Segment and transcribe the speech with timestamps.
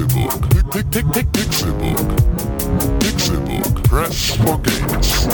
[0.00, 0.48] Pixelbook.
[1.32, 2.08] Pixelbook.
[3.00, 3.84] Pixelbook.
[3.84, 5.26] Press for games.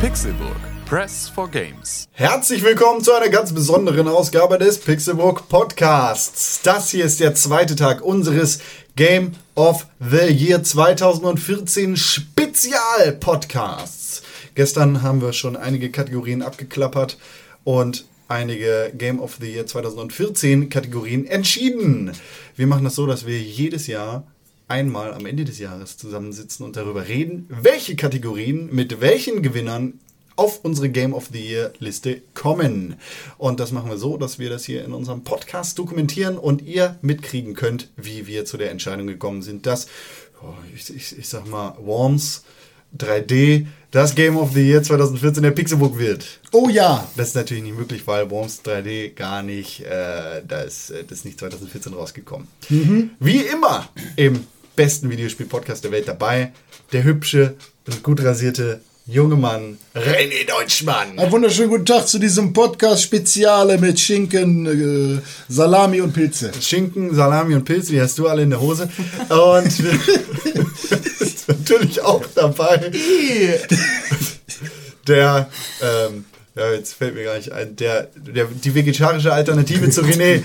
[0.00, 0.67] Pixelburg.
[0.88, 2.08] Press for Games.
[2.12, 6.62] Herzlich willkommen zu einer ganz besonderen Ausgabe des Pixelbook Podcasts.
[6.62, 8.60] Das hier ist der zweite Tag unseres
[8.96, 14.22] Game of the Year 2014 Spezial Podcasts.
[14.54, 17.18] Gestern haben wir schon einige Kategorien abgeklappert
[17.64, 22.12] und einige Game of the Year 2014 Kategorien entschieden.
[22.56, 24.26] Wir machen das so, dass wir jedes Jahr
[24.68, 30.00] einmal am Ende des Jahres zusammensitzen und darüber reden, welche Kategorien mit welchen Gewinnern
[30.38, 32.94] auf unsere Game of the Year Liste kommen.
[33.38, 36.96] Und das machen wir so, dass wir das hier in unserem Podcast dokumentieren und ihr
[37.02, 39.88] mitkriegen könnt, wie wir zu der Entscheidung gekommen sind, dass,
[40.40, 42.44] oh, ich, ich, ich sag mal, Worms
[42.96, 46.24] 3D das Game of the Year 2014 der Pixelbook wird.
[46.52, 47.06] Oh ja.
[47.16, 51.24] Das ist natürlich nicht möglich, weil Worms 3D gar nicht, äh, das, äh, das ist
[51.24, 52.46] nicht 2014 rausgekommen.
[53.18, 54.46] Wie immer im
[54.76, 56.52] besten Videospiel-Podcast der Welt dabei,
[56.92, 61.18] der hübsche und gut rasierte junge Mann René Deutschmann.
[61.18, 66.52] Einen wunderschönen guten Tag zu diesem Podcast Speziale mit Schinken, äh, Salami und Pilze.
[66.60, 68.90] Schinken, Salami und Pilze, die hast du alle in der Hose.
[69.30, 69.80] Und
[71.20, 72.92] ist natürlich auch dabei
[75.06, 75.48] der,
[75.80, 80.42] ähm, ja, jetzt fällt mir gar nicht ein, der, der die vegetarische Alternative zu René,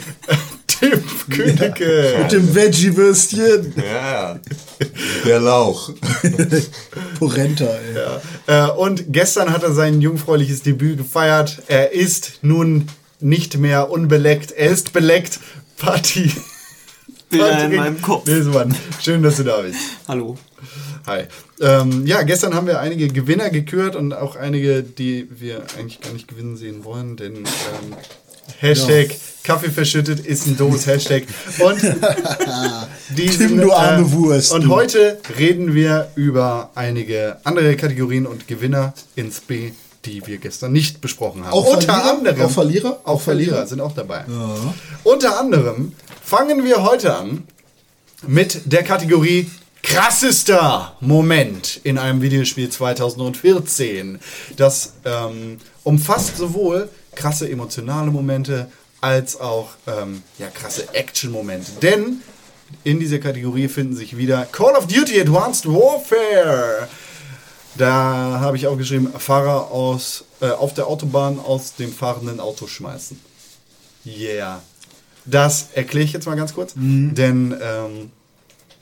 [0.84, 2.16] Tim Königke.
[2.24, 3.74] Mit dem Veggie-Würstchen.
[3.78, 4.40] Ja,
[5.26, 5.92] der Lauch.
[7.20, 7.96] Porenta, ey.
[8.48, 8.68] Ja.
[8.68, 11.64] Äh, und gestern hat er sein jungfräuliches Debüt gefeiert.
[11.68, 12.88] Er ist nun
[13.22, 15.40] nicht mehr unbeleckt, er ist beleckt.
[15.78, 16.32] Party.
[17.30, 18.28] Bilder in meinem Kopf.
[18.28, 19.80] Nesmann, schön, dass du da bist.
[20.08, 20.38] Hallo.
[21.08, 21.24] Hi.
[21.62, 26.14] Ähm, ja, gestern haben wir einige Gewinner gekürt und auch einige, die wir eigentlich gar
[26.14, 27.96] nicht gewinnen sehen wollen, denn ähm,
[28.60, 29.10] Hashtag
[29.44, 31.24] Kaffee verschüttet ist ein doofes Hashtag.
[31.60, 31.82] Und
[33.18, 38.94] diesen, Tim, du arme Wurst, Und heute reden wir über einige andere Kategorien und Gewinner
[39.16, 39.72] ins B,
[40.06, 41.52] die wir gestern nicht besprochen haben.
[41.52, 42.12] Auch Unter Verlierer?
[42.12, 42.42] anderem.
[42.42, 43.00] Auch Verlierer?
[43.04, 44.24] Auch Verlierer sind auch dabei.
[45.04, 45.92] Unter anderem
[46.24, 47.44] fangen wir heute an
[48.26, 49.50] mit der Kategorie
[49.82, 54.20] krassester Moment in einem Videospiel 2014.
[54.56, 58.70] Das ähm, umfasst sowohl krasse emotionale Momente
[59.02, 61.74] als auch ähm, ja, krasse Action-Momente.
[61.82, 62.22] Denn
[62.84, 66.88] in dieser Kategorie finden sich wieder Call of Duty Advanced Warfare.
[67.76, 72.68] Da habe ich auch geschrieben, Fahrer aus, äh, auf der Autobahn aus dem fahrenden Auto
[72.68, 73.20] schmeißen.
[74.06, 74.62] Yeah.
[75.26, 76.74] Das erkläre ich jetzt mal ganz kurz.
[76.76, 78.12] Denn ähm,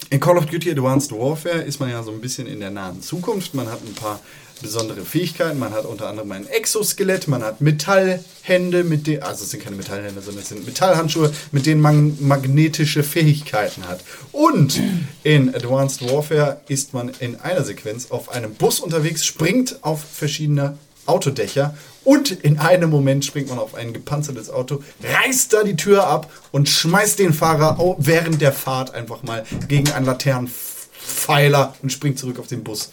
[0.09, 3.01] in Call of Duty Advanced Warfare ist man ja so ein bisschen in der nahen
[3.01, 3.53] Zukunft.
[3.53, 4.19] Man hat ein paar
[4.61, 5.59] besondere Fähigkeiten.
[5.59, 9.75] Man hat unter anderem ein Exoskelett, man hat Metallhände, mit denen, also es sind keine
[9.75, 14.01] Metallhände, sondern es sind Metallhandschuhe, mit denen man magnetische Fähigkeiten hat.
[14.31, 14.81] Und
[15.23, 20.77] in Advanced Warfare ist man in einer Sequenz auf einem Bus unterwegs, springt auf verschiedene
[21.05, 26.07] Autodächer und in einem Moment springt man auf ein gepanzertes Auto, reißt da die Tür
[26.07, 32.17] ab und schmeißt den Fahrer während der Fahrt einfach mal gegen einen Laternenpfeiler und springt
[32.17, 32.91] zurück auf den Bus.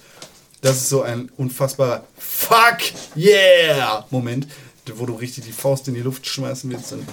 [0.60, 2.78] Das ist so ein unfassbarer Fuck
[3.16, 4.48] yeah Moment,
[4.94, 7.06] wo du richtig die Faust in die Luft schmeißen willst und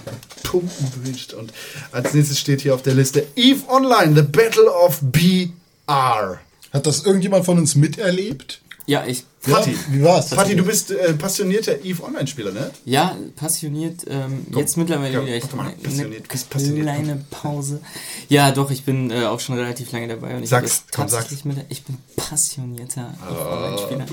[0.43, 1.33] pumpen willst.
[1.33, 1.53] Und
[1.91, 6.39] als nächstes steht hier auf der Liste Eve Online, The Battle of BR.
[6.73, 8.61] Hat das irgendjemand von uns miterlebt?
[8.87, 9.23] Ja, ich.
[9.41, 9.71] Patti.
[9.71, 10.29] Ja, wie war's?
[10.29, 12.71] Patti, du bist äh, passionierter Eve Online-Spieler, ne?
[12.85, 14.01] Ja, passioniert.
[14.07, 15.35] Ähm, jetzt mittlerweile wieder.
[15.35, 17.81] Ich komm mal, eine passioniert, passioniert, kleine Pause.
[18.29, 20.35] Ja, doch, ich bin äh, auch schon relativ lange dabei.
[20.35, 24.05] Und ich Sag's, komm, tatsächlich mit, Ich bin passionierter Online-Spieler.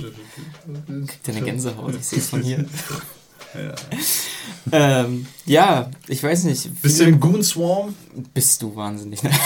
[1.06, 2.64] Kriegt eine Gänsehaut, ich sehe es von hier.
[4.70, 6.82] ähm, ja, ich weiß nicht.
[6.82, 7.94] Bist du im Goon Swarm?
[8.34, 9.22] Bist du wahnsinnig.
[9.22, 9.30] ne?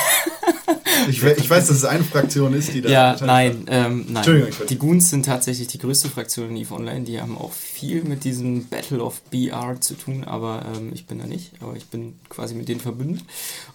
[1.10, 2.88] Ich, we- ich weiß, dass es eine Fraktion ist, die da.
[2.88, 4.24] Ja, nein, ähm, nein.
[4.68, 7.02] Die Goons sind tatsächlich die größte Fraktion in EVE Online.
[7.04, 11.18] Die haben auch viel mit diesem Battle of BR zu tun, aber ähm, ich bin
[11.18, 11.52] da nicht.
[11.60, 13.22] Aber ich bin quasi mit denen verbündet.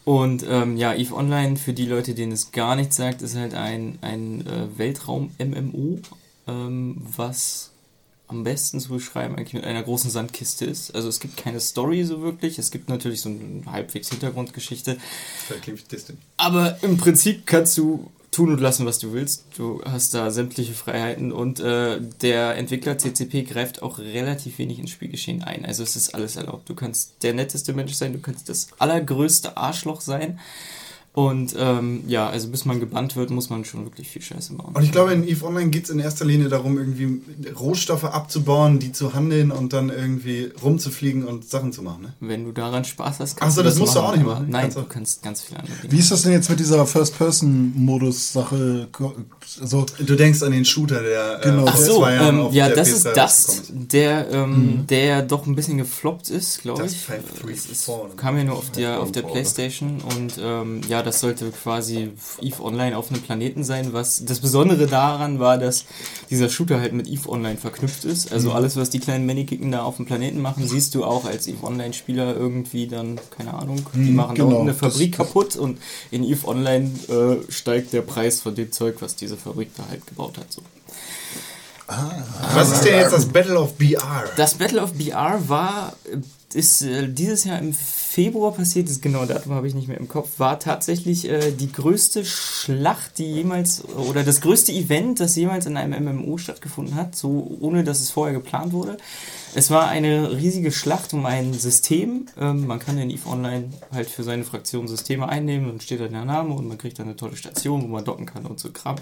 [0.03, 3.53] Und ähm, ja, EVE Online, für die Leute, denen es gar nichts sagt, ist halt
[3.53, 5.99] ein, ein äh, Weltraum-MMO,
[6.47, 7.70] ähm, was
[8.31, 10.95] am besten zu beschreiben eigentlich mit einer großen Sandkiste ist.
[10.95, 12.57] Also es gibt keine Story so wirklich.
[12.57, 14.97] Es gibt natürlich so eine halbwegs Hintergrundgeschichte.
[16.37, 19.45] Aber im Prinzip kannst du tun und lassen, was du willst.
[19.57, 24.91] Du hast da sämtliche Freiheiten und äh, der Entwickler CCP greift auch relativ wenig ins
[24.91, 25.65] Spielgeschehen ein.
[25.65, 26.69] Also es ist alles erlaubt.
[26.69, 30.39] Du kannst der netteste Mensch sein, du kannst das allergrößte Arschloch sein.
[31.13, 34.73] Und ähm, ja, also bis man gebannt wird, muss man schon wirklich viel Scheiße bauen.
[34.73, 37.21] Und ich glaube, in EVE Online geht es in erster Linie darum, irgendwie
[37.59, 42.03] Rohstoffe abzubauen, die zu handeln und dann irgendwie rumzufliegen und Sachen zu machen.
[42.03, 42.13] Ne?
[42.21, 44.45] Wenn du daran Spaß hast, Ach so, das musst du machen, auch nicht machen.
[44.49, 45.91] Nein, Kannst du kannst ganz viele andere Dinge.
[45.91, 46.85] Wie ist das denn jetzt mit dieser
[47.75, 48.87] First-Person-Modus-Sache?
[49.59, 51.65] Also, Du denkst an den Shooter, der Genau.
[51.65, 55.03] äh, Ach vor so, ähm, auf ja, der das PS3 ist das, der, ähm, der
[55.05, 56.99] ja doch ein bisschen gefloppt ist, glaube Das ich.
[57.01, 58.09] 534 Es oder?
[58.15, 59.21] kam ja nur auf der, auf der.
[59.23, 62.11] Playstation und ähm, ja, das sollte quasi
[62.41, 63.93] EVE Online auf einem Planeten sein.
[63.93, 65.85] Was das Besondere daran war, dass
[66.29, 68.31] dieser Shooter halt mit EVE Online verknüpft ist.
[68.31, 71.47] Also alles, was die kleinen Manikicken da auf dem Planeten machen, siehst du auch als
[71.47, 75.79] EVE Online-Spieler irgendwie dann, keine Ahnung, die machen da genau, unten eine Fabrik kaputt und
[76.11, 80.05] in EVE Online äh, steigt der Preis von dem Zeug, was diese Fabrik da halt
[80.05, 80.51] gebaut hat.
[80.51, 80.61] So.
[82.53, 84.23] Was ist denn jetzt das Battle of BR?
[84.37, 86.17] Das Battle of BR war, äh,
[86.55, 90.07] ist äh, dieses Jahr im Februar passiert, das genaue Datum habe ich nicht mehr im
[90.07, 95.65] Kopf, war tatsächlich äh, die größte Schlacht, die jemals, oder das größte Event, das jemals
[95.65, 98.97] in einem MMO stattgefunden hat, so ohne dass es vorher geplant wurde.
[99.53, 102.27] Es war eine riesige Schlacht um ein System.
[102.39, 106.07] Ähm, man kann in EVE Online halt für seine Fraktion Systeme einnehmen und steht da
[106.07, 108.71] der Name und man kriegt dann eine tolle Station, wo man docken kann und so
[108.71, 108.95] Kram.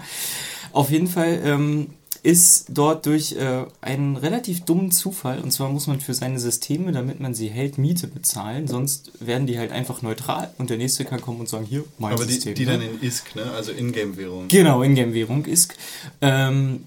[0.72, 1.88] Auf jeden Fall ähm,
[2.22, 6.92] ist dort durch äh, einen relativ dummen Zufall, und zwar muss man für seine Systeme,
[6.92, 11.04] damit man sie hält, Miete bezahlen, sonst werden die halt einfach neutral und der nächste
[11.04, 12.54] kann kommen und sagen, hier, mein Aber die, System.
[12.54, 12.72] die ne?
[12.72, 13.50] dann in ISK, ne?
[13.52, 14.48] also Ingame-Währung.
[14.48, 15.74] Genau, Ingame-Währung ist.
[16.20, 16.84] Ähm,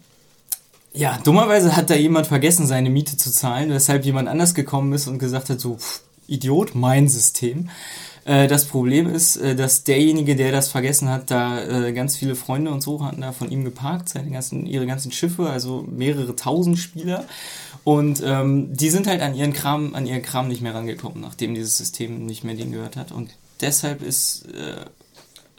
[0.94, 5.08] ja, dummerweise hat da jemand vergessen, seine Miete zu zahlen, weshalb jemand anders gekommen ist
[5.08, 7.70] und gesagt hat, so, pff, Idiot, mein System.
[8.26, 12.36] Äh, das Problem ist, äh, dass derjenige, der das vergessen hat, da äh, ganz viele
[12.36, 16.36] Freunde und so hatten da von ihm geparkt, seine ganzen, ihre ganzen Schiffe, also mehrere
[16.36, 17.26] tausend Spieler.
[17.84, 21.54] Und ähm, die sind halt an ihren Kram, an ihren Kram nicht mehr rangekommen, nachdem
[21.54, 23.12] dieses System nicht mehr denen gehört hat.
[23.12, 24.86] Und deshalb ist äh,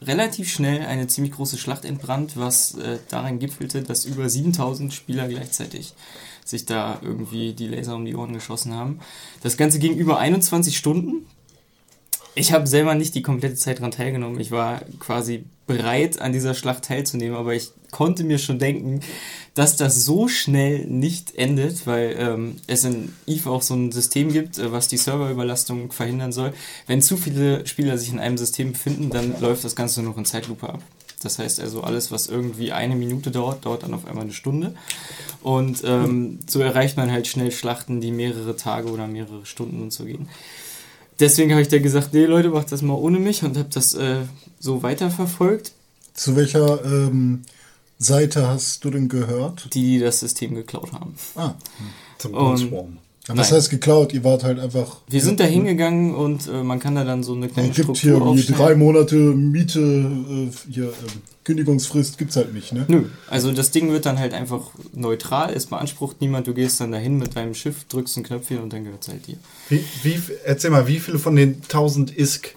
[0.04, 5.28] relativ schnell eine ziemlich große Schlacht entbrannt, was äh, daran gipfelte, dass über 7000 Spieler
[5.28, 5.94] gleichzeitig
[6.44, 9.00] sich da irgendwie die Laser um die Ohren geschossen haben.
[9.42, 11.26] Das Ganze ging über 21 Stunden.
[12.36, 14.40] Ich habe selber nicht die komplette Zeit daran teilgenommen.
[14.40, 19.00] Ich war quasi bereit, an dieser Schlacht teilzunehmen, aber ich konnte mir schon denken,
[19.54, 24.32] dass das so schnell nicht endet, weil ähm, es in EVE auch so ein System
[24.32, 26.52] gibt, äh, was die Serverüberlastung verhindern soll.
[26.88, 30.18] Wenn zu viele Spieler sich in einem System befinden, dann läuft das Ganze nur noch
[30.18, 30.82] in Zeitlupe ab.
[31.22, 34.74] Das heißt also, alles, was irgendwie eine Minute dauert, dauert dann auf einmal eine Stunde.
[35.42, 39.92] Und ähm, so erreicht man halt schnell Schlachten, die mehrere Tage oder mehrere Stunden und
[39.92, 40.28] so gehen.
[41.20, 43.94] Deswegen habe ich da gesagt, nee Leute, macht das mal ohne mich und habe das
[43.94, 44.22] äh,
[44.58, 45.72] so weiterverfolgt,
[46.14, 47.42] zu welcher ähm,
[47.98, 49.68] Seite hast du denn gehört?
[49.74, 51.14] die, die das System geklaut haben.
[51.36, 51.54] Ah,
[52.18, 52.98] Zum Und- Swarm.
[53.28, 54.12] Aber was heißt geklaut?
[54.12, 54.98] Ihr wart halt einfach.
[55.08, 57.96] Wir sind da hingegangen und äh, man kann da dann so eine kleine Es gibt
[57.96, 58.58] Struktur hier aufstellen.
[58.58, 62.84] drei Monate Miete, äh, hier, ähm, Kündigungsfrist gibt's halt nicht, ne?
[62.88, 66.92] Nö, also das Ding wird dann halt einfach neutral, es beansprucht niemand, du gehst dann
[66.92, 69.36] dahin mit deinem Schiff, drückst ein Knöpfchen und dann gehört es halt dir.
[69.68, 72.56] Wie, wie, erzähl mal, wie viele von den 1000 ISK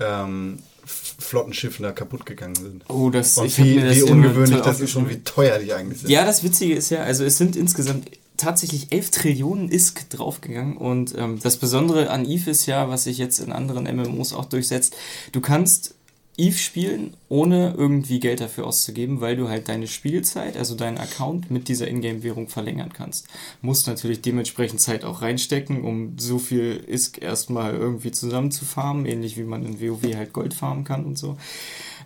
[0.00, 2.84] ähm, Flottenschiffen da kaputt gegangen sind?
[2.88, 5.72] Oh, das, Und ich wie, mir das wie ungewöhnlich das ist und wie teuer die
[5.72, 6.10] eigentlich sind.
[6.10, 11.14] Ja, das Witzige ist ja, also es sind insgesamt tatsächlich 11 Trillionen ISK draufgegangen und
[11.16, 14.96] ähm, das Besondere an EVE ist ja, was sich jetzt in anderen MMOs auch durchsetzt,
[15.32, 15.94] du kannst
[16.36, 21.50] EVE spielen, ohne irgendwie Geld dafür auszugeben, weil du halt deine Spielzeit, also deinen Account
[21.50, 23.28] mit dieser Ingame-Währung verlängern kannst.
[23.62, 29.44] Musst natürlich dementsprechend Zeit auch reinstecken, um so viel ISK erstmal irgendwie zusammenzufarmen, ähnlich wie
[29.44, 31.36] man in WoW halt Gold farmen kann und so.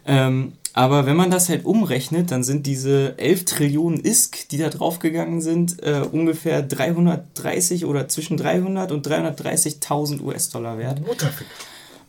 [0.07, 4.68] Ähm, aber wenn man das halt umrechnet, dann sind diese 11 Trillionen ISK, die da
[4.68, 11.00] draufgegangen sind, äh, ungefähr 330 oder zwischen 300 und 330.000 US-Dollar wert.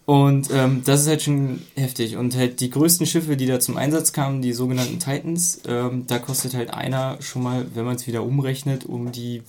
[0.06, 2.16] Und ähm, das ist halt schon heftig.
[2.16, 6.20] Und halt die größten Schiffe, die da zum Einsatz kamen, die sogenannten Titans, ähm, da
[6.20, 9.42] kostet halt einer schon mal, wenn man es wieder umrechnet, um die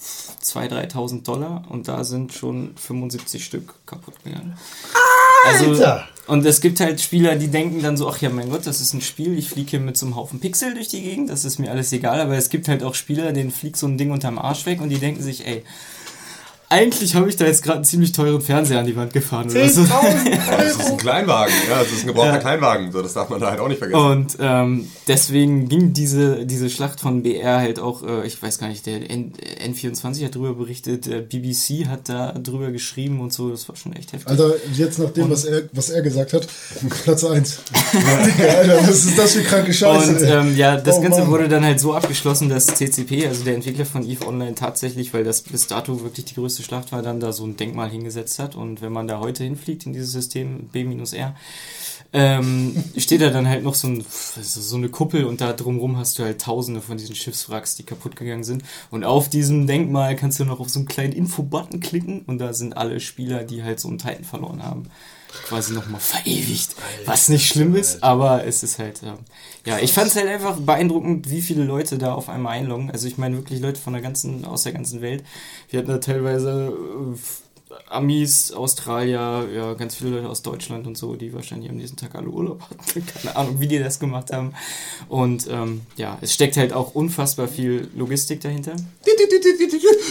[0.43, 1.65] 2.000, 3.000 Dollar.
[1.69, 4.57] Und da sind schon 75 Stück kaputt gegangen.
[5.45, 6.09] Also, Alter!
[6.31, 8.95] Und es gibt halt Spieler, die denken dann so, ach ja, mein Gott, das ist
[8.95, 11.59] ein Spiel, ich fliege hier mit so einem Haufen Pixel durch die Gegend, das ist
[11.59, 14.39] mir alles egal, aber es gibt halt auch Spieler, denen fliegt so ein Ding unterm
[14.39, 15.65] Arsch weg und die denken sich, ey,
[16.71, 19.69] eigentlich habe ich da jetzt gerade einen ziemlich teuren Fernseher an die Wand gefahren oder
[19.69, 19.83] so.
[19.83, 19.91] 10.000
[20.51, 22.39] Das ist ein Kleinwagen, ja, das ist ein gebrauchter Ja.
[22.39, 24.01] Kleinwagen, so, das darf man da halt auch nicht vergessen.
[24.01, 28.69] Und ähm, deswegen ging diese, diese Schlacht von BR halt auch, äh, ich weiß gar
[28.69, 29.33] nicht, der N
[29.67, 33.93] N24 hat drüber berichtet, der BBC hat da drüber geschrieben und so, das war schon
[33.95, 34.29] echt heftig.
[34.29, 36.47] Alter, jetzt nach dem, was er, was er gesagt hat,
[37.05, 37.59] Platz 1.
[38.39, 40.11] Alter, was ist das für kranke Scheiße?
[40.17, 41.31] Und ähm, ja, das Oh Ganze Mann.
[41.31, 45.25] wurde dann halt so abgeschlossen, dass CCP, also der Entwickler von EVE Online tatsächlich, weil
[45.25, 48.57] das bis dato wirklich die größte Schlacht war, dann da so ein Denkmal hingesetzt hat.
[48.57, 51.35] Und wenn man da heute hinfliegt in dieses System B-R,
[52.13, 56.19] ähm, steht da dann halt noch so, ein, so eine Kuppel und da drumrum hast
[56.19, 58.63] du halt tausende von diesen Schiffswracks, die kaputt gegangen sind.
[58.91, 62.53] Und auf diesem Denkmal kannst du noch auf so einen kleinen Info-Button klicken und da
[62.53, 64.85] sind alle Spieler, die halt so einen Titan verloren haben,
[65.47, 66.75] quasi nochmal verewigt.
[67.05, 69.17] Was nicht schlimm ist, aber es ist halt, ja.
[69.67, 72.91] Ja ich fand es halt einfach beeindruckend, wie viele Leute da auf einmal einloggen.
[72.91, 75.25] Also ich meine wirklich Leute von der ganzen, aus der ganzen Welt.
[75.69, 77.17] Wir hatten da teilweise äh,
[77.89, 82.15] Amis, Australier, ja, ganz viele Leute aus Deutschland und so, die wahrscheinlich am nächsten Tag
[82.15, 83.07] alle Urlaub hatten.
[83.23, 84.55] Keine Ahnung, wie die das gemacht haben.
[85.09, 88.73] Und ähm, ja, es steckt halt auch unfassbar viel Logistik dahinter.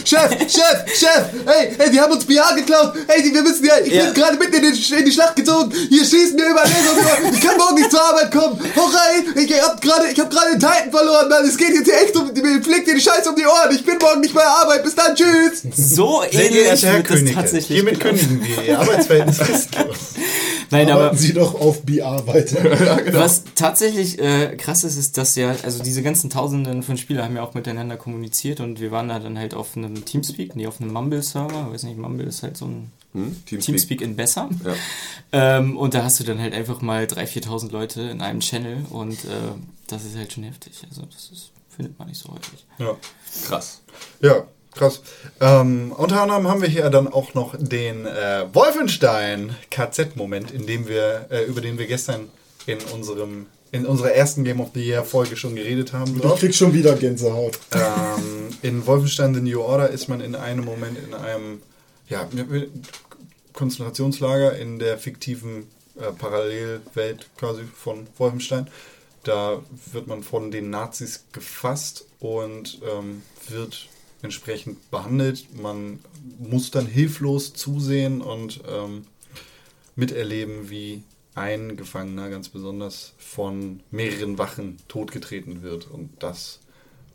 [0.04, 2.94] Chef, Chef, Chef, hey, hey, die haben uns BA geklaut.
[3.06, 4.04] Hey, die, wir müssen ja, ich Ja.
[4.06, 5.72] bin gerade mitten in, den, in die Schlacht gezogen.
[5.88, 8.58] Hier schießen mir über den Ich kann morgen nicht zur Arbeit kommen.
[8.76, 9.24] Hau rein.
[9.36, 11.44] Ich hab gerade, ich hab gerade den Titan verloren, Mann.
[11.46, 13.74] Es geht jetzt hier echt um, mir fliegt dir die Scheiße um die Ohren.
[13.74, 14.82] Ich bin morgen nicht bei der Arbeit.
[14.84, 15.62] Bis dann, tschüss.
[15.76, 20.14] So ähnlich wird das tatsächlich hiermit kündigen wir Ihr Arbeitsverhältnis fristlos.
[20.70, 22.62] Nein, aber Arbeiten Sie doch auf BR weiter.
[23.12, 27.36] Was tatsächlich äh, krass ist, ist, dass ja, also diese ganzen Tausenden von Spielern haben
[27.36, 30.80] ja auch miteinander kommuniziert und wir waren da dann halt auf einem Teamspeak, nee, auf
[30.80, 33.44] einem Mumble-Server, weiß nicht, Mumble ist halt so ein Hm?
[33.44, 33.60] Teamspeak.
[33.60, 34.48] Teamspeak in besser.
[34.64, 35.58] Ja.
[35.58, 38.84] Ähm, und da hast du dann halt einfach mal 3.000, 4.000 Leute in einem Channel
[38.90, 39.28] und äh,
[39.88, 40.74] das ist halt schon heftig.
[40.88, 42.64] Also das ist, findet man nicht so häufig.
[42.78, 42.96] Ja.
[43.48, 43.80] Krass.
[44.22, 45.02] Ja, krass.
[45.40, 50.88] Ähm, unter anderem haben wir hier dann auch noch den äh, Wolfenstein KZ-Moment, in dem
[50.88, 52.28] wir, äh, über den wir gestern
[52.66, 56.16] in unserem in unserer ersten Game of the Year Folge schon geredet haben.
[56.16, 56.42] Ich drauf.
[56.52, 57.58] schon wieder Gänsehaut.
[57.72, 61.62] ähm, in Wolfenstein The New Order ist man in einem Moment in einem
[62.08, 62.28] ja,
[63.52, 68.68] Konzentrationslager in der fiktiven äh, Parallelwelt quasi von Wolfenstein.
[69.22, 69.62] Da
[69.92, 73.88] wird man von den Nazis gefasst und ähm, wird
[74.22, 75.46] entsprechend behandelt.
[75.54, 76.00] Man
[76.38, 79.06] muss dann hilflos zusehen und ähm,
[79.96, 81.02] miterleben, wie
[81.34, 85.90] ein Gefangener ganz besonders von mehreren Wachen totgetreten wird.
[85.90, 86.60] Und das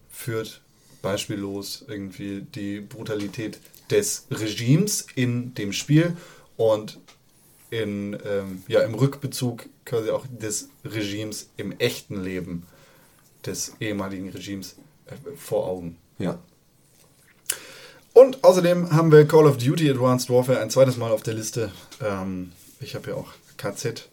[0.10, 0.62] führt
[1.02, 3.60] beispiellos irgendwie die Brutalität
[3.92, 6.18] des Regimes in dem Spiel
[6.58, 7.00] und
[7.70, 12.64] in, ähm, ja, im Rückbezug quasi auch des Regimes im echten Leben
[13.46, 15.98] des ehemaligen Regimes äh, vor Augen.
[16.18, 16.40] Ja.
[18.16, 21.74] Und außerdem haben wir Call of Duty Advanced Warfare ein zweites Mal auf der Liste.
[22.02, 24.08] Ähm, ich habe ja auch KZ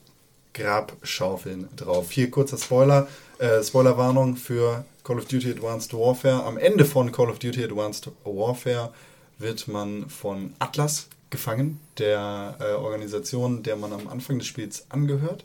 [0.54, 2.10] Grabschaufeln drauf.
[2.10, 3.06] Hier kurzer Spoiler,
[3.38, 6.42] äh, Spoilerwarnung für Call of Duty Advanced Warfare.
[6.42, 8.92] Am Ende von Call of Duty Advanced Warfare
[9.38, 15.44] wird man von Atlas gefangen, der äh, Organisation, der man am Anfang des Spiels angehört.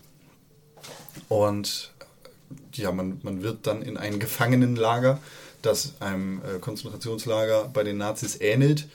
[1.30, 1.94] Und
[2.74, 5.20] ja, man, man wird dann in ein Gefangenenlager,
[5.68, 8.88] das einem äh, Konzentrationslager bei den Nazis ähnelt,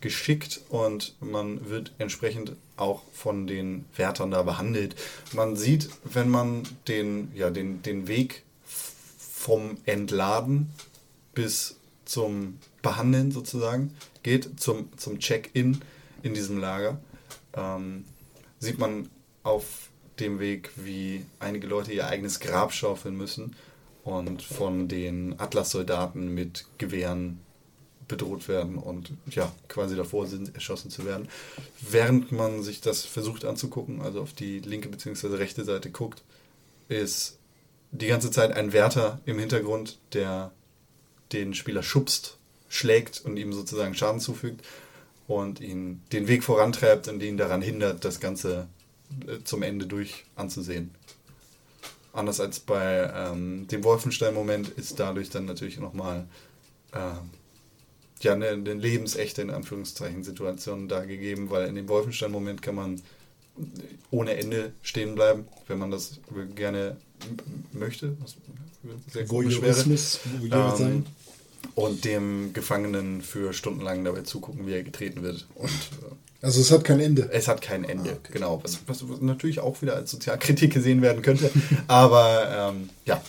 [0.00, 4.94] geschickt und man wird entsprechend auch von den Wärtern da behandelt.
[5.32, 10.70] Man sieht, wenn man den, ja, den, den Weg vom Entladen
[11.34, 15.82] bis zum Behandeln sozusagen geht, zum, zum Check-in
[16.22, 16.98] in diesem Lager,
[17.54, 18.04] ähm,
[18.58, 19.10] sieht man
[19.42, 23.54] auf dem Weg, wie einige Leute ihr eigenes Grab schaufeln müssen
[24.04, 27.40] und von den Atlas-Soldaten mit Gewehren
[28.08, 31.28] bedroht werden und ja, quasi davor sind, erschossen zu werden.
[31.80, 35.36] Während man sich das versucht anzugucken, also auf die linke bzw.
[35.36, 36.22] rechte Seite guckt,
[36.88, 37.38] ist
[37.92, 40.50] die ganze Zeit ein Wärter im Hintergrund, der
[41.32, 42.36] den Spieler schubst,
[42.68, 44.64] schlägt und ihm sozusagen Schaden zufügt
[45.28, 48.66] und ihn den Weg vorantreibt und ihn daran hindert, das Ganze
[49.26, 50.90] äh, zum Ende durch anzusehen.
[52.12, 56.26] Anders als bei ähm, dem Wolfenstein-Moment ist dadurch dann natürlich nochmal
[56.92, 57.30] ähm,
[58.20, 63.00] ja, eine, eine lebensechte, in Anführungszeichen, Situation da gegeben, weil in dem Wolfenstein-Moment kann man
[64.10, 66.20] ohne Ende stehen bleiben, wenn man das
[66.54, 66.96] gerne
[67.72, 68.16] möchte.
[68.20, 68.36] Was
[69.12, 69.76] sehr komisch wäre.
[70.40, 70.92] Voyeur sein.
[70.92, 71.06] Ähm,
[71.74, 75.46] und dem Gefangenen für stundenlang dabei zugucken, wie er getreten wird.
[75.54, 77.28] Und äh, Also es hat kein Ende.
[77.32, 78.60] es hat kein Ende, genau.
[78.62, 81.50] Was, was natürlich auch wieder als Sozialkritik gesehen werden könnte.
[81.86, 83.22] Aber ähm, ja,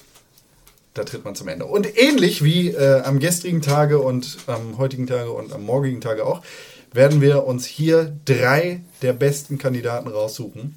[0.94, 1.66] da tritt man zum Ende.
[1.66, 6.26] Und ähnlich wie äh, am gestrigen Tage und am heutigen Tage und am morgigen Tage
[6.26, 6.42] auch,
[6.94, 10.76] werden wir uns hier drei der besten Kandidaten raussuchen.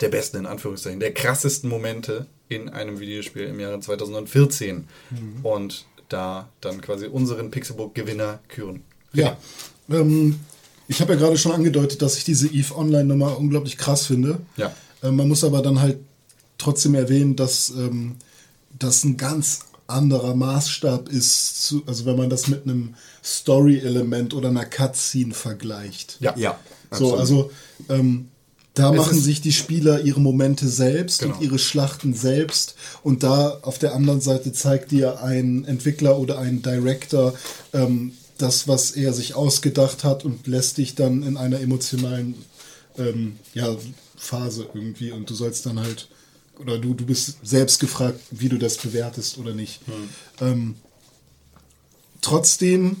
[0.00, 4.88] Der besten in Anführungszeichen, der krassesten Momente in einem Videospiel im Jahre 2014.
[5.42, 8.82] Und da dann quasi unseren Pixelbook-Gewinner küren.
[9.12, 9.36] Ja.
[9.88, 10.40] Ähm,
[10.90, 14.40] ich habe ja gerade schon angedeutet, dass ich diese EVE Online-Nummer unglaublich krass finde.
[14.56, 14.72] Ja.
[15.04, 15.98] Ähm, man muss aber dann halt
[16.58, 18.16] trotzdem erwähnen, dass ähm,
[18.76, 22.94] das ein ganz anderer Maßstab ist, zu, also wenn man das mit einem
[23.24, 26.16] Story-Element oder einer Cutscene vergleicht.
[26.18, 26.34] Ja.
[26.36, 26.58] Ja.
[26.90, 27.20] So, absolut.
[27.20, 27.50] also
[27.88, 28.28] ähm,
[28.74, 31.36] Da Es machen sich die Spieler ihre Momente selbst Genau.
[31.36, 32.74] und ihre Schlachten selbst.
[33.04, 37.34] Und da auf der anderen Seite zeigt dir ein Entwickler oder ein Director
[37.72, 42.34] ähm, das, was er sich ausgedacht hat und lässt dich dann in einer emotionalen
[42.98, 43.76] ähm, ja,
[44.16, 45.10] Phase irgendwie.
[45.10, 46.08] Und du sollst dann halt,
[46.58, 49.80] oder du, du bist selbst gefragt, wie du das bewertest oder nicht.
[50.40, 50.76] Ähm,
[52.20, 52.96] trotzdem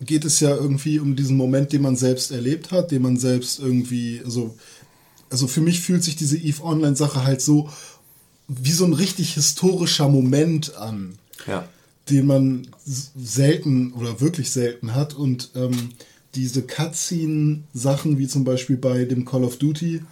[0.00, 3.58] geht es ja irgendwie um diesen Moment, den man selbst erlebt hat, den man selbst
[3.60, 4.56] irgendwie, also,
[5.28, 7.70] also für mich fühlt sich diese EVE Online Sache halt so
[8.48, 11.68] wie so ein richtig historischer Moment an, Ja.
[12.10, 15.90] Den man selten oder wirklich selten hat und ähm,
[16.34, 20.02] diese Cutscene-Sachen wie zum Beispiel bei dem Call of Duty,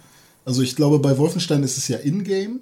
[0.45, 2.59] also ich glaube bei Wolfenstein ist es ja in-game,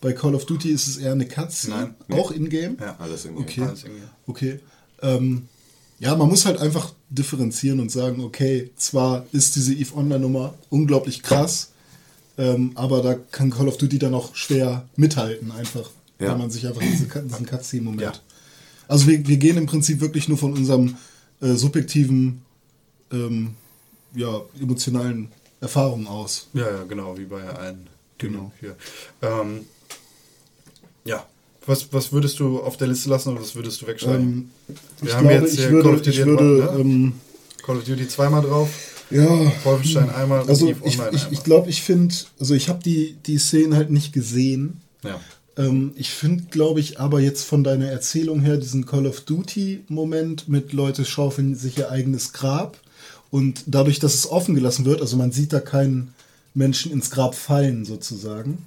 [0.00, 2.18] bei Call of Duty ist es eher eine Cutscene, Nein.
[2.20, 2.76] auch in-game.
[2.80, 2.96] Ja.
[2.98, 3.42] Alles irgendwie.
[3.42, 3.60] Okay.
[3.62, 4.02] Alles irgendwie.
[4.26, 4.60] Okay.
[5.00, 5.42] Ähm,
[6.00, 11.22] ja, man muss halt einfach differenzieren und sagen, okay, zwar ist diese EVE Online-Nummer unglaublich
[11.22, 11.70] krass,
[12.38, 16.30] ähm, aber da kann Call of Duty dann auch schwer mithalten, einfach, Ja.
[16.30, 18.22] weil man sich einfach diese, diesen Cutscene-Moment.
[18.92, 20.96] Also wir, wir gehen im Prinzip wirklich nur von unserem
[21.40, 22.42] äh, subjektiven,
[23.10, 23.54] ähm,
[24.14, 25.28] ja, emotionalen
[25.62, 26.48] Erfahrungen aus.
[26.52, 27.86] Ja, ja, genau, wie bei allen.
[28.18, 28.52] Genau.
[28.60, 28.76] Hier.
[29.22, 29.60] Ähm,
[31.06, 31.26] ja.
[31.64, 34.50] Was, was würdest du auf der Liste lassen oder was würdest du wegschreiben?
[34.68, 36.80] Ähm, Wir haben glaube, jetzt ich hier würde, Call of Duty ich würde, ne?
[36.80, 37.12] ähm,
[37.64, 38.68] Call of Duty zweimal drauf,
[39.08, 41.32] ja, Wolfenstein einmal also und EVE ich, Online ich, einmal.
[41.32, 44.82] ich glaube, ich finde, also ich habe die, die Szenen halt nicht gesehen.
[45.02, 45.18] ja.
[45.56, 50.48] Ähm, ich finde, glaube ich, aber jetzt von deiner Erzählung her diesen Call of Duty-Moment
[50.48, 52.78] mit Leute schaufeln sich ihr eigenes Grab
[53.30, 56.14] und dadurch, dass es offen gelassen wird, also man sieht da keinen
[56.54, 58.66] Menschen ins Grab fallen sozusagen,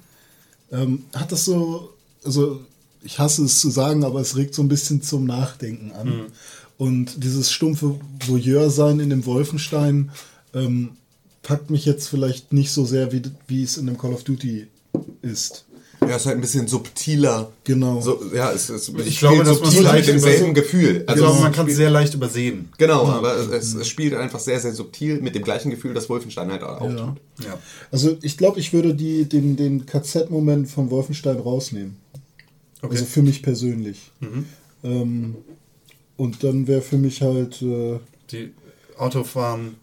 [0.72, 2.60] ähm, hat das so, also
[3.02, 6.26] ich hasse es zu sagen, aber es regt so ein bisschen zum Nachdenken an.
[6.78, 10.10] Und dieses stumpfe Voyeur-Sein in dem Wolfenstein
[10.52, 10.90] ähm,
[11.42, 14.66] packt mich jetzt vielleicht nicht so sehr, wie, wie es in dem Call of Duty
[15.22, 15.65] ist.
[16.02, 17.50] Ja, es ist halt ein bisschen subtiler.
[17.64, 18.00] Genau.
[18.00, 21.04] So, ja, es ist Ich glaube, dass man es leicht demselben über- Gefühl.
[21.06, 22.68] Also es man kann es sehr leicht übersehen.
[22.78, 26.50] Genau, aber es, es spielt einfach sehr, sehr subtil mit dem gleichen Gefühl, das Wolfenstein
[26.52, 26.96] halt auch Ja.
[26.96, 27.44] tut.
[27.44, 27.58] Ja.
[27.90, 31.96] Also ich glaube, ich würde die, den, den KZ-Moment von Wolfenstein rausnehmen.
[32.82, 32.92] Okay.
[32.94, 34.12] Also für mich persönlich.
[34.84, 35.34] Ähm,
[36.16, 37.98] und dann wäre für mich halt, äh,
[38.30, 38.52] Die
[38.98, 39.76] Autofahren,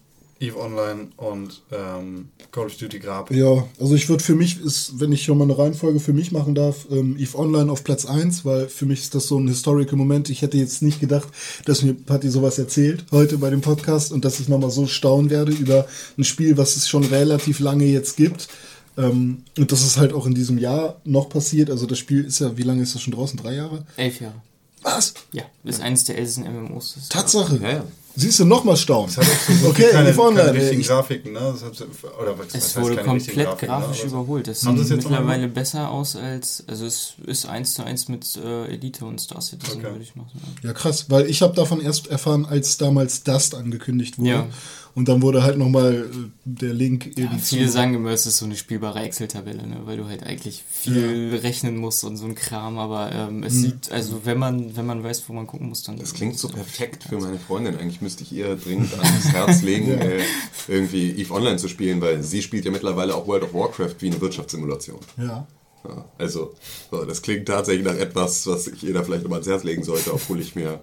[0.44, 3.32] EVE Online und ähm, Call of Duty Grab.
[3.32, 6.32] ja, also ich würde für mich, ist, wenn ich schon mal eine Reihenfolge für mich
[6.32, 9.48] machen darf, ähm, EVE Online auf Platz 1, weil für mich ist das so ein
[9.48, 10.30] historical Moment.
[10.30, 11.30] Ich hätte jetzt nicht gedacht,
[11.66, 15.30] dass mir Patti sowas erzählt heute bei dem Podcast und dass ich nochmal so staunen
[15.30, 18.50] werde über ein Spiel, was es schon relativ lange jetzt gibt.
[18.98, 21.70] Ähm, und das ist halt auch in diesem Jahr noch passiert.
[21.70, 23.40] Also das Spiel ist ja, wie lange ist das schon draußen?
[23.40, 23.86] Drei Jahre?
[23.96, 24.42] Elf Jahre.
[24.84, 25.14] Was?
[25.32, 26.98] Ja, ist eines der ältesten MMOs.
[27.10, 27.58] Tatsache.
[27.62, 27.86] Ja, ja.
[28.16, 29.10] Siehst du, nochmal staunen.
[29.10, 30.46] Es hat auch so, so okay, keine, Online.
[30.46, 31.40] keine richtigen Ich- Grafiken, ne?
[31.54, 31.88] Das hat,
[32.22, 34.10] oder was, Es wurde komplett Grafiken, grafisch ne?
[34.10, 34.48] Überholt.
[34.48, 39.06] Das sieht mittlerweile besser aus als, also es ist eins zu eins mit äh, Elite
[39.06, 39.92] und Star Citizen, Okay.
[39.92, 40.56] würde ich mal sagen.
[40.62, 44.30] Ja, krass, weil ich habe davon erst erfahren, als damals Dust angekündigt wurde.
[44.30, 44.48] Ja.
[44.96, 48.38] Und dann wurde halt nochmal äh, der Link eben Ja, viele sagen immer, es ist
[48.38, 49.78] so eine spielbare Excel-Tabelle, ne?
[49.86, 53.44] weil du halt eigentlich viel rechnen musst und so ein Kram, aber ähm, Hm.
[53.44, 55.98] es sieht, also wenn man, wenn man weiß, wo man gucken muss, dann.
[55.98, 57.76] Das klingt so perfekt für meine Freundin.
[57.78, 60.22] Eigentlich müsste ich ihr dringend ans Herz legen, äh,
[60.68, 64.12] irgendwie EVE Online zu spielen, weil sie spielt ja mittlerweile auch World of Warcraft wie
[64.12, 65.00] eine Wirtschaftssimulation.
[65.18, 65.48] Ja.
[65.86, 66.54] Ja, also,
[66.92, 69.84] so, das klingt tatsächlich nach etwas, was ich ihr da vielleicht nochmal ans Herz legen
[69.84, 70.80] sollte, obwohl ich mir.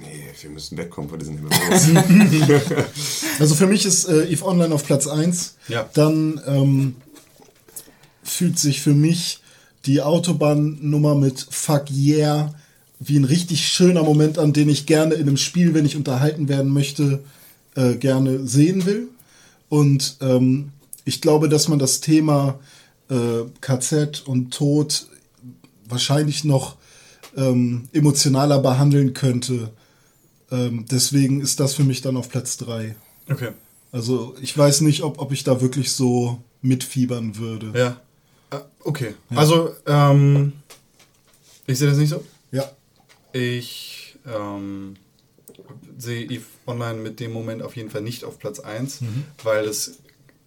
[0.00, 1.88] Nee, wir müssen wegkommen von diesen MMOs.
[3.38, 5.56] Also für mich ist äh, EVE Online auf Platz 1.
[5.68, 5.88] Ja.
[5.94, 6.96] Dann ähm,
[8.22, 9.40] fühlt sich für mich
[9.86, 12.54] die Autobahnnummer mit Fuck Yeah
[13.06, 16.48] wie ein richtig schöner Moment an, den ich gerne in einem Spiel, wenn ich unterhalten
[16.48, 17.20] werden möchte,
[17.74, 19.08] äh, gerne sehen will.
[19.68, 20.70] Und ähm,
[21.04, 22.60] ich glaube, dass man das Thema
[23.10, 25.06] äh, KZ und Tod
[25.88, 26.76] wahrscheinlich noch
[27.36, 29.70] ähm, emotionaler behandeln könnte.
[30.52, 32.94] Ähm, deswegen ist das für mich dann auf Platz 3.
[33.28, 33.50] Okay.
[33.90, 37.72] Also ich weiß nicht, ob, ob ich da wirklich so mitfiebern würde.
[37.78, 38.00] Ja.
[38.56, 39.14] Äh, Okay.
[39.30, 40.52] Also, ähm,
[41.66, 42.24] ich sehe das nicht so.
[42.50, 42.70] Ja.
[43.32, 44.94] Ich ähm,
[45.98, 49.24] sehe EVE Online mit dem Moment auf jeden Fall nicht auf Platz 1, Mhm.
[49.44, 49.98] weil es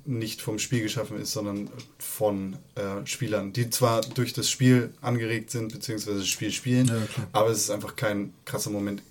[0.06, 5.50] nicht vom Spiel geschaffen ist, sondern von äh, Spielern, die zwar durch das Spiel angeregt
[5.50, 6.96] sind, beziehungsweise das Spiel spielen, Ja,
[7.32, 9.02] aber es ist einfach kein krasser Moment,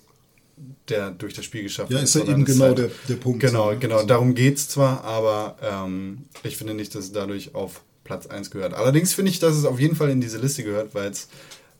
[0.89, 2.15] der durch das Spiel geschaffen Ja, ist.
[2.15, 3.41] ist ja eben genau halt- der, der Punkt.
[3.41, 4.03] Genau, so, genau.
[4.03, 8.51] Darum geht es zwar, aber ähm, ich finde nicht, dass es dadurch auf Platz 1
[8.51, 8.73] gehört.
[8.73, 11.27] Allerdings finde ich, dass es auf jeden Fall in diese Liste gehört, weil es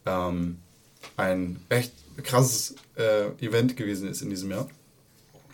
[0.05, 0.57] ähm,
[1.17, 1.91] ein echt
[2.23, 4.67] krasses äh, Event gewesen ist in diesem Jahr.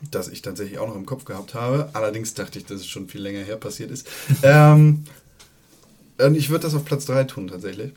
[0.10, 1.90] das ich tatsächlich auch noch im Kopf gehabt habe.
[1.94, 4.08] Allerdings dachte ich, dass es schon viel länger her passiert ist.
[4.44, 5.04] ähm,
[6.34, 7.92] ich würde das auf Platz 3 tun tatsächlich.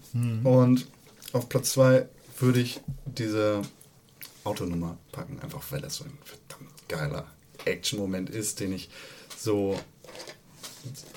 [0.44, 0.86] Und
[1.32, 2.06] auf Platz 2
[2.40, 3.62] würde ich diese
[4.44, 7.26] Autonummer packen, einfach weil das so ein verdammt geiler
[7.64, 8.90] Action-Moment ist, den ich
[9.36, 9.78] so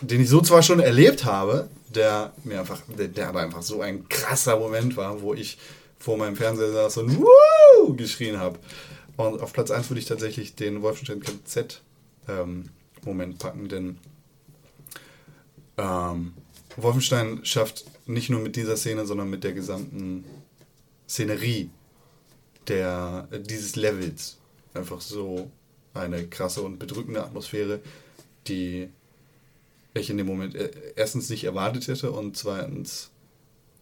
[0.02, 3.82] den ich so zwar schon erlebt habe, der mir einfach, der, der aber einfach so
[3.82, 5.58] ein krasser Moment war, wo ich
[6.00, 7.94] vor meinem Fernseher saß und Woo!
[7.96, 8.60] geschrien habe.
[9.18, 11.82] Und auf Platz 1 würde ich tatsächlich den Wolfenstein KZ
[12.28, 12.70] ähm,
[13.04, 13.98] Moment packen, denn
[15.78, 16.34] ähm,
[16.76, 20.24] Wolfenstein schafft nicht nur mit dieser Szene, sondern mit der gesamten
[21.10, 21.70] Szenerie
[22.68, 24.38] der, dieses Levels
[24.74, 25.50] einfach so
[25.94, 27.80] eine krasse und bedrückende Atmosphäre,
[28.48, 28.90] die
[29.94, 33.10] ich in dem Moment äh, erstens nicht erwartet hätte und zweitens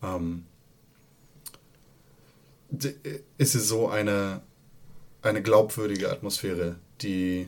[0.02, 0.46] ähm,
[2.70, 2.96] d-
[3.38, 4.42] ist es so eine,
[5.22, 7.48] eine glaubwürdige Atmosphäre, die,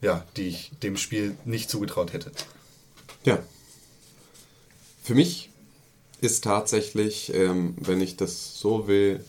[0.00, 2.32] ja, die ich dem Spiel nicht zugetraut hätte.
[3.24, 3.38] Ja.
[5.02, 5.50] Für mich
[6.20, 9.24] ist tatsächlich, ähm, wenn ich das so will,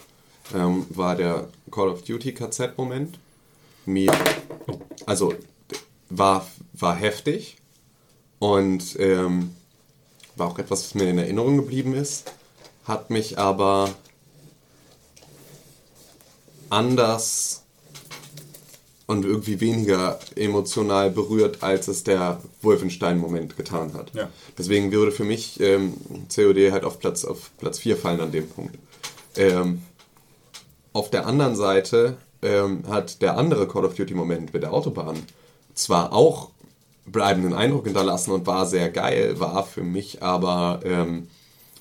[0.54, 3.20] ähm, war der Call of Duty KZ-Moment
[3.86, 4.12] mir,
[5.06, 5.34] also
[6.10, 7.58] war, war heftig
[8.40, 9.56] und ähm,
[10.36, 12.32] war auch etwas, was mir in Erinnerung geblieben ist,
[12.86, 13.90] hat mich aber
[16.70, 17.64] anders
[19.10, 24.14] und irgendwie weniger emotional berührt, als es der Wolfenstein-Moment getan hat.
[24.14, 24.30] Ja.
[24.58, 25.96] Deswegen würde für mich ähm,
[26.34, 28.78] COD halt auf Platz, auf Platz 4 fallen an dem Punkt.
[29.36, 29.82] Ähm,
[30.94, 35.18] auf der anderen Seite ähm, hat der andere Call of Duty-Moment mit der Autobahn
[35.74, 36.50] zwar auch
[37.06, 41.28] bleibenden Eindruck hinterlassen und war sehr geil, war für mich aber, ähm,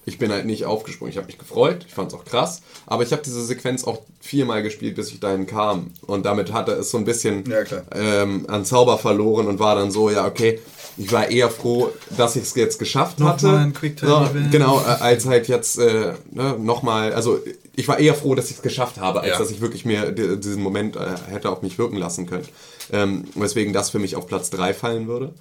[0.04, 1.10] ich bin halt nicht aufgesprungen.
[1.10, 4.00] Ich habe mich gefreut, ich fand es auch krass, aber ich habe diese Sequenz auch
[4.20, 5.90] viermal gespielt, bis ich dahin kam.
[6.06, 7.58] Und damit hatte es so ein bisschen Ja,
[7.94, 10.60] ähm, an Zauber verloren und war dann so, ja, okay,
[10.96, 13.46] ich war eher froh, dass ich es jetzt geschafft Noch hatte.
[13.48, 14.50] mal ein Quicktime-Event.
[14.50, 17.38] genau, äh, als halt jetzt äh, ne, nochmal, also
[17.78, 19.38] ich war eher froh, dass ich es geschafft habe, als Ja.
[19.38, 22.46] dass ich wirklich mir di- diesen Moment äh, hätte auf mich wirken lassen können.
[22.92, 25.32] Ähm, weswegen das für mich auf Platz 3 fallen würde.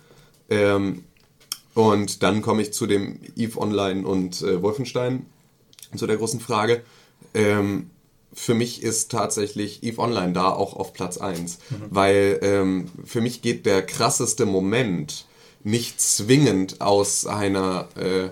[0.50, 1.04] Ähm,
[1.74, 5.26] und dann komme ich zu dem EVE Online und äh, Wolfenstein,
[5.96, 6.82] zu der großen Frage.
[7.34, 7.90] Ähm,
[8.34, 13.42] für mich ist tatsächlich EVE Online da auch auf Platz 1, weil ähm, für mich
[13.42, 15.26] geht der krasseste Moment
[15.64, 18.30] nicht zwingend aus einer, äh,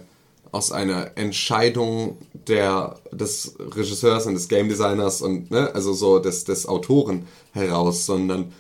[0.56, 6.46] aus einer Entscheidung der, des Regisseurs und des Game Designers und ne, also so des,
[6.46, 8.54] des Autoren heraus, sondern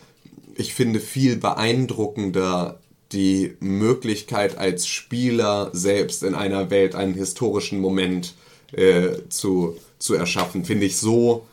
[0.58, 2.81] ich finde viel beeindruckender
[3.13, 8.34] die Möglichkeit als Spieler selbst in einer Welt einen historischen Moment
[8.73, 10.65] äh, zu, zu erschaffen.
[10.65, 11.45] Finde ich so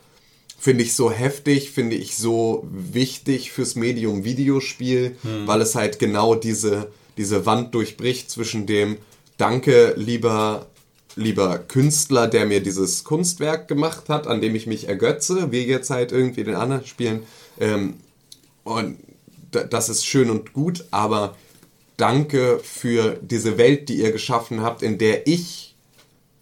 [0.58, 6.36] finde ich so heftig, finde ich so wichtig fürs Medium Videospiel, weil es halt genau
[6.36, 8.96] diese, diese Wand durchbricht zwischen dem
[9.42, 10.66] Danke, lieber,
[11.16, 15.90] lieber Künstler, der mir dieses Kunstwerk gemacht hat, an dem ich mich ergötze, wie jetzt
[15.90, 17.24] halt irgendwie den anderen Spielen.
[17.58, 17.94] Ähm,
[18.62, 18.98] und
[19.50, 21.36] da- das ist schön und gut, aber
[21.96, 25.74] danke für diese Welt, die ihr geschaffen habt, in der ich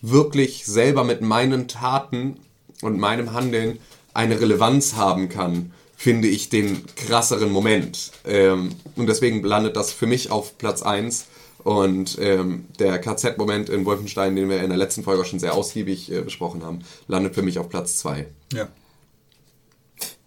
[0.02, 2.36] wirklich selber mit meinen Taten
[2.82, 3.78] und meinem Handeln
[4.12, 8.10] eine Relevanz haben kann, finde ich den krasseren Moment.
[8.26, 11.28] Ähm, und deswegen landet das für mich auf Platz 1.
[11.64, 15.54] Und ähm, der KZ-Moment in Wolfenstein, den wir in der letzten Folge auch schon sehr
[15.54, 18.26] ausgiebig äh, besprochen haben, landet für mich auf Platz 2.
[18.52, 18.68] Ja.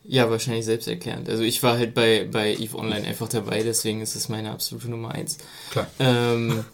[0.06, 1.30] Ja, wahrscheinlich selbsterklärend.
[1.30, 4.90] Also ich war halt bei, bei EVE Online einfach dabei, deswegen ist es meine absolute
[4.90, 5.38] Nummer eins.
[5.72, 5.88] Klar.
[6.00, 6.66] Ähm,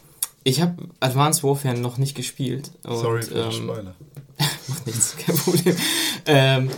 [0.43, 2.72] ich habe Advanced Warfare noch nicht gespielt.
[2.84, 3.95] Und, Sorry für den ähm, Spoiler.
[4.67, 5.76] Macht nichts, kein Problem.
[6.26, 6.72] Ähm,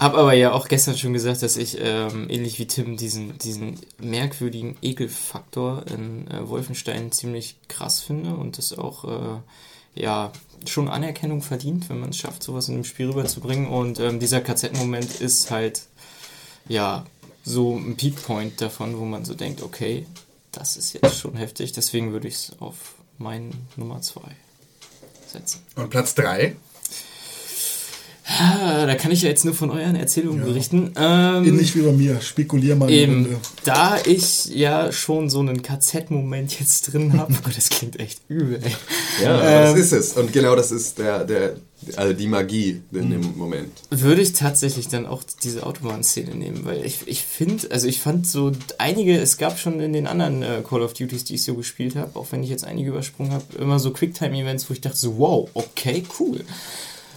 [0.00, 3.78] hab aber ja auch gestern schon gesagt, dass ich ähm, ähnlich wie Tim diesen, diesen
[3.98, 10.32] merkwürdigen Ekelfaktor in äh, Wolfenstein ziemlich krass finde und das auch äh, ja
[10.66, 13.68] schon Anerkennung verdient, wenn man es schafft, sowas in einem Spiel rüberzubringen.
[13.68, 15.82] Und ähm, dieser KZ-Moment ist halt
[16.68, 17.04] ja
[17.44, 20.06] so ein Peakpoint davon, wo man so denkt, okay,
[20.50, 24.20] das ist jetzt schon heftig, deswegen würde ich es auf meinen Nummer 2
[25.26, 25.62] setzen.
[25.76, 26.56] Und Platz 3?
[28.26, 30.92] Ah, Da kann ich ja jetzt nur von euren Erzählungen berichten.
[30.96, 32.20] Ähm, Ähnlich wie bei mir.
[32.22, 32.90] Spekulier mal.
[32.90, 38.20] eben, da ich ja schon so einen KZ-Moment jetzt drin habe, oh, das klingt echt
[38.28, 38.72] übel, ey.
[39.22, 40.12] Ja, Ähm, das ist es.
[40.14, 41.56] Und genau das ist der, der,
[41.96, 43.70] also die Magie in dem Moment.
[43.90, 48.26] Würde ich tatsächlich dann auch diese Autobahnszene nehmen, weil ich, ich finde, also ich fand
[48.26, 51.54] so einige, es gab schon in den anderen äh, Call of Duties, die ich so
[51.54, 54.96] gespielt habe, auch wenn ich jetzt einige übersprungen habe, immer so Quicktime-Events, wo ich dachte
[54.96, 56.40] so, wow, okay, cool.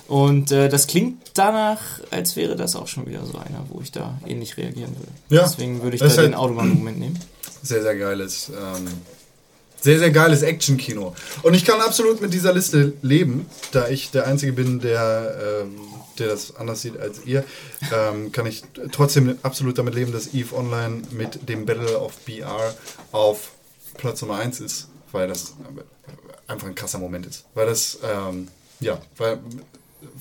[0.07, 3.91] Und äh, das klingt danach, als wäre das auch schon wieder so einer, wo ich
[3.91, 5.11] da ähnlich reagieren würde.
[5.29, 5.43] Ja.
[5.43, 7.19] Deswegen würde ich Das da ist den halt- Autobahn-Moment nehmen.
[7.61, 8.49] Sehr, sehr geiles.
[8.49, 8.87] Ähm,
[9.81, 11.13] sehr, sehr geiles Action-Kino.
[11.43, 15.75] Und ich kann absolut mit dieser Liste leben, da ich der Einzige bin, der, ähm,
[16.17, 17.43] der das anders sieht als ihr.
[17.93, 22.73] Ähm, kann ich trotzdem absolut damit leben, dass EVE Online mit dem Battle of BR
[23.11, 23.51] auf
[23.95, 25.53] Platz Nummer 1 ist, weil das
[26.47, 27.45] einfach ein krasser Moment ist.
[27.53, 28.47] Weil das, ähm,
[28.79, 29.39] ja, weil,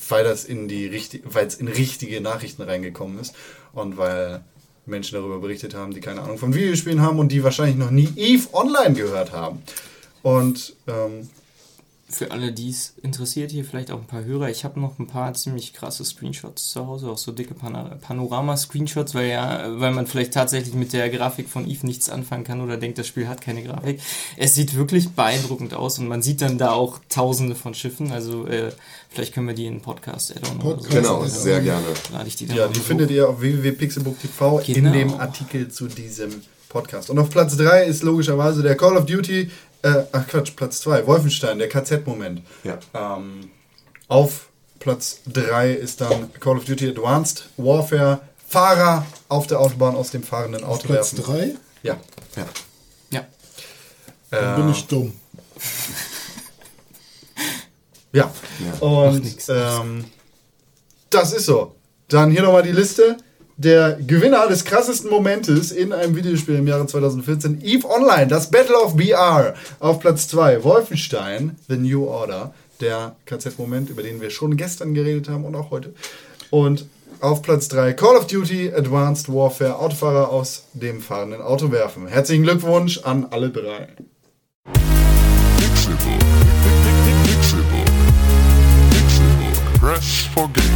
[0.09, 3.35] weil das in die richtige, weil es in richtige Nachrichten reingekommen ist
[3.73, 4.43] und weil
[4.87, 8.09] Menschen darüber berichtet haben, die keine Ahnung von Videospielen haben und die wahrscheinlich noch nie
[8.17, 9.63] EVE Online gehört haben.
[10.23, 11.29] Und ähm,
[12.09, 14.49] Für alle, die es interessiert, hier vielleicht auch ein paar Hörer.
[14.49, 19.13] Ich habe noch ein paar ziemlich krasse Screenshots zu Hause, auch so dicke Pana Panorama-Screenshots,
[19.15, 22.77] weil ja, weil man vielleicht tatsächlich mit der Grafik von Eve nichts anfangen kann oder
[22.77, 24.01] denkt, das Spiel hat keine Grafik.
[24.37, 28.13] Es sieht wirklich beeindruckend aus und man sieht dann da auch Tausende von Schiffen.
[28.13, 28.71] Also äh,
[29.09, 30.89] vielleicht können wir die in einen Podcast add-on oder so.
[30.89, 31.87] Genau, Also, sehr gerne.
[32.13, 32.85] Lade ich die dann ja, die hoch.
[32.85, 34.93] findet ihr auf www.pixelbook.tv in Genau.
[34.93, 36.31] dem Artikel zu diesem
[36.69, 37.11] Podcast.
[37.11, 39.51] Und auf Platz 3 ist logischerweise der Call of Duty,
[39.83, 42.43] äh, ach Quatsch, Platz 2, Wolfenstein, der KZ-Moment.
[42.65, 42.79] Ja.
[42.95, 43.51] Ähm,
[44.09, 50.11] auf Platz 3 ist dann Call of Duty Advanced Warfare, Fahrer auf der Autobahn aus
[50.11, 51.35] dem fahrenden Auto Platz werfen.
[51.35, 51.55] 3?
[51.83, 51.97] Ja.
[52.37, 52.47] Ja.
[53.11, 53.27] Ja.
[54.31, 55.13] Dann bin ich dumm.
[58.13, 58.33] Ja.
[58.81, 60.05] Und ähm,
[61.11, 61.75] das ist so.
[62.09, 63.17] Dann hier nochmal die Liste.
[63.59, 68.79] Der Gewinner des krassesten Momentes in einem Videospiel im Jahre 2014, EVE Online, das Battle
[68.79, 69.55] of BR.
[69.81, 75.31] Auf Platz 2, Wolfenstein, The New Order, der KZ-Moment, über den wir schon gestern geredet
[75.31, 75.95] haben und auch heute.
[76.51, 76.85] Und
[77.21, 82.09] auf Platz 3, Call of Duty Advanced Warfare, Autofahrer aus dem fahrenden Auto werfen.
[82.09, 83.89] Herzlichen Glückwunsch an alle drei.
[85.59, 86.21] Pixelbook.
[87.25, 87.87] Pixelbook.
[88.91, 89.81] Pixelbook.
[89.81, 90.76] Press for games.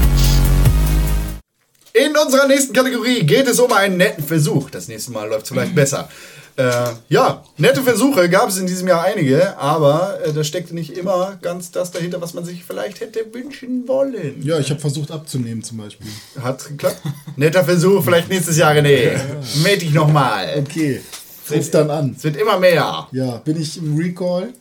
[2.07, 4.71] In unserer nächsten Kategorie geht es um einen netten Versuch.
[4.71, 6.09] Das nächste Mal läuft es vielleicht besser.
[6.57, 10.97] Äh, ja, nette Versuche gab es in diesem Jahr einige, aber äh, da steckte nicht
[10.97, 14.43] immer ganz das dahinter, was man sich vielleicht hätte wünschen wollen.
[14.43, 16.07] Ja, ich habe versucht abzunehmen zum Beispiel.
[16.43, 17.03] Hat geklappt.
[17.37, 19.19] Netter Versuch, vielleicht nächstes Jahr, René.
[19.63, 20.49] Meld dich nochmal.
[20.59, 21.03] Okay,
[21.51, 22.15] ruf dann an.
[22.17, 23.09] Es wird immer mehr.
[23.13, 24.53] Ja, bin ich im Recall?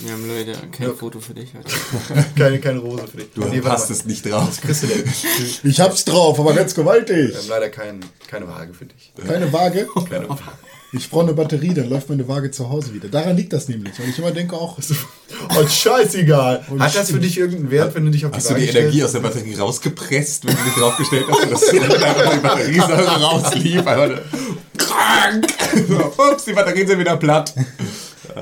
[0.00, 2.24] Wir haben Leute, kein Foto für dich heute.
[2.36, 3.28] Keine, keine Rose für dich.
[3.34, 3.74] Du Nee, mal.
[3.76, 4.58] es nicht drauf.
[4.60, 5.04] Kriegst du denn?
[5.64, 7.30] Ich hab's drauf, aber ganz gewaltig.
[7.30, 9.12] Wir haben leider kein, keine Waage für dich.
[9.26, 9.86] Keine Waage.
[10.08, 10.40] Keine Waage.
[10.94, 13.08] Ich brauche eine Batterie, dann läuft meine Waage zu Hause wieder.
[13.08, 16.66] Daran liegt das nämlich, weil ich immer denke auch, Oh, scheißegal.
[16.68, 18.62] Und Hat das für dich irgendeinen Wert, wenn du dich auf die Hast du Waage
[18.66, 19.04] die Energie stellst?
[19.06, 23.84] aus der Batterie rausgepresst, wenn du dich draufgestellt hast, dass einfach die Batteriesäure rauslief?
[23.84, 25.46] Krank!
[25.88, 27.54] So, Ups, die Batterien sind wieder platt.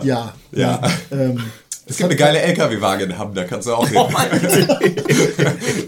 [0.02, 0.34] Ja.
[0.52, 0.80] Ja.
[1.10, 1.42] Ähm,
[1.86, 3.98] Es gibt eine geile LKW-Waage in Hamm, da kannst du auch hin.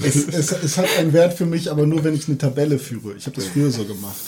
[0.05, 3.15] es, es, es hat einen Wert für mich, aber nur wenn ich eine Tabelle führe.
[3.17, 4.21] Ich habe das früher so gemacht.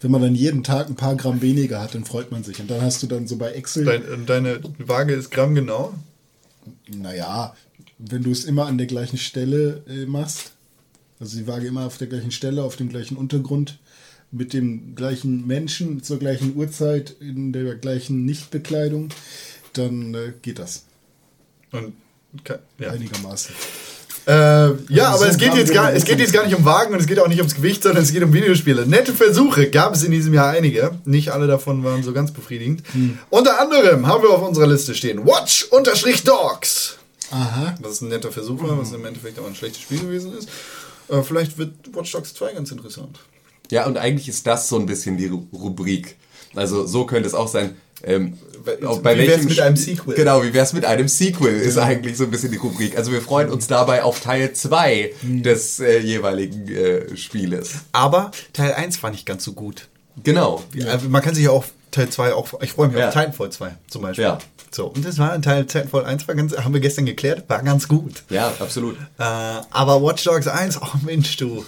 [0.00, 2.60] Wenn man dann jeden Tag ein paar Gramm weniger hat, dann freut man sich.
[2.60, 5.94] Und dann hast du dann so bei Excel, Dein, deine Waage ist grammgenau.
[6.88, 7.54] naja,
[7.98, 10.52] wenn du es immer an der gleichen Stelle äh, machst,
[11.20, 13.78] also die Waage immer auf der gleichen Stelle, auf dem gleichen Untergrund,
[14.32, 19.10] mit dem gleichen Menschen zur gleichen Uhrzeit, in der gleichen Nichtbekleidung,
[19.74, 20.84] dann äh, geht das
[21.70, 21.92] Und,
[22.42, 22.90] ke- ja.
[22.90, 23.54] einigermaßen.
[24.24, 24.32] Äh,
[24.88, 27.00] ja, aber so es geht, jetzt gar, es geht jetzt gar nicht um Wagen und
[27.00, 28.86] es geht auch nicht ums Gewicht, sondern es geht um Videospiele.
[28.86, 30.92] Nette Versuche gab es in diesem Jahr einige.
[31.04, 32.84] Nicht alle davon waren so ganz befriedigend.
[33.30, 36.98] Unter anderem haben wir auf unserer Liste stehen Watch-Dogs.
[37.32, 37.74] Aha.
[37.82, 40.48] Das ist ein netter Versuch war, was im Endeffekt aber ein schlechtes Spiel gewesen ist.
[41.08, 43.18] Äh, vielleicht wird Watch Dogs 2 ganz interessant.
[43.72, 46.16] Ja, und eigentlich ist das so ein bisschen die Ru- Rubrik.
[46.54, 47.76] Also so könnte es auch sein.
[48.04, 48.36] Ähm,
[48.80, 50.14] Wie auch wär's mit einem Sequel?
[50.14, 52.96] Genau, wie wär's mit einem Sequel, ist eigentlich so ein bisschen die Rubrik.
[52.98, 57.70] Also wir freuen uns dabei auf Teil 2 des äh, jeweiligen äh, Spieles.
[57.92, 59.88] Aber Teil 1 war nicht ganz so gut.
[60.22, 60.62] Genau.
[60.86, 62.60] Also man kann sich ja auf Teil 2 auch.
[62.62, 63.08] Ich freue mich Ja.
[63.08, 64.24] auf Titanfall 2 zum Beispiel.
[64.24, 64.38] Ja.
[64.70, 67.62] So, und das war ein Teil Titanfall 1 war ganz, haben wir gestern geklärt, war
[67.62, 68.24] ganz gut.
[68.30, 68.96] Ja, absolut.
[69.18, 71.64] Äh, aber Watch Dogs 1, oh Mensch, du.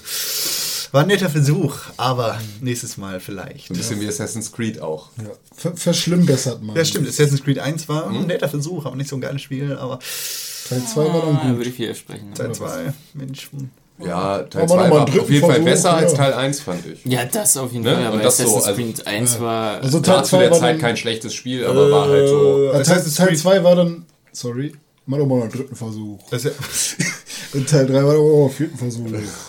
[0.94, 3.68] War ein netter Versuch, aber nächstes Mal vielleicht.
[3.68, 5.08] Ein bisschen wie Assassin's Creed auch.
[5.18, 5.24] Ja.
[5.52, 6.76] Ver verschlimmbessert man.
[6.76, 7.08] Ja, stimmt.
[7.08, 9.76] Assassin's Creed 1 war ein netter Versuch, aber nicht so ein geiles Spiel.
[9.76, 9.98] Aber
[10.68, 11.56] Teil 2 war dann Ah, gut.
[11.58, 12.32] würde ich widersprechen.
[12.32, 13.50] Teil 2, Mensch.
[13.50, 13.70] hm.
[14.06, 15.94] Ja, Teil Aber 2 nochmal war auf jeden Fall besser ja.
[15.96, 17.04] als Teil 1, fand ich.
[17.04, 17.94] Ja, das auf jeden Ne?
[17.96, 19.80] Fall, aber Und das so, Assassin's also- Creed 1 war...
[19.82, 22.28] Also War Teil zu 2 der war Zeit dann, kein schlechtes Spiel, aber war halt
[22.28, 22.68] so.
[22.72, 24.74] äh, Teil, Teil Creed- 2 war dann, sorry,
[25.06, 26.18] Mach doch mal einen dritten Versuch.
[26.30, 27.04] Das ist ja,
[27.52, 29.04] Und Teil 3 war doch mal einen vierten Versuch.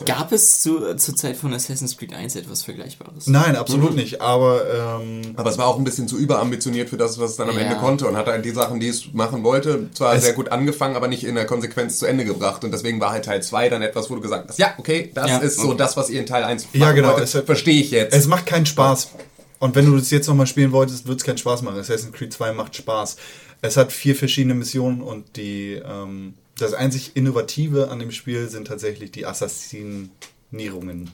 [0.06, 3.28] Gab es zu, zur Zeit von Assassin's Creed 1 etwas Vergleichbares?
[3.28, 4.22] nein, absolut nicht.
[4.22, 7.50] Aber ähm, Aber es war auch ein bisschen zu überambitioniert für das, was es dann
[7.50, 7.62] am Ja.
[7.64, 10.50] Ende konnte und hat halt die Sachen, die es machen wollte, zwar Es- sehr gut
[10.50, 12.64] angefangen, aber nicht in der Konsequenz zu Ende gebracht.
[12.66, 15.30] Und deswegen war halt Teil 2 dann etwas, wo du gesagt hast, ja, okay, das
[15.30, 15.38] Ja.
[15.38, 18.14] ist so das, was ihr in Teil 1 Ja, genau, Verstehe ich jetzt.
[18.14, 19.10] es macht keinen Spaß.
[19.58, 21.80] Und wenn du das jetzt nochmal spielen wolltest, wird es keinen Spaß machen.
[21.80, 23.16] Assassin's Creed 2 macht Spaß.
[23.62, 28.68] Es hat vier verschiedene Missionen und die ähm, das einzig Innovative an dem Spiel sind
[28.68, 31.12] tatsächlich die Assassinierungen.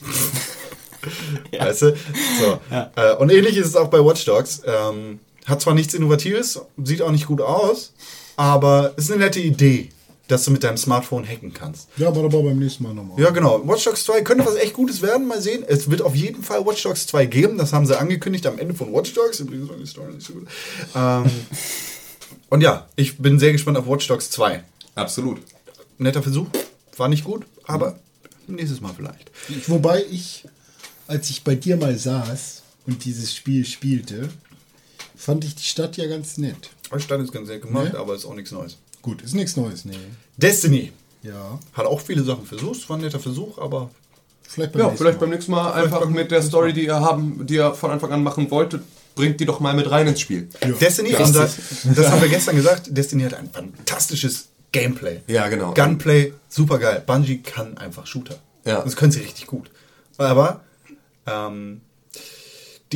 [1.56, 1.96] Weißt du?
[2.40, 2.60] So.
[2.70, 4.62] Äh, und ähnlich ist es auch bei Watch Dogs.
[4.66, 7.92] Ähm, hat zwar nichts Innovatives, sieht auch nicht gut aus,
[8.36, 9.90] aber es ist eine nette Idee,
[10.28, 11.88] dass du mit deinem Smartphone hacken kannst.
[11.96, 13.18] Ja, aber aber beim nächsten Mal nochmal.
[13.20, 13.66] Ja, genau.
[13.66, 15.26] Watch Dogs 2 könnte was echt Gutes werden.
[15.28, 15.64] Mal sehen.
[15.66, 17.58] Es wird auf jeden Fall Watch Dogs 2 geben.
[17.58, 19.40] Das haben sie angekündigt am Ende von Watch Dogs.
[19.40, 20.48] Übrigens war die Story nicht so gut.
[20.94, 21.24] Ähm,
[22.50, 24.62] und ja, ich bin sehr gespannt auf Watch Dogs 2.
[24.94, 25.38] Absolut.
[25.98, 26.48] Netter Versuch.
[26.96, 27.98] War nicht gut, aber
[28.46, 29.30] nächstes Mal vielleicht.
[29.48, 30.44] Ich, wobei ich,
[31.06, 34.28] als ich bei dir mal saß und dieses Spiel spielte,
[35.14, 36.70] fand ich die Stadt ja ganz nett.
[36.92, 37.98] Der Stand ist ganz nett gemacht, Ne?
[37.98, 38.78] aber ist auch nichts Neues.
[39.06, 39.94] Gut, ist nichts Neues, nee.
[40.36, 40.92] Destiny.
[41.22, 42.80] Ja, Hat auch viele Sachen versucht.
[42.82, 43.88] Es war ein netter Versuch, aber
[44.42, 45.26] vielleicht beim Ja, nächsten vielleicht Mal.
[45.26, 48.10] beim nächsten Mal einfach beim mit der Story, die ihr haben, die ihr von Anfang
[48.12, 48.82] an machen wolltet,
[49.14, 50.48] bringt die doch mal mit rein ins Spiel.
[50.80, 51.20] Destiny, Ja.
[51.20, 55.20] unser, das haben wir gestern gesagt, Destiny hat ein fantastisches Gameplay.
[55.28, 55.72] Ja, genau.
[55.72, 57.02] Gunplay, super geil.
[57.06, 58.40] Bungie kann einfach Shooter.
[58.64, 58.82] Ja.
[58.82, 59.70] Das können sie richtig gut.
[60.18, 60.62] Aber
[61.26, 61.80] ähm,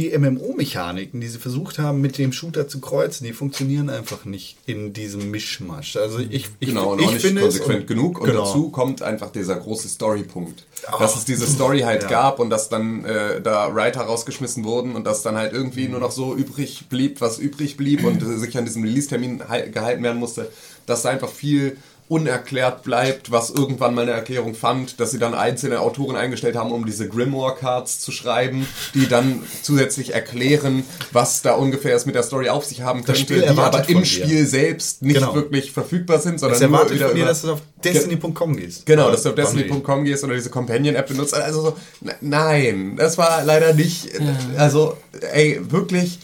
[0.00, 4.56] die MMO-Mechaniken, die sie versucht haben, mit dem Shooter zu kreuzen, die funktionieren einfach nicht
[4.66, 5.96] in diesem Mischmasch.
[5.96, 8.20] Also ich, ich, Genau, und ich auch nicht finde es- konsequent genug.
[8.20, 8.44] Und genau.
[8.44, 10.66] dazu kommt einfach dieser große Story-Punkt.
[10.98, 12.08] Dass es diese Story halt Ja.
[12.08, 16.00] gab und dass dann äh, da Writer rausgeschmissen wurden und dass dann halt irgendwie nur
[16.00, 20.18] noch so übrig blieb, was übrig blieb und sich an diesem Release-Termin hal- gehalten werden
[20.18, 20.50] musste,
[20.86, 21.76] dass da einfach viel
[22.10, 26.72] unerklärt bleibt, was irgendwann mal eine Erklärung fand, dass sie dann einzelne Autoren eingestellt haben,
[26.72, 32.24] um diese Grimoire-Cards zu schreiben, die dann zusätzlich erklären, was da ungefähr es mit der
[32.24, 34.04] Story auf sich haben Das könnte, Spiel die aber im.
[34.04, 35.34] Spiel selbst nicht Genau.
[35.36, 38.56] wirklich verfügbar sind, sondern Es nur erwartet wieder von dir, über- dass du auf Destiny.com
[38.56, 38.86] gehst.
[38.86, 39.34] Genau, dass du auf.
[39.36, 41.32] Destiny.com gehst oder diese Companion-App benutzt.
[41.34, 44.08] Also so, n- nein, das war leider nicht.
[44.56, 44.96] Also,
[45.32, 46.18] ey, wirklich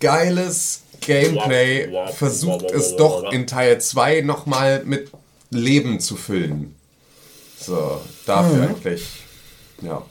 [0.00, 1.88] geiles Gameplay.
[2.14, 5.10] Versucht es doch in Teil 2 nochmal mit
[5.50, 6.74] Leben zu füllen.
[7.58, 9.06] So, dafür eigentlich.
[9.82, 10.04] Ja.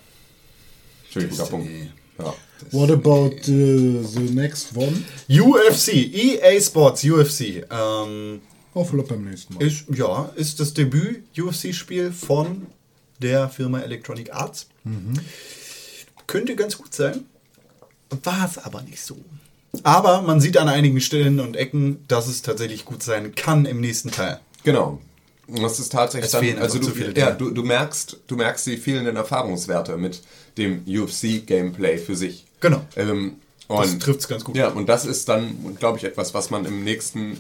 [1.11, 1.69] Schön guter Punkt.
[2.17, 2.33] Ja.
[2.71, 5.03] What about uh, the next one?
[5.27, 7.65] UFC, EA Sports UFC.
[7.71, 8.41] Ähm,
[8.73, 9.63] Oh, vielleicht beim nächsten Mal.
[9.63, 12.67] ist, ja, ist das Debüt UFC-Spiel von
[13.19, 14.67] der Firma Electronic Arts.
[16.25, 17.25] Könnte ganz gut sein.
[18.23, 19.17] War es aber nicht so.
[19.83, 23.79] Aber man sieht an einigen Stellen und Ecken, dass es tatsächlich gut sein kann im
[23.79, 24.39] nächsten Teil.
[24.63, 24.99] Genau.
[25.47, 28.67] Das ist tatsächlich Es dann, also du, zu viele ja, du, du merkst, du merkst
[28.67, 30.21] die fehlenden Erfahrungswerte mit
[30.57, 32.45] dem UFC-Gameplay für sich.
[32.59, 32.81] Genau.
[32.95, 34.55] Ähm, Das und, trifft's ganz gut.
[34.55, 37.37] Ja, und das ist dann, glaube ich, etwas, was man im nächsten,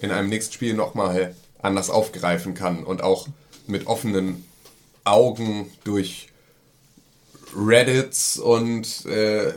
[0.00, 3.28] in einem nächsten Spiel nochmal anders aufgreifen kann und auch
[3.66, 4.44] mit offenen
[5.04, 6.28] Augen durch
[7.56, 9.52] Reddits und, äh,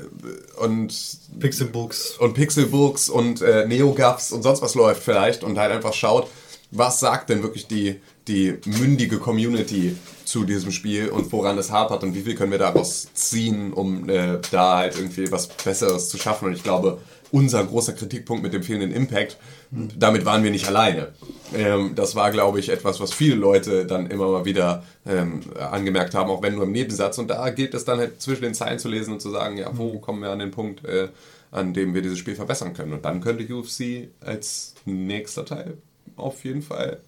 [0.58, 0.94] und
[1.40, 2.18] Pixelbooks.
[2.20, 6.28] und Pixelbooks und äh, NeoGAFs und sonst was läuft vielleicht und halt einfach schaut,
[6.72, 12.04] was sagt denn wirklich die, die mündige Community zu diesem Spiel und woran es hapert
[12.04, 16.18] und wie viel können wir daraus ziehen, um äh, da halt irgendwie was Besseres zu
[16.18, 16.48] schaffen.
[16.48, 17.00] Und ich glaube,
[17.36, 19.36] unser großer Kritikpunkt mit dem fehlenden Impact,
[19.72, 21.10] damit waren wir nicht alleine.
[21.54, 26.16] Ähm, das war, glaube ich, etwas, was viele Leute dann immer mal wieder ähm, angemerkt
[26.16, 27.18] haben, auch wenn nur im Nebensatz.
[27.18, 29.70] Und da gilt es dann halt zwischen den Zeilen zu lesen und zu sagen, ja,
[29.74, 31.10] wo kommen wir an den Punkt, äh,
[31.52, 32.94] an dem wir dieses Spiel verbessern können.
[32.94, 35.78] Und dann könnte UFC als nächster Teil
[36.16, 37.02] auf jeden Fall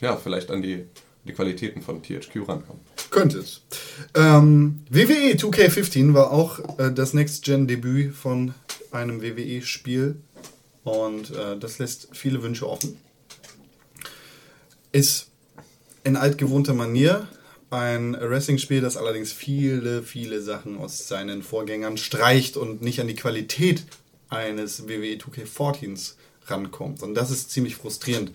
[0.00, 0.84] ja, vielleicht an die,
[1.26, 2.80] die Qualitäten von THQ rankommen.
[3.10, 3.62] Könnte es.
[4.14, 8.54] Ähm, WWE 2K15 war auch äh, das Next-Gen-Debüt von
[8.90, 10.16] einem WWE-Spiel.
[10.84, 12.96] Und äh, das lässt viele Wünsche offen.
[14.92, 15.28] Ist
[16.04, 17.28] in altgewohnter Manier
[17.70, 23.16] ein Wrestling-Spiel, das allerdings viele, viele Sachen aus seinen Vorgängern streicht und nicht an die
[23.16, 23.84] Qualität
[24.28, 26.14] eines WWE 2K14s
[26.46, 27.02] rankommt.
[27.02, 28.32] Und das ist ziemlich frustrierend,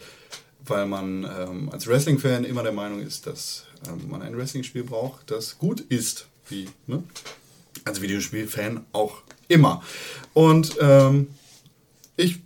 [0.71, 5.29] weil man ähm, als Wrestling-Fan immer der Meinung ist, dass ähm, man ein Wrestling-Spiel braucht,
[5.29, 7.03] das gut ist, wie ne?
[7.85, 9.83] als Videospiel-Fan auch immer.
[10.33, 11.27] Und ähm,
[12.15, 12.39] ich,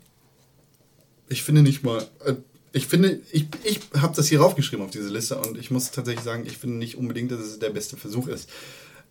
[1.30, 2.34] ich finde nicht mal, äh,
[2.73, 6.26] ich finde, ich, ich habe das hier raufgeschrieben auf diese Liste und ich muss tatsächlich
[6.26, 8.49] sagen, ich finde nicht unbedingt, dass es der beste Versuch ist.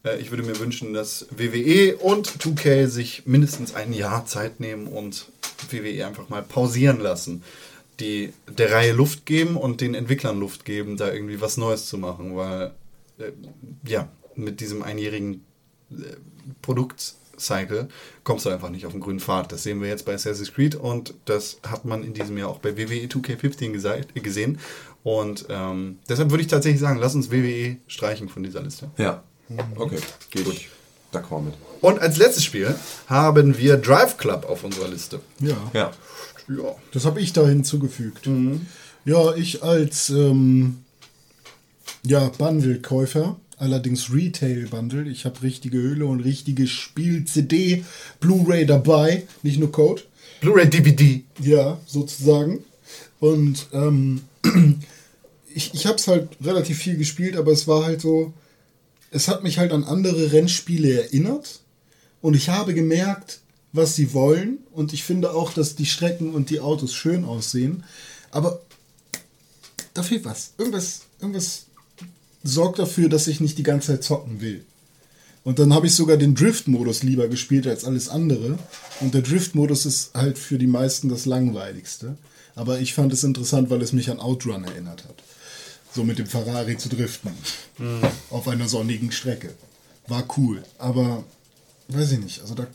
[0.04, 4.86] Äh, ich würde mir wünschen, dass WWE und 2K sich mindestens ein Jahr Zeit nehmen
[4.86, 5.26] und
[5.70, 7.42] WWE einfach mal pausieren lassen.
[8.00, 11.98] Die der Reihe Luft geben und den Entwicklern Luft geben, da irgendwie was Neues zu
[11.98, 12.72] machen, weil
[13.18, 13.30] äh,
[13.86, 15.44] ja, mit diesem einjährigen
[15.90, 15.94] äh,
[16.62, 17.88] Produktcycle
[18.24, 19.52] kommst du einfach nicht auf den grünen Pfad.
[19.52, 22.58] Das sehen wir jetzt bei Assassin's Creed und das hat man in diesem Jahr auch
[22.58, 24.58] bei WWE 2K15 gese- gesehen.
[25.02, 28.90] Und ähm, deshalb würde ich tatsächlich sagen, lass uns WWE streichen von dieser Liste.
[28.96, 29.22] Ja.
[29.76, 29.98] Okay,
[30.30, 30.68] gehe ich
[31.12, 31.54] d'accord mit.
[31.82, 32.74] Und als letztes Spiel
[33.08, 35.20] haben wir Drive Club auf unserer Liste.
[35.40, 35.56] Ja.
[35.74, 35.92] Ja.
[36.48, 36.74] Ja.
[36.92, 38.28] Das habe ich da hinzugefügt.
[39.04, 40.78] Ja, ich als ähm,
[42.04, 45.08] ja, Bundle-Käufer, allerdings Retail-Bundle.
[45.08, 47.84] Ich habe richtige Hülle und richtige Spiel-CD,
[48.20, 50.02] Blu-ray dabei, nicht nur Code.
[50.40, 51.22] Blu-ray DVD.
[51.40, 52.64] Ja, sozusagen.
[53.20, 54.22] Und ähm,
[55.54, 58.34] ich, ich habe es halt relativ viel gespielt, aber es war halt so,
[59.10, 61.60] es hat mich halt an andere Rennspiele erinnert.
[62.20, 63.40] Und ich habe gemerkt,
[63.74, 64.58] was sie wollen.
[64.72, 67.84] Und ich finde auch, dass die Strecken und die Autos schön aussehen.
[68.30, 68.62] Aber
[69.92, 70.52] da fehlt was.
[70.56, 71.66] Irgendwas, irgendwas
[72.42, 74.64] sorgt dafür, dass ich nicht die ganze Zeit zocken will.
[75.42, 78.58] Und dann habe ich sogar den Drift-Modus lieber gespielt als alles andere.
[79.00, 82.16] Und der Drift-Modus ist halt für die meisten das langweiligste.
[82.54, 85.22] Aber ich fand es interessant, weil es mich an Outrun erinnert hat.
[85.92, 87.32] So mit dem Ferrari zu driften.
[88.30, 89.50] Auf einer sonnigen Strecke.
[90.06, 90.62] War cool.
[90.78, 91.24] Aber
[91.88, 92.40] weiß ich nicht.
[92.40, 92.66] Also da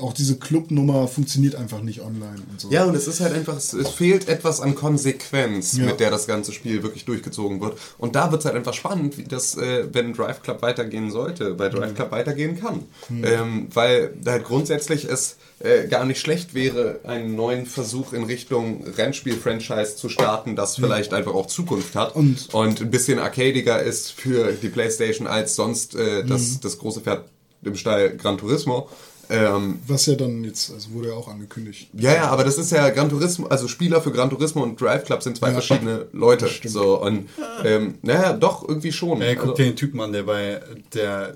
[0.00, 2.70] auch diese Clubnummer funktioniert einfach nicht online und so.
[2.70, 5.84] Ja, und es ist halt einfach, es, es fehlt etwas an Konsequenz, Ja.
[5.86, 7.78] mit der das ganze Spiel wirklich durchgezogen wird.
[7.98, 11.54] Und da wird es halt einfach spannend, wie das, äh, wenn Drive Club weitergehen sollte,
[11.54, 12.84] bei Drive Club weitergehen kann.
[13.10, 18.82] Ähm, weil halt grundsätzlich es äh, gar nicht schlecht wäre, einen neuen Versuch in Richtung
[18.96, 24.10] Rennspiel-Franchise zu starten, das vielleicht einfach auch Zukunft hat Und- und ein bisschen arcadiger ist
[24.12, 27.24] für die Playstation als sonst äh, das, das große Pferd
[27.62, 28.88] im Stall Gran Turismo.
[29.30, 31.88] Ähm, Was ja dann jetzt, also wurde ja auch angekündigt.
[31.94, 35.04] ja, ja, aber das ist ja Gran Turismo, also Spieler für Gran Turismo und Drive
[35.04, 35.52] Club sind zwei Ja.
[35.54, 36.48] verschiedene Leute.
[36.64, 37.28] So, und
[37.64, 39.22] ähm, naja, doch, irgendwie schon.
[39.22, 40.60] Ey, guck Also, dir den Typen an, der bei
[40.94, 41.34] der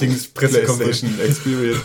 [0.00, 1.00] Dings Pressekonferenz.
[1.00, 1.82] PlayStation Experience.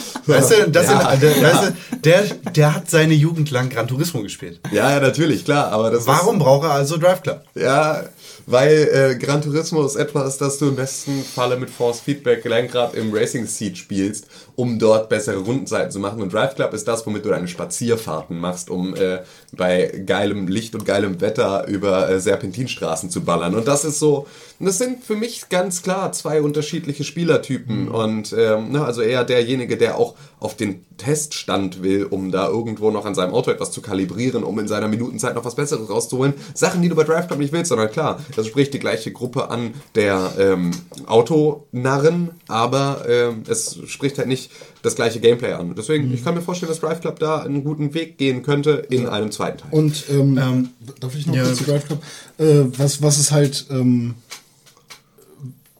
[0.26, 2.22] Weißt du, das sind, der, weißt du, der,
[2.52, 4.60] der hat seine Jugend lang Gran Turismo gespielt.
[4.72, 7.42] ja, ja, natürlich, klar, aber das Warum braucht er also Drive Club?
[7.54, 7.62] ist...
[7.62, 8.04] Ja,
[8.46, 12.94] weil äh, Gran Turismo ist etwas, das du im besten Falle mit Force Feedback Lenkrad
[12.94, 16.22] im Racing Seat spielst, um dort bessere Rundenzeiten zu machen.
[16.22, 19.18] Und Drive Club ist das, womit du deine Spazierfahrten machst, um äh,
[19.52, 23.56] bei geilem Licht und geilem Wetter über äh, Serpentinstraßen zu ballern.
[23.56, 24.28] Und das ist so,
[24.60, 27.88] das sind für mich ganz klar zwei unterschiedliche Spielertypen.
[27.88, 32.90] Und ähm, ne, also eher derjenige, der auch auf den Teststand will, um da irgendwo
[32.90, 36.34] noch an seinem Auto etwas zu kalibrieren, um in seiner Minutenzeit noch was Besseres rauszuholen.
[36.54, 39.50] Sachen, die du bei Drive Club nicht willst, sondern klar, das spricht die gleiche Gruppe
[39.50, 40.70] an der ähm,
[41.06, 44.50] Autonarren, aber ähm, es spricht halt nicht
[44.82, 45.74] das gleiche Gameplay an.
[45.76, 49.06] Deswegen, ich kann mir vorstellen, dass Drive Club da einen guten Weg gehen könnte in
[49.06, 49.70] einem zweiten Teil.
[49.72, 51.44] Und ähm, darf ich noch ja.
[51.44, 52.02] kurz zu Drive Club?
[52.38, 54.14] Äh, was, was es halt ähm,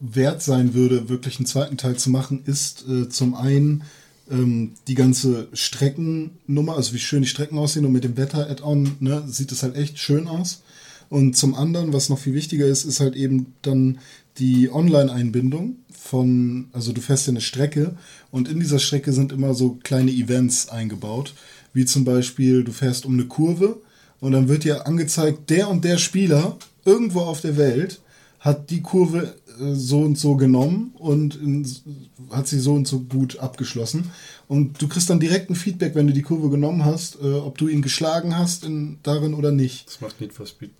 [0.00, 3.84] wert sein würde, wirklich einen zweiten Teil zu machen, ist äh, zum einen
[4.30, 9.24] ähm, die ganze Streckennummer, also wie schön die Strecken aussehen und mit dem Wetter-Add-on ne,
[9.26, 10.62] sieht es halt echt schön aus.
[11.08, 13.98] Und zum anderen, was noch viel wichtiger ist, ist halt eben dann
[14.38, 17.96] die Online-Einbindung von, also du fährst ja eine Strecke
[18.30, 21.34] und in dieser Strecke sind immer so kleine Events eingebaut,
[21.72, 23.80] wie zum Beispiel du fährst um eine Kurve
[24.20, 28.00] und dann wird dir angezeigt, der und der Spieler irgendwo auf der Welt
[28.40, 31.38] hat die Kurve so und so genommen und
[32.30, 34.10] hat sie so und so gut abgeschlossen.
[34.48, 37.58] Und du kriegst dann direkt ein Feedback, wenn du die Kurve genommen hast, äh, ob
[37.58, 39.86] du ihn geschlagen hast in, darin oder nicht.
[39.86, 40.70] Das macht Need for Speed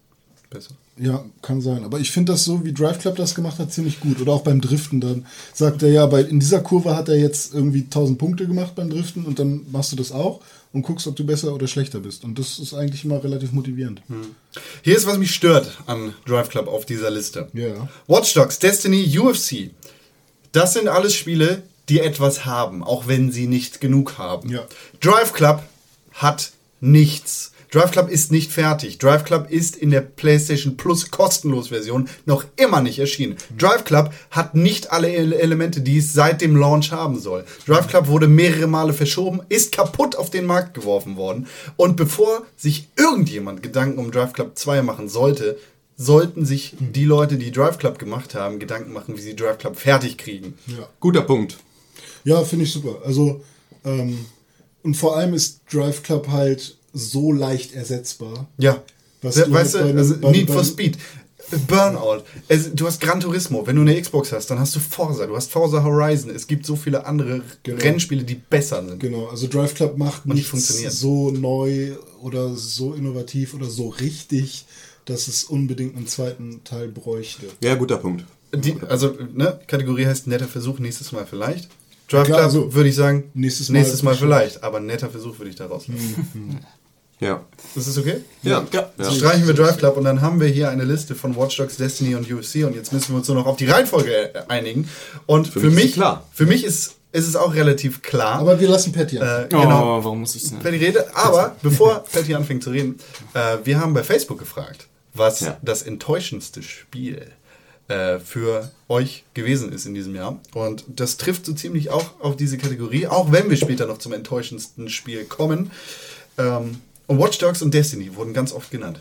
[0.50, 0.74] besser.
[0.98, 1.84] Ja, kann sein.
[1.84, 4.20] Aber ich finde das so, wie Drive Club das gemacht hat, ziemlich gut.
[4.20, 5.00] Oder auch beim Driften.
[5.00, 8.74] Dann sagt er ja, bei, in dieser Kurve hat er jetzt irgendwie 1000 Punkte gemacht
[8.74, 10.40] beim Driften und dann machst du das auch
[10.76, 12.22] und guckst, ob du besser oder schlechter bist.
[12.22, 14.02] Und das ist eigentlich immer relativ motivierend.
[14.82, 17.48] Hier ist, was mich stört an Drive Club auf dieser Liste.
[17.54, 17.88] Ja.
[18.06, 19.70] Watch Dogs, Destiny, UFC.
[20.52, 24.50] Das sind alles Spiele, die etwas haben, auch wenn sie nicht genug haben.
[24.50, 24.66] Ja.
[25.00, 25.62] Drive Club
[26.12, 27.52] hat nichts.
[27.70, 28.98] Drive Club ist nicht fertig.
[28.98, 33.36] Drive Club ist in der PlayStation Plus kostenlos Version noch immer nicht erschienen.
[33.58, 37.44] Drive Club hat nicht alle Ele- Elemente, die es seit dem Launch haben soll.
[37.66, 41.46] Drive Club wurde mehrere Male verschoben, ist kaputt auf den Markt geworfen worden.
[41.76, 45.58] Und bevor sich irgendjemand Gedanken um Drive Club 2 machen sollte,
[45.96, 49.76] sollten sich die Leute, die Drive Club gemacht haben, Gedanken machen, wie sie Drive Club
[49.76, 50.54] fertig kriegen.
[50.66, 50.88] Ja.
[51.00, 51.56] Guter Punkt.
[52.24, 52.96] Ja, finde ich super.
[53.04, 53.42] Also,
[53.84, 54.26] ähm,
[54.82, 58.49] und vor allem ist Drive Club halt so leicht ersetzbar.
[58.59, 58.82] Ja.
[59.22, 60.99] Was Se- du weißt du, also dem- bei- Need for Speed.
[61.68, 62.22] Burnout.
[62.49, 63.64] Es, du hast Gran Turismo.
[63.66, 65.26] Wenn du eine Xbox hast, dann hast du Forza.
[65.26, 66.30] Du hast Forza Horizon.
[66.30, 67.80] Es gibt so viele andere Genau.
[67.80, 68.99] Rennspiele, die besser sind.
[68.99, 70.90] Genau, also Drive Club macht Und die nichts funktionieren.
[70.90, 74.66] so neu oder so innovativ oder so richtig,
[75.05, 77.47] dass es unbedingt einen zweiten Teil bräuchte.
[77.62, 78.24] Ja, guter Punkt.
[78.53, 81.68] Die, also, ne, Kategorie heißt netter Versuch, nächstes Mal vielleicht.
[82.09, 82.74] Drive Klar, Club so.
[82.74, 86.59] würde ich sagen, Nächstes Mal nächstes Mal vielleicht, aber netter Versuch würde ich da rauslassen.
[87.20, 87.44] Ja.
[87.74, 88.16] Ist das okay?
[88.42, 88.66] Ja.
[88.72, 88.90] Ja.
[88.98, 89.10] ja.
[89.10, 92.14] Streichen wir Drive Club und dann haben wir hier eine Liste von Watch Dogs, Destiny
[92.14, 94.88] und UFC und jetzt müssen wir uns nur noch auf die Reihenfolge äh, einigen.
[95.24, 96.26] Und für, mich ist mich, sie klar.
[96.32, 98.38] für mich ist, ist es auch relativ klar.
[98.38, 99.26] Aber wir lassen Patty an.
[99.26, 100.60] äh, Oh, genau, warum muss ich sagen?
[100.62, 101.06] Patty rede.
[101.16, 102.98] Aber bevor Patty anfängt zu reden,
[103.32, 105.56] äh, wir haben bei Facebook gefragt, was Ja.
[105.62, 107.30] das enttäuschendste Spiel
[107.88, 110.38] äh, für euch gewesen ist in diesem Jahr.
[110.52, 114.12] Und das trifft so ziemlich auch auf diese Kategorie, auch wenn wir später noch zum
[114.12, 115.70] enttäuschendsten Spiel kommen.
[116.36, 119.00] Ähm, und Watch Dogs und Destiny wurden ganz oft genannt.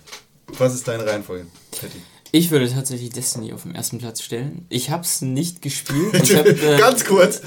[0.57, 2.01] Was ist deine Reihenfolge, Patty?
[2.31, 4.65] Ich würde tatsächlich Destiny auf den ersten Platz stellen.
[4.69, 6.13] Ich habe es nicht gespielt.
[6.35, 7.41] Hab, äh, Ganz kurz,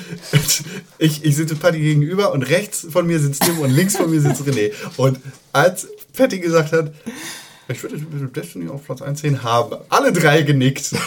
[0.99, 4.21] ich, ich sitze Patty gegenüber und rechts von mir sitzt Tim und links von mir
[4.21, 4.73] sitzt René.
[4.97, 5.21] Und
[5.53, 6.95] als Patty gesagt hat,
[7.69, 7.99] ich würde
[8.29, 10.95] Destiny auf Platz 1 sehen, haben alle drei genickt.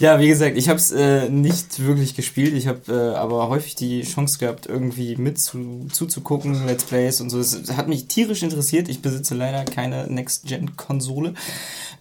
[0.00, 2.54] Ja, wie gesagt, ich habe es äh, nicht wirklich gespielt.
[2.54, 7.30] Ich habe äh, aber häufig die Chance gehabt, irgendwie mit zu, zuzugucken, Let's Plays und
[7.30, 7.40] so.
[7.40, 8.88] Es hat mich tierisch interessiert.
[8.88, 11.34] Ich besitze leider keine Next-Gen-Konsole.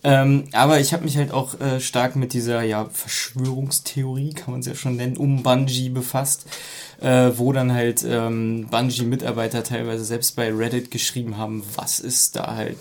[0.03, 4.59] Ähm, aber ich habe mich halt auch äh, stark mit dieser ja, Verschwörungstheorie, kann man
[4.59, 6.45] es ja schon nennen, um Bungie befasst,
[7.01, 12.55] äh, wo dann halt ähm, Bungie-Mitarbeiter teilweise selbst bei Reddit geschrieben haben, was ist da
[12.55, 12.77] halt,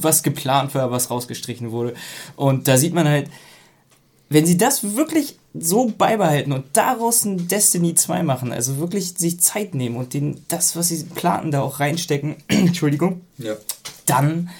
[0.00, 1.94] was geplant war, was rausgestrichen wurde.
[2.36, 3.28] Und da sieht man halt,
[4.28, 9.40] wenn sie das wirklich so beibehalten und daraus ein Destiny 2 machen, also wirklich sich
[9.40, 13.54] Zeit nehmen und den, das, was sie planen, da auch reinstecken, Entschuldigung, Ja.
[14.06, 14.50] dann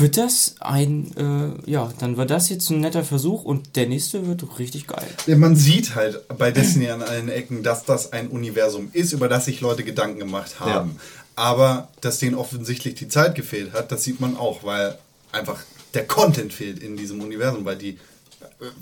[0.00, 4.26] wird das ein, äh, ja, dann wird das jetzt ein netter Versuch und der nächste
[4.26, 5.08] wird richtig geil.
[5.26, 9.46] Man sieht halt bei Destiny an allen Ecken, dass das ein Universum ist, über das
[9.46, 10.96] sich Leute Gedanken gemacht haben.
[11.36, 14.98] Aber dass denen offensichtlich die Zeit gefehlt hat, das sieht man auch, weil
[15.32, 15.60] einfach
[15.94, 17.98] der Content fehlt in diesem Universum, weil die,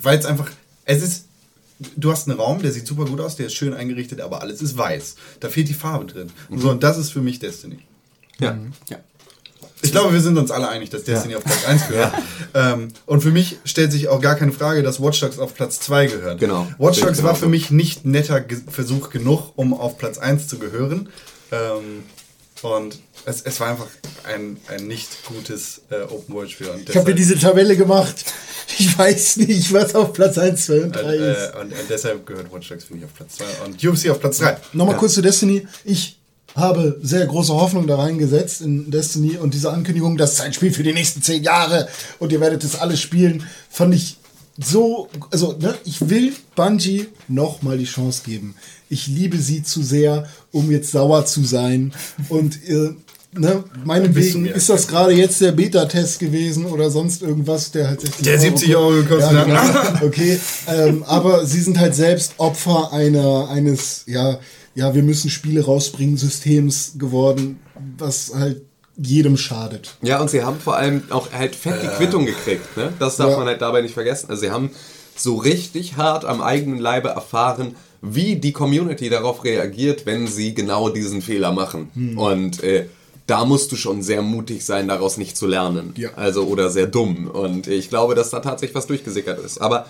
[0.01, 0.51] weil es einfach,
[0.85, 1.27] es ist,
[1.97, 4.63] du hast einen Raum, der sieht super gut aus, der ist schön eingerichtet, aber alles
[4.63, 5.17] ist weiß.
[5.41, 6.31] Da fehlt die Farbe drin.
[6.49, 7.81] Und so, und das ist für mich Destiny.
[8.39, 8.59] Ja.
[8.89, 8.99] Ja.
[9.83, 12.13] Ich glaube, wir sind uns alle einig, dass Destiny auf Platz 1 gehört.
[12.55, 15.79] Ähm, und für mich stellt sich auch gar keine Frage, dass Watch Dogs auf Platz
[15.81, 16.41] 2 gehört.
[16.41, 16.67] Genau.
[16.79, 17.41] Watch Dogs war genauso.
[17.41, 21.11] für mich nicht netter Ge Versuch genug, um auf Platz 1 zu gehören.
[21.53, 22.05] Ähm,
[22.63, 23.89] und es, es war einfach
[24.25, 26.69] ein, ein nicht gutes äh, Open-World-Spiel.
[26.69, 28.25] Und Ich habe mir diese Tabelle gemacht.
[28.79, 31.55] Ich weiß nicht, was auf Platz 1, 2 und 3 äh, ist.
[31.55, 34.39] und, und deshalb gehört Watch Dogs für mich auf Platz 2 und UFC auf Platz
[34.39, 34.57] 3.
[34.73, 35.67] Nochmal kurz zu Destiny.
[35.85, 36.16] Ich
[36.57, 40.73] habe sehr große Hoffnung da reingesetzt in Destiny und diese Ankündigung, das ist ein Spiel
[40.73, 41.87] für die nächsten zehn Jahre
[42.19, 44.17] und ihr werdet es alle spielen, fand ich
[44.59, 48.55] so, also ne, ich will Bungie noch mal die Chance geben.
[48.89, 51.93] Ich liebe sie zu sehr, um jetzt sauer zu sein
[52.31, 52.95] und äh,
[53.35, 58.25] ne, meinetwegen ist das gerade jetzt der Beta-Test gewesen oder sonst irgendwas, der halt 60
[58.25, 59.47] Der 70 Euro gekostet ja, hat.
[59.47, 60.07] genau.
[60.07, 64.39] Okay, ähm, aber sie sind halt selbst Opfer einer, eines, ja,
[64.77, 67.59] ja, wir müssen Spiele rausbringen, Systems geworden,
[67.99, 68.63] was halt
[68.97, 69.97] jedem schadet.
[70.03, 72.93] Ja, und sie haben vor allem auch halt fett die Quittung gekriegt, ne?
[72.99, 73.39] Das darf Ja.
[73.39, 74.31] man halt dabei nicht vergessen.
[74.31, 74.71] Also sie haben
[75.17, 80.89] so richtig hart am eigenen Leibe erfahren, wie die Community darauf reagiert, wenn sie genau
[80.91, 82.15] diesen Fehler machen.
[82.17, 82.87] Und äh,
[83.27, 85.93] da musst du schon sehr mutig sein, daraus nicht zu lernen.
[85.97, 86.11] Ja.
[86.17, 87.29] Also oder sehr dumm.
[87.29, 89.59] Und ich glaube, dass da tatsächlich was durchgesickert ist.
[89.59, 89.87] Aber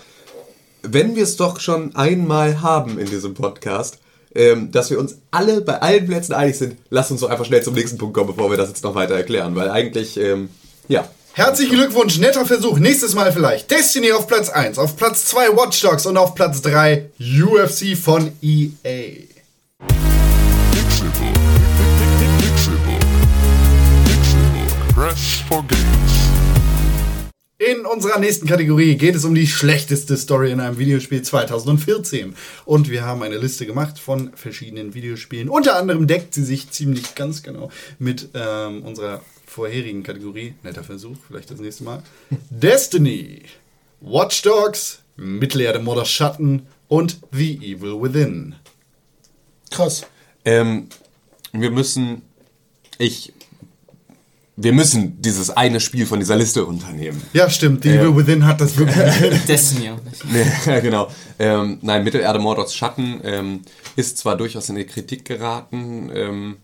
[0.81, 3.99] wenn wir es doch schon einmal haben in diesem Podcast,
[4.37, 7.63] ähm, dass wir uns alle bei allen Plätzen einig sind, lass uns doch einfach schnell
[7.63, 9.55] zum nächsten Punkt kommen, bevor wir das jetzt noch weiter erklären.
[9.55, 10.49] Weil eigentlich, ähm,
[10.87, 11.09] ja.
[11.33, 12.79] Herzlichen Glückwunsch, netter Versuch.
[12.79, 13.69] Nächstes Mal vielleicht.
[13.69, 18.31] Destiny auf Platz 1, auf Platz 2 Watch Dogs und auf Platz 3 UFC von
[18.41, 19.25] EA.
[20.71, 21.33] Pixelbook.
[22.39, 23.03] Pixelbook.
[24.95, 25.96] Press for games.
[27.59, 32.35] In unserer nächsten Kategorie geht es um die schlechteste Story in einem Videospiel 2014.
[32.65, 35.49] Und wir haben eine Liste gemacht von verschiedenen Videospielen.
[35.49, 40.53] Unter anderem deckt sie sich ziemlich ganz genau mit ähm, unserer vorherigen Kategorie.
[40.61, 42.03] Netter Versuch, vielleicht das nächste Mal.
[42.51, 43.41] Destiny,
[44.01, 48.53] Watch Dogs, Mittelerde Modder Schatten und The Evil Within.
[49.71, 50.05] Krass.
[50.45, 50.89] Ähm,
[51.53, 52.21] wir müssen,
[52.99, 53.33] ich,
[54.59, 57.21] wir müssen dieses eine Spiel von dieser Liste unternehmen.
[57.31, 59.45] Ja, stimmt, The Evil Within hat das wirklich.
[59.47, 60.25] Destiny auch nicht.
[60.25, 61.11] Nee, ja, genau.
[61.37, 63.61] Ähm, nein, Mittelerde Mordors Schatten ähm,
[63.95, 66.57] ist zwar durchaus in die Kritik geraten, ähm,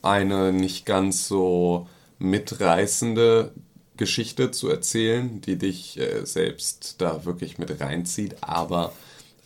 [0.00, 1.88] eine nicht ganz so
[2.20, 3.52] mitreißende
[3.96, 8.92] Geschichte zu erzählen, die dich äh, selbst da wirklich mit reinzieht, aber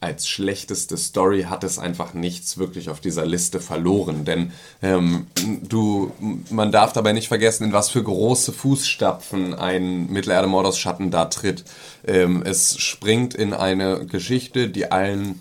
[0.01, 5.27] als schlechteste Story hat es einfach nichts wirklich auf dieser Liste verloren, denn ähm,
[5.63, 6.13] du,
[6.51, 11.25] man darf dabei nicht vergessen, in was für große Fußstapfen ein Mittelerde Mordos Schatten da
[11.25, 11.65] tritt.
[12.07, 15.41] Ähm, es springt in eine Geschichte, die allen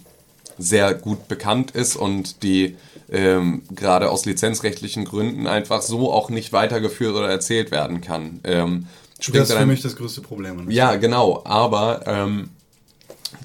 [0.57, 2.77] sehr gut bekannt ist und die
[3.11, 8.39] ähm, gerade aus lizenzrechtlichen Gründen einfach so auch nicht weitergeführt oder erzählt werden kann.
[8.43, 8.87] Ähm,
[9.19, 10.69] Das ist für mich das größte Problem.
[10.69, 12.49] ja, genau, aber ähm,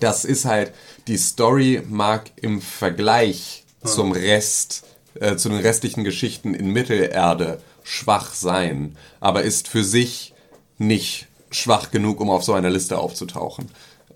[0.00, 0.72] das ist halt,
[1.06, 4.84] die Story mag im Vergleich zum Rest,
[5.14, 10.34] äh, zu den restlichen Geschichten in Mittelerde schwach sein, aber ist für sich
[10.78, 13.66] nicht schwach genug, um auf so einer Liste aufzutauchen,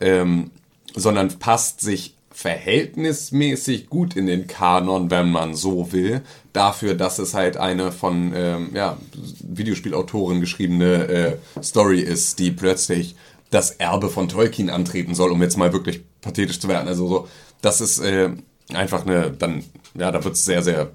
[0.00, 0.50] ähm,
[0.94, 6.20] sondern passt sich verhältnismäßig gut in den Kanon, wenn man so will,
[6.52, 8.98] dafür, dass es halt eine von ähm, ja,
[9.40, 13.16] Videospielautoren geschriebene äh, Story ist, die plötzlich
[13.56, 16.88] das Erbe von Tolkien antreten soll, um jetzt mal wirklich pathetisch zu werden.
[16.88, 17.28] Also so,
[17.62, 18.28] das ist äh,
[18.74, 20.90] einfach eine, dann, ja, da wird es sehr, sehr,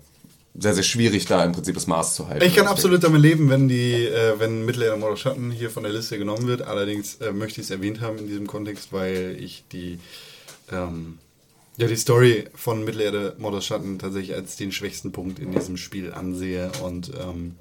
[0.53, 2.45] sehr, sehr schwierig, da im Prinzip das Maß zu halten.
[2.45, 5.81] Ich kann Deswegen- absolut damit leben, wenn die, äh, wenn Mittelerde Mordor Schatten hier von
[5.81, 6.61] der Liste genommen wird.
[6.61, 9.97] Allerdings äh, möchte ich es erwähnt haben in diesem Kontext, weil ich die,
[10.71, 11.17] ähm,
[11.77, 16.13] ja, die Story von Mittelerde Mordor Schatten tatsächlich als den schwächsten Punkt in diesem Spiel
[16.13, 17.55] ansehe und ähm,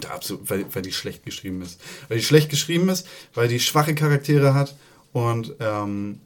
[0.00, 1.80] da absolut, weil, weil die schlecht geschrieben ist.
[2.08, 4.74] Weil die schlecht geschrieben ist, weil die schwache Charaktere hat
[5.12, 6.20] und ähm,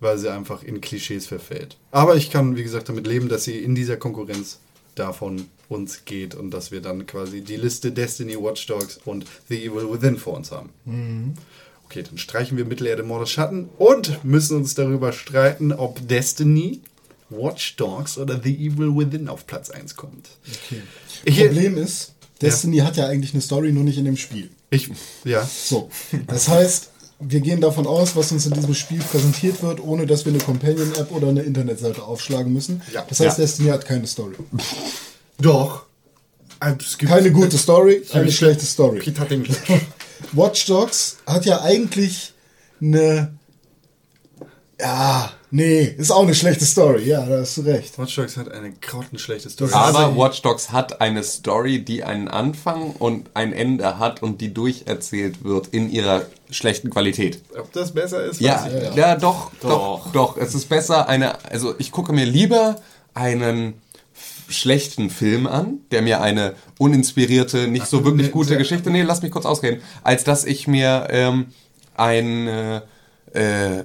[0.00, 1.76] weil sie einfach in Klischees verfällt.
[1.90, 4.58] Aber ich kann, wie gesagt, damit leben, dass sie in dieser Konkurrenz
[4.94, 9.64] davon uns geht und dass wir dann quasi die Liste Destiny, Watch Dogs und The
[9.66, 10.70] Evil Within vor uns haben.
[11.84, 16.80] Okay, dann streichen wir Mittelerde Mordor Schatten und müssen uns darüber streiten, ob Destiny,
[17.30, 20.28] Watch Dogs oder The Evil Within auf Platz 1 kommt.
[20.66, 20.82] Okay.
[21.28, 24.50] Hier- Problem ist, Destiny hat ja eigentlich eine Story, nur nicht in dem Spiel.
[24.70, 24.90] Ich,
[25.24, 25.46] ja.
[25.46, 25.88] So,
[26.26, 30.24] das heißt, wir gehen davon aus, was uns in diesem Spiel präsentiert wird, ohne dass
[30.26, 32.82] wir eine Companion-App oder eine Internetseite aufschlagen müssen.
[32.92, 33.04] Ja.
[33.08, 33.44] Das heißt, Ja.
[33.44, 34.34] Destiny hat keine Story.
[35.38, 35.84] Doch.
[36.98, 38.98] Gibt- Keine gute Story, eine schlechte Story.
[39.00, 39.46] Pete hat den
[40.32, 42.32] Watch Dogs hat ja eigentlich
[42.80, 43.35] eine.
[44.78, 47.04] Ja, nee, ist auch eine schlechte Story.
[47.04, 47.98] Ja, da hast du recht.
[47.98, 49.70] Watch Dogs hat eine grottenschlechte Story.
[49.72, 54.42] Aber Also, Watch Dogs hat eine Story, die einen Anfang und ein Ende hat und
[54.42, 57.40] die durcherzählt wird in ihrer schlechten Qualität.
[57.58, 58.38] ob das besser ist?
[58.40, 59.22] Ja, weiß ich ja, nicht.
[59.22, 62.76] doch, doch, doch, Es ist besser eine, also ich gucke mir lieber
[63.14, 63.80] einen
[64.48, 69.02] schlechten Film an, der mir eine uninspirierte, nicht so wirklich nee, gute sehr- Geschichte, nee,
[69.02, 71.46] lass mich kurz ausreden, als dass ich mir ähm,
[71.96, 72.80] ein, äh,
[73.32, 73.84] äh,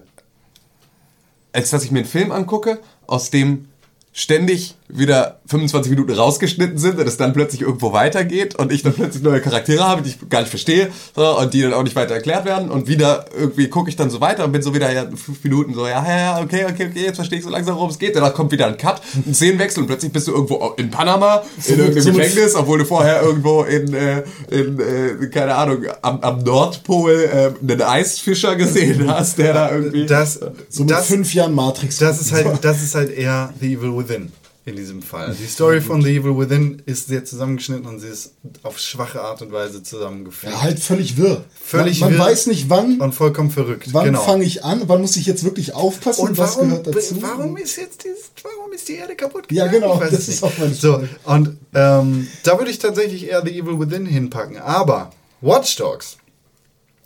[1.53, 3.67] als dass ich mir einen Film angucke, aus dem
[4.13, 8.93] ständig wieder 25 Minuten rausgeschnitten sind und es dann plötzlich irgendwo weitergeht und ich dann
[8.93, 11.95] plötzlich neue Charaktere habe, die ich gar nicht verstehe so, und die dann auch nicht
[11.95, 14.91] weiter erklärt werden und wieder irgendwie gucke ich dann so weiter und bin so wieder
[14.91, 17.89] ja, fünf Minuten so, ja, ja, okay, okay, okay, jetzt verstehe ich so langsam, worum
[17.89, 18.15] es geht.
[18.15, 21.79] Danach kommt wieder ein Cut, ein Szenenwechsel und plötzlich bist du irgendwo in Panama, in
[21.79, 26.39] irgendeinem so Gefängnis, obwohl du vorher irgendwo in, äh, in äh, keine Ahnung, am, am
[26.43, 30.05] Nordpol äh, einen Eisfischer gesehen hast, der da irgendwie...
[30.05, 30.39] Das,
[30.69, 31.97] So mit das, fünf Jahren Matrix.
[31.97, 34.31] das, ist halt, das ist halt eher The Evil Within
[34.64, 35.36] in diesem Fall.
[35.39, 39.41] Die Story von The Evil Within ist sehr zusammengeschnitten und sie ist auf schwache Art
[39.41, 40.53] und Weise zusammengefügt.
[40.53, 41.43] ja, halt völlig wirr.
[41.53, 42.26] Völlig man, man wirr.
[42.28, 43.89] weiß nicht, wann, und vollkommen verrückt.
[43.93, 44.22] wann genau.
[44.22, 47.22] fange ich an, wann muss ich jetzt wirklich aufpassen, und was warum, gehört dazu.
[47.22, 49.82] warum ist jetzt dieses, warum ist die Erde kaputt Ja, gegangen?
[49.82, 50.53] genau, Ich weiß das es ist nicht.
[50.53, 54.57] auch meine So, und ähm, da würde ich tatsächlich eher The Evil Within hinpacken.
[54.57, 55.09] Aber
[55.41, 56.18] Watch Dogs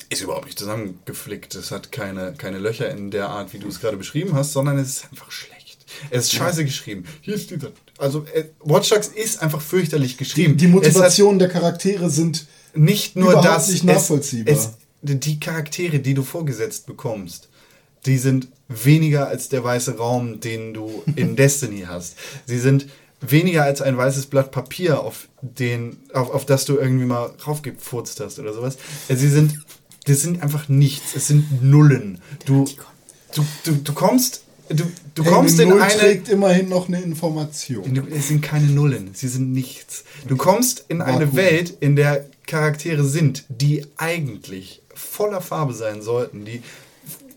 [0.10, 1.56] ist überhaupt nicht zusammengeflickt.
[1.56, 4.78] Es hat keine, keine Löcher in der Art, wie du es gerade beschrieben hast, sondern
[4.78, 5.55] es ist einfach schlecht.
[6.10, 7.06] Es ist scheiße geschrieben.
[7.22, 7.72] Hier ist dieser.
[7.98, 10.58] Also, äh, Watch Dogs ist einfach fürchterlich geschrieben.
[10.58, 14.54] die Es hat- Motivationen der Charaktere sind nicht nur Überhaupt das, nicht es- nachvollziehbar.
[14.54, 14.70] Es,
[15.02, 17.48] die Charaktere, die du vorgesetzt bekommst,
[18.06, 22.16] die sind weniger als der weiße Raum, den du in Destiny hast.
[22.46, 22.88] Sie sind
[23.22, 28.20] weniger als ein weißes Blatt Papier, auf, den, auf, auf das du irgendwie mal raufgefurzt
[28.20, 28.78] hast oder sowas.
[29.08, 29.60] Äh, Sie sind,
[30.06, 31.16] das sind einfach nichts.
[31.16, 32.20] Es sind Nullen.
[32.46, 32.66] Du,
[33.34, 36.88] du, du, du kommst, du, du Hey, kommst eine in Null eine, trägt immerhin noch
[36.88, 38.08] eine Information.
[38.12, 40.04] Es sind keine Nullen, sie sind nichts.
[40.28, 41.36] Du kommst in eine Vakuum.
[41.38, 46.62] Welt, in der Charaktere sind, die eigentlich voller Farbe sein sollten, die,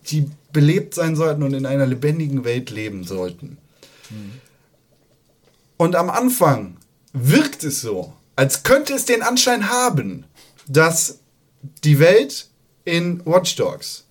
[0.07, 3.59] die belebt sein sollten und in einer lebendigen Welt leben sollten.
[5.76, 6.76] Und am Anfang
[7.12, 10.24] wirkt es so, als könnte es den Anschein haben,
[10.66, 11.18] dass
[11.85, 12.49] die Welt
[12.85, 14.05] in Watch Dogs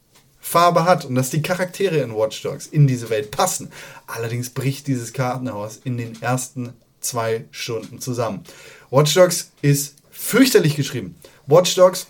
[0.47, 3.69] Farbe hat und dass die Charaktere in Watch Dogs in diese Welt passen.
[4.07, 8.43] Allerdings bricht dieses Kartenhaus in den ersten zwei Stunden zusammen.
[8.89, 11.15] Watch Dogs ist fürchterlich geschrieben.
[11.47, 12.07] Watch Dogs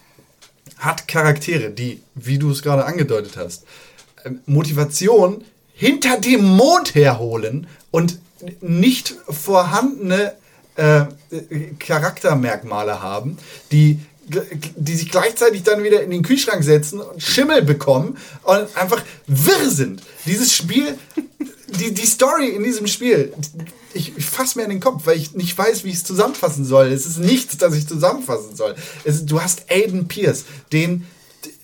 [0.77, 3.65] hat Charaktere, die, wie du es gerade angedeutet hast,
[4.23, 8.19] ähm, Motivation hinter dem Mond herholen und
[8.61, 10.33] nicht vorhandene
[10.75, 11.05] äh,
[11.79, 13.38] Charaktermerkmale haben,
[13.71, 19.03] die, die sich gleichzeitig dann wieder in den Kühlschrank setzen und Schimmel bekommen und einfach
[19.25, 20.01] wirr sind.
[20.25, 20.97] Dieses Spiel,
[21.80, 23.34] die, die Story in diesem Spiel,
[23.93, 26.65] ich, ich fasse mir an den Kopf, weil ich nicht weiß, wie ich es zusammenfassen
[26.65, 26.88] soll.
[26.88, 28.75] Es ist nichts, das ich zusammenfassen soll.
[29.03, 31.05] Es, du hast Aiden Pierce, den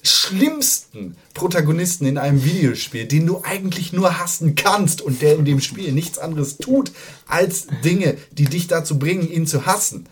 [0.03, 5.61] schlimmsten Protagonisten in einem Videospiel, den du eigentlich nur hassen kannst und der in dem
[5.61, 6.91] Spiel nichts anderes tut,
[7.25, 10.05] als Dinge, die dich dazu bringen, ihn zu hassen.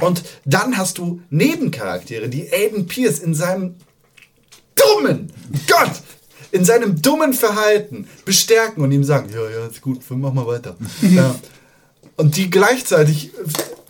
[0.00, 3.76] Und dann hast du Nebencharaktere, die Aiden Pierce in seinem
[4.74, 5.32] dummen,
[5.68, 6.02] Gott,
[6.52, 10.76] in seinem dummen Verhalten bestärken und ihm sagen, ja, ja, ist gut, mach mal weiter.
[11.02, 11.34] ja.
[12.16, 13.30] Und die gleichzeitig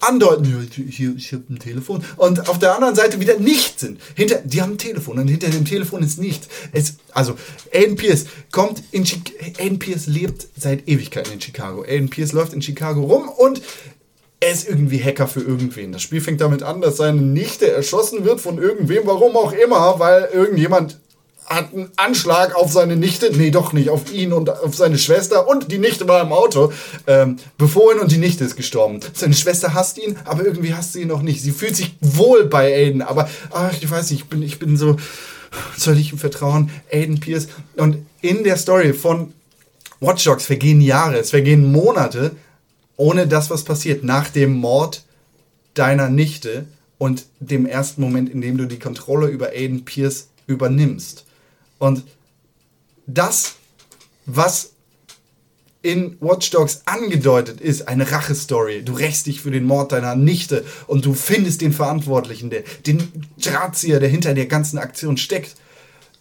[0.01, 2.05] andeuten, ja, hier, ich habe ein Telefon.
[2.17, 4.01] Und auf der anderen Seite wieder nicht sind.
[4.15, 6.49] Hinter, die haben ein Telefon und hinter dem Telefon ist nichts.
[6.73, 7.37] Es, also,
[7.73, 9.37] Aiden Pierce kommt in Chicago.
[9.59, 11.83] Aiden Pierce lebt seit Ewigkeiten in Chicago.
[11.83, 13.61] Aiden Pierce läuft in Chicago rum und
[14.41, 15.93] er ist irgendwie Hacker für irgendwen.
[15.93, 19.99] Das Spiel fängt damit an, dass seine Nichte erschossen wird von irgendwem, warum auch immer,
[19.99, 20.99] weil irgendjemand
[21.45, 25.49] hat einen Anschlag auf seine Nichte, nee, doch nicht, auf ihn und auf seine Schwester
[25.49, 26.73] und die Nichte war im Auto
[27.09, 29.01] ähm, befohlen und die Nichte ist gestorben.
[29.13, 31.43] Seine Schwester hasst ihn, aber irgendwie hasst sie ihn noch nicht.
[31.43, 34.77] Sie fühlt sich wohl bei Aiden, aber ach, ich weiß nicht, ich bin, ich bin
[34.77, 34.97] so,
[35.77, 36.71] soll ich ihm vertrauen?
[36.91, 37.49] Aiden Pierce.
[37.77, 39.35] Und in der Story von
[39.99, 42.31] Watch Dogs vergehen Jahre, es vergehen Monate,
[43.01, 44.05] ohne das, was passiert.
[44.05, 45.05] Nach dem Mord
[45.73, 46.67] deiner Nichte
[46.99, 51.25] und dem ersten Moment, in dem du die Kontrolle über Aiden Pierce übernimmst.
[51.79, 52.05] Und
[53.07, 53.55] das,
[54.27, 54.73] was
[55.81, 58.83] in Watch Dogs angedeutet ist, eine Rachestory.
[58.83, 63.11] Du rächst dich für den Mord deiner Nichte und du findest den Verantwortlichen, der, den
[63.39, 65.57] Drahtzieher, der hinter der ganzen Aktion steckt.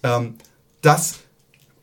[0.02, 0.36] Ähm,
[0.82, 1.16] das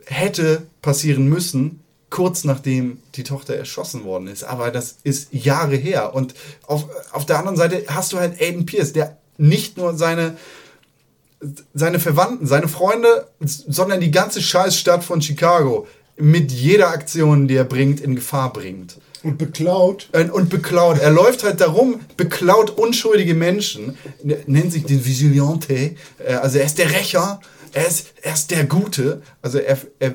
[0.06, 1.80] hätte passieren müssen,
[2.10, 4.44] kurz nachdem die Tochter erschossen worden ist.
[4.44, 6.14] Aber das ist Jahre her.
[6.14, 6.34] Und
[6.66, 10.36] auf, auf der anderen Seite hast du halt Aiden Pierce, der nicht nur seine
[11.74, 15.86] seine Verwandten, seine Freunde, sondern die ganze Scheißstadt von Chicago
[16.16, 18.98] mit jeder Aktion, die er bringt, in Gefahr bringt.
[19.22, 20.08] Und beklaut.
[20.32, 20.98] Und beklaut.
[20.98, 25.96] Er läuft halt darum, beklaut unschuldige Menschen, nennt sich den Vigilante.
[26.18, 27.40] Äh, Also er ist der Rächer,
[27.72, 29.22] er ist, er ist der Gute.
[29.42, 30.14] Also er, er,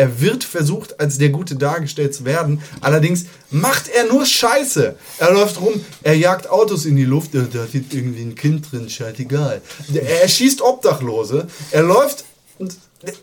[0.00, 2.62] er wird versucht, als der Gute dargestellt zu werden.
[2.80, 4.96] Allerdings macht er nur Scheiße.
[5.18, 7.34] Er läuft rum, er jagt Autos in die Luft.
[7.34, 9.60] Da liegt irgendwie ein Kind drin, scheißegal.
[9.92, 11.48] Er erschießt Obdachlose.
[11.70, 12.24] Er läuft.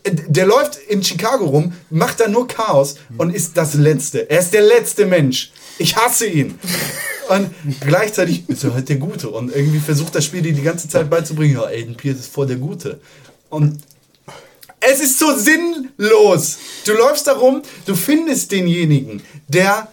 [0.06, 4.30] Der, der läuft in Chicago rum, macht da nur Chaos und ist das Letzte.
[4.30, 5.50] Er ist der letzte Mensch.
[5.78, 6.60] Ich hasse ihn.
[7.28, 7.50] Und
[7.80, 9.30] gleichzeitig ist er halt der Gute.
[9.30, 12.46] Und irgendwie versucht das Spiel dir die ganze Zeit beizubringen, ja, Aiden Pierce ist voll
[12.46, 13.00] der Gute.
[13.50, 13.80] Und
[14.80, 16.58] es ist so sinnlos.
[16.84, 19.88] Du läufst da rum, du findest denjenigen, der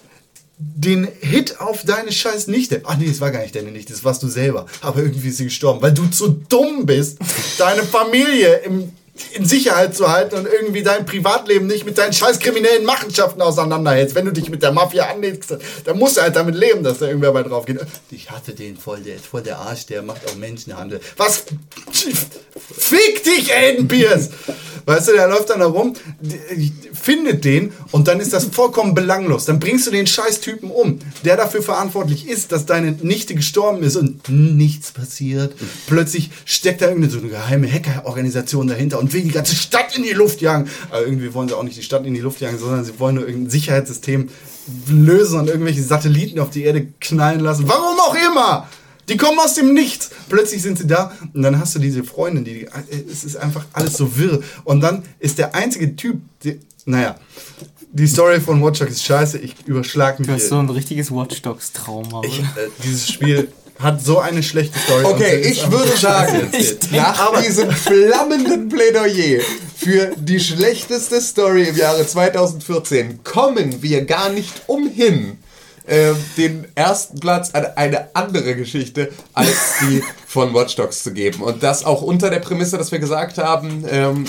[0.57, 2.81] den Hit auf deine scheiß Nichte.
[2.85, 4.65] Ach nee, es war gar nicht deine Nichte, das warst du selber.
[4.81, 7.17] Aber irgendwie ist sie gestorben, weil du zu dumm bist,
[7.57, 8.91] deine Familie im,
[9.33, 14.13] in Sicherheit zu halten und irgendwie dein Privatleben nicht mit deinen scheiß kriminellen Machenschaften auseinanderhältst.
[14.15, 15.55] Wenn du dich mit der Mafia anlegst,
[15.85, 17.79] dann musst du halt damit leben, dass da irgendwer bei drauf geht.
[18.11, 20.99] Ich hatte den voll, der ist voll der Arsch, der macht auch Menschenhandel.
[21.17, 21.43] Was?
[22.77, 24.29] Fick dich, Aiden Pierce!
[24.87, 28.93] Weißt du, der läuft dann da rum, die- findet den und dann ist das vollkommen
[28.93, 29.45] belanglos.
[29.45, 33.81] Dann bringst du den scheiß Typen um, der dafür verantwortlich ist, dass deine Nichte gestorben
[33.83, 35.53] ist und nichts passiert.
[35.87, 40.03] Plötzlich steckt da irgendeine so eine geheime Hackerorganisation dahinter und will die ganze Stadt in
[40.03, 40.69] die Luft jagen.
[40.89, 43.15] Aber irgendwie wollen sie auch nicht die Stadt in die Luft jagen, sondern sie wollen
[43.15, 44.29] nur irgendein Sicherheitssystem
[44.87, 47.67] lösen und irgendwelche Satelliten auf die Erde knallen lassen.
[47.67, 48.67] Warum auch immer!
[49.07, 50.09] Die kommen aus dem Nichts.
[50.29, 52.67] Plötzlich sind sie da und dann hast du diese Freundin, die, die
[53.11, 54.41] es ist einfach alles so wirr.
[54.63, 57.15] Und dann ist der einzige Typ, die, naja,
[57.91, 60.49] die Story von Watch Dogs ist scheiße, ich überschlag mich Du hast hier.
[60.49, 62.21] so ein richtiges Watch Dogs Trauma.
[62.25, 62.63] Ich, oder?
[62.63, 63.49] äh, dieses Spiel
[63.79, 65.03] hat so eine schlechte Story.
[65.05, 66.49] Okay, ich würde sagen,
[66.91, 69.41] nach diesem flammenden Plädoyer
[69.75, 75.37] für die schlechteste Story im Jahre 2014 kommen wir gar nicht umhin,
[75.87, 81.41] äh, den ersten Platz an eine andere Geschichte als die von Watch Dogs zu geben.
[81.41, 84.25] Und das auch unter der Prämisse, dass wir gesagt haben, ähm,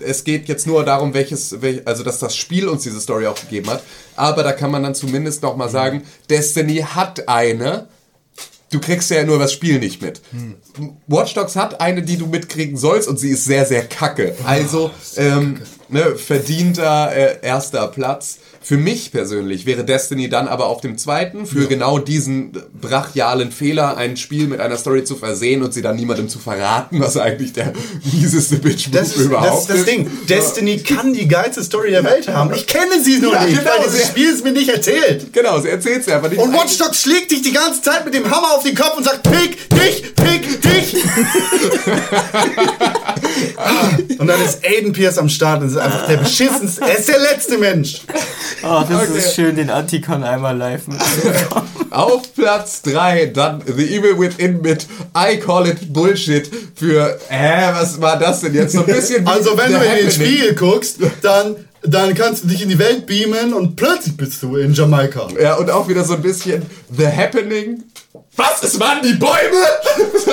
[0.00, 3.38] es geht jetzt nur darum, welches, welch, also dass das Spiel uns diese Story auch
[3.38, 3.82] gegeben hat.
[4.16, 7.86] Aber da kann man dann zumindest noch mal sagen, Destiny hat eine,
[8.74, 10.20] du kriegst ja nur das Spiel nicht mit.
[11.06, 14.34] Watch Dogs hat eine, die du mitkriegen sollst und sie ist sehr, sehr kacke.
[14.44, 18.38] Also, ähm, ne, verdienter äh, erster Platz.
[18.66, 23.98] Für mich persönlich wäre Destiny dann aber auf dem zweiten, für genau diesen brachialen Fehler,
[23.98, 27.52] ein Spiel mit einer Story zu versehen und sie dann niemandem zu verraten, was eigentlich
[27.52, 27.74] der
[28.14, 30.10] mieseste bitch Das ist, das überhaupt ist das Ding.
[30.30, 32.54] Destiny kann die geilste Story der Welt haben.
[32.54, 35.30] Ich kenne sie nur Ja, nicht, genau, weil dieses sie- Spiel ist mir nicht erzählt.
[35.34, 36.40] Genau, sie erzählt sie einfach nicht.
[36.40, 39.04] Und Watch Dogs schlägt dich die ganze Zeit mit dem Hammer auf den Kopf und
[39.04, 40.96] sagt, pick dich, pick dich.
[44.18, 47.18] und dann ist Aiden Pierce am Start und ist einfach der beschissenste, er ist der
[47.18, 48.00] letzte Mensch.
[48.62, 49.18] Oh, das Okay.
[49.18, 51.00] ist schön, den Anticon einmal live mit.
[51.90, 54.86] Auf Platz 3 dann The Evil Within mit
[55.16, 58.72] I Call It Bullshit für, hä, was war das denn jetzt?
[58.72, 60.10] So ein bisschen Also wenn du in den.
[60.10, 61.56] Spiegel guckst, dann,
[61.86, 65.28] dann kannst du dich in die Welt beamen und plötzlich bist du in Jamaika.
[65.40, 66.62] Ja, und auch wieder so ein bisschen
[66.96, 67.82] The Happening.
[68.36, 68.62] Was?
[68.62, 69.32] Es waren die Bäume?
[70.24, 70.32] So,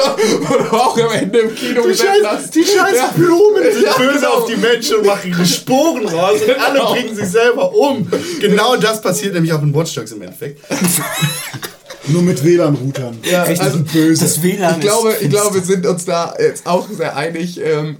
[0.55, 3.11] und auch am Ende im Kino Die scheiß, die scheiß Ja.
[3.15, 4.29] Blumen sind Ja, böse genau.
[4.35, 6.93] auf die Menschen und machen ihre Sporen raus und alle Genau.
[6.93, 8.07] bringen sich selber um.
[8.39, 10.61] Genau das passiert nämlich auch in Watch Dogs im Endeffekt.
[12.07, 13.19] Nur mit WLAN-Routern.
[13.29, 14.23] Ja, Richtig also, böse.
[14.23, 17.59] Das WLAN Ich glaube, ist ich glaube, wir sind uns da jetzt auch sehr einig.
[17.63, 17.97] Ähm,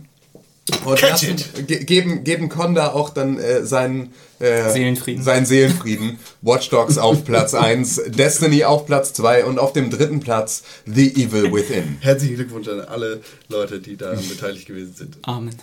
[0.86, 1.36] und lassen,
[1.68, 5.24] geben, geben Conda auch dann äh, seinen, äh, Seelenfrieden.
[5.24, 6.20] seinen Seelenfrieden.
[6.42, 11.10] Watch Dogs auf Platz 1, Destiny auf Platz 2 und auf dem dritten Platz The
[11.24, 11.98] Evil Within.
[12.02, 15.18] Herzlichen Glückwunsch an alle Leute, die daran beteiligt gewesen sind.
[15.24, 15.56] Amen.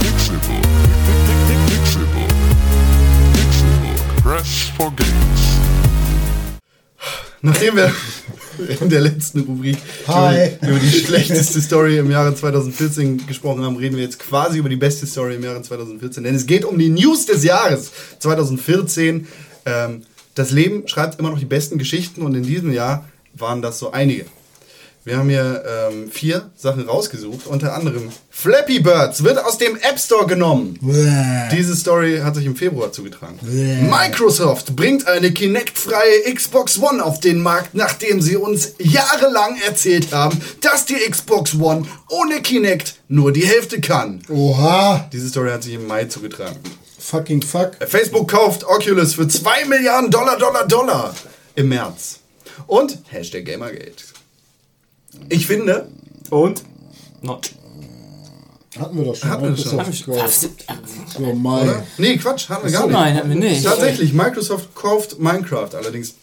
[0.00, 0.68] Pixelbook.
[4.22, 5.47] Press for games.
[7.40, 7.92] Nachdem wir
[8.80, 9.76] in der letzten Rubrik
[10.08, 10.56] Hi.
[10.60, 14.76] Über, die schlechteste Story im Jahre 2014 gesprochen haben, reden wir jetzt quasi über die
[14.76, 16.24] beste Story im Jahre 2014.
[16.24, 19.28] Denn es geht um die News des Jahres 2014.
[19.66, 20.02] Ähm,
[20.34, 23.92] das Leben schreibt immer noch die besten Geschichten und in diesem Jahr waren das so
[23.92, 24.24] einige.
[25.08, 29.98] Wir haben hier ähm, vier Sachen rausgesucht, unter anderem Flappy Birds wird aus dem App
[29.98, 30.78] Store genommen.
[31.50, 33.38] Diese Story hat sich im Februar zugetragen.
[33.88, 40.38] Microsoft bringt eine Kinect-freie Xbox One auf den Markt, nachdem sie uns jahrelang erzählt haben,
[40.60, 44.20] dass die Xbox One ohne Kinect nur die Hälfte kann.
[44.28, 45.08] Oha.
[45.10, 46.58] Diese Story hat sich im Mai zugetragen.
[46.98, 47.76] Fucking fuck.
[47.80, 51.14] Facebook kauft Oculus für 2 Milliarden Dollar, Dollar, Dollar
[51.54, 52.18] im März.
[52.66, 54.17] Und Hashtag Gamergate.
[55.28, 55.88] Ich finde,
[56.30, 56.62] Und?
[57.22, 57.50] Not.
[58.78, 59.30] Hatten wir doch schon.
[59.30, 59.76] Hatten wir das schon.
[59.76, 60.48] Microsoft Golf.
[61.06, 61.82] So, Mai.
[61.96, 62.92] Nee, Quatsch, haben wir gar nicht.
[62.92, 63.64] Nein, haben wir nicht.
[63.64, 66.14] Tatsächlich, Microsoft kauft Minecraft, allerdings.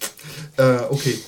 [0.57, 1.19] Äh, okay.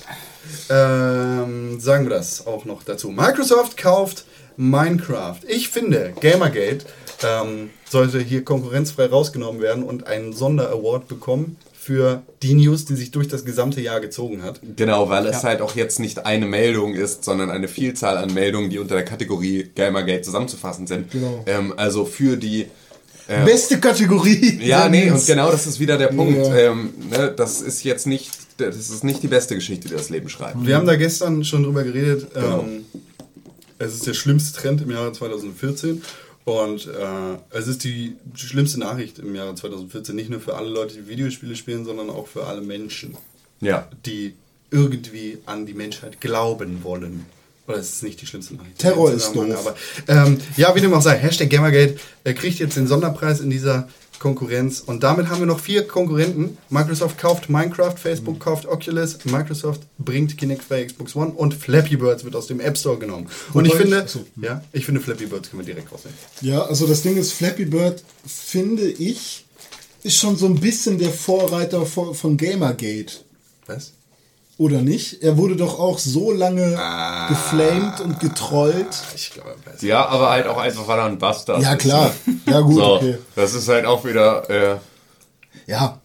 [0.70, 3.10] Ähm, sagen wir das auch noch dazu.
[3.10, 4.24] Microsoft kauft
[4.56, 5.40] Minecraft.
[5.46, 6.86] Ich finde, Gamergate
[7.22, 11.56] ähm, sollte hier konkurrenzfrei rausgenommen werden und einen Sonder-Award bekommen
[11.88, 14.60] für die News, die sich durch das gesamte Jahr gezogen hat.
[14.76, 18.68] Genau, weil es halt auch jetzt nicht eine Meldung ist, sondern eine Vielzahl an Meldungen,
[18.68, 21.10] die unter der Kategorie Gamergate zusammenzufassen sind.
[21.10, 21.42] Genau.
[21.46, 22.66] Ähm, also für die
[23.26, 24.60] ähm, Beste Kategorie.
[24.62, 26.46] Ja, nee, und genau das ist wieder der Punkt.
[26.46, 26.56] Ja.
[26.56, 30.28] Ähm, ne, das ist jetzt nicht, das ist nicht die beste Geschichte, die das Leben
[30.28, 30.66] schreibt.
[30.66, 32.34] Wir haben da gestern schon drüber geredet.
[32.34, 32.64] Genau.
[32.64, 32.84] Ähm,
[33.78, 36.02] es ist der schlimmste Trend im Jahre 2014
[36.48, 40.14] und äh, es ist die schlimmste Nachricht im Jahre 2014.
[40.16, 43.16] Nicht nur für alle Leute, die Videospiele spielen, sondern auch für alle Menschen,
[43.60, 43.86] Ja.
[44.06, 44.34] die
[44.70, 47.26] irgendwie an die Menschheit glauben wollen.
[47.66, 48.78] Oder es ist nicht die schlimmste Nachricht.
[48.78, 49.76] Terror ist doof.
[50.06, 53.50] Aber, ähm, ja, wie dem auch sei, Hashtag Gamergate äh, kriegt jetzt den Sonderpreis in
[53.50, 53.88] dieser
[54.18, 54.80] Konkurrenz.
[54.80, 56.58] Und damit haben wir noch vier Konkurrenten.
[56.70, 58.38] Microsoft kauft Minecraft, Facebook Mhm.
[58.40, 62.76] kauft Oculus, Microsoft bringt Kinect freie Xbox One und Flappy Birds wird aus dem App
[62.78, 63.28] Store genommen.
[63.52, 64.24] Und ich Wobei finde, ich- achso.
[64.40, 66.18] ja, ich finde Flappy Birds können wir direkt rausnehmen.
[66.40, 69.44] Ja, also das Ding ist, Flappy Bird, finde ich,
[70.02, 73.12] ist schon so ein bisschen der Vorreiter von, von Gamergate.
[73.66, 73.92] Was?
[74.58, 75.22] Oder nicht?
[75.22, 77.28] Er wurde doch auch so lange Ah.
[77.28, 78.88] geflamed und getrollt.
[79.14, 79.82] Ich glaube, er weiß.
[79.82, 81.78] Ja, aber halt auch einfach, weil er ein Bastard Ja, ist.
[81.78, 82.10] klar.
[82.44, 83.18] Ja, gut, So, okay.
[83.36, 84.76] das ist halt auch wieder, äh,
[85.66, 85.98] Ja,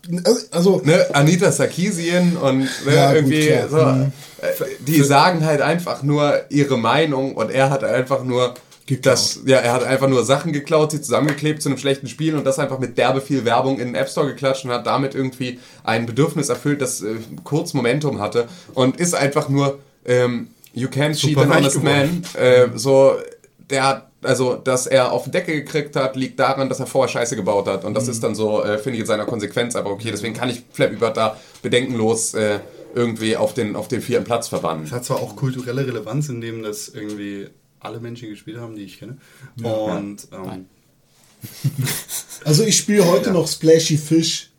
[0.51, 3.69] also, ne, Anita Sarkeesian und ne, Ja, gut, irgendwie klar.
[3.69, 4.11] so, Mhm.
[4.41, 4.47] äh,
[4.85, 8.53] die sagen halt einfach nur ihre Meinung und er hat einfach nur
[8.85, 9.05] Geklaut.
[9.05, 12.43] das, ja, er hat einfach nur Sachen geklaut, sie zusammengeklebt zu einem schlechten Spiel und
[12.43, 15.59] das einfach mit derbe viel Werbung in den App Store geklatscht und hat damit irgendwie
[15.83, 17.15] ein Bedürfnis erfüllt, das äh,
[17.45, 22.23] kurz Momentum hatte und ist einfach nur ähm, You can't cheat an honest man.
[22.33, 23.15] Äh, so,
[23.69, 27.11] der hat, also, dass er auf den Deckel gekriegt hat, liegt daran, dass er vorher
[27.11, 27.85] Scheiße gebaut hat.
[27.85, 30.09] Und das ist dann so, äh, finde ich in seiner Konsequenz einfach okay.
[30.11, 32.59] Deswegen kann ich Flappy Bird da bedenkenlos äh,
[32.95, 34.85] irgendwie auf den, auf den vierten Platz verbannen.
[34.85, 37.49] Es hat zwar auch kulturelle Relevanz, indem das irgendwie
[37.83, 39.17] alle Menschen gespielt haben, die ich kenne.
[39.61, 40.65] Und ähm,
[42.45, 44.49] also ich spiele heute noch Splashy Fish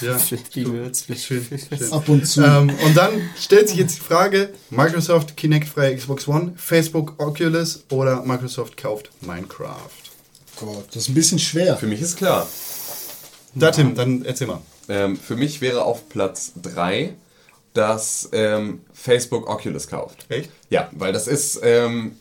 [0.00, 0.38] ja, schön,
[1.16, 1.92] schön.
[1.92, 2.42] ab und zu.
[2.42, 7.84] Ähm, und dann stellt sich jetzt die Frage: Microsoft Kinect freie Xbox One, Facebook Oculus
[7.90, 9.90] oder Microsoft kauft Minecraft.
[10.60, 11.76] Gott, das ist ein bisschen schwer.
[11.76, 12.46] Für mich ist klar.
[13.54, 14.62] Da, Tim, dann erzähl mal.
[14.88, 17.14] Ähm, für mich wäre auf Platz 3,
[17.74, 20.26] dass ähm, Facebook Oculus kauft.
[20.28, 20.50] Echt?
[20.68, 22.16] Ja, weil das ist, ähm,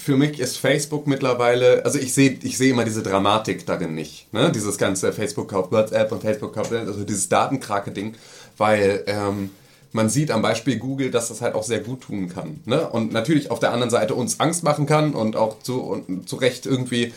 [0.00, 4.32] für mich ist Facebook mittlerweile, also ich sehe ich sehe immer diese Dramatik darin nicht.
[4.32, 4.50] Ne?
[4.50, 8.14] Dieses ganze Facebook kauft WhatsApp und Facebook kauft, also dieses Datenkrake-Ding,
[8.56, 9.50] weil ähm,
[9.92, 12.60] man sieht am Beispiel Google, dass das halt auch sehr gut tun kann.
[12.64, 12.88] Ne?
[12.88, 16.36] Und natürlich auf der anderen Seite uns Angst machen kann und auch zu, und zu
[16.36, 17.12] Recht irgendwie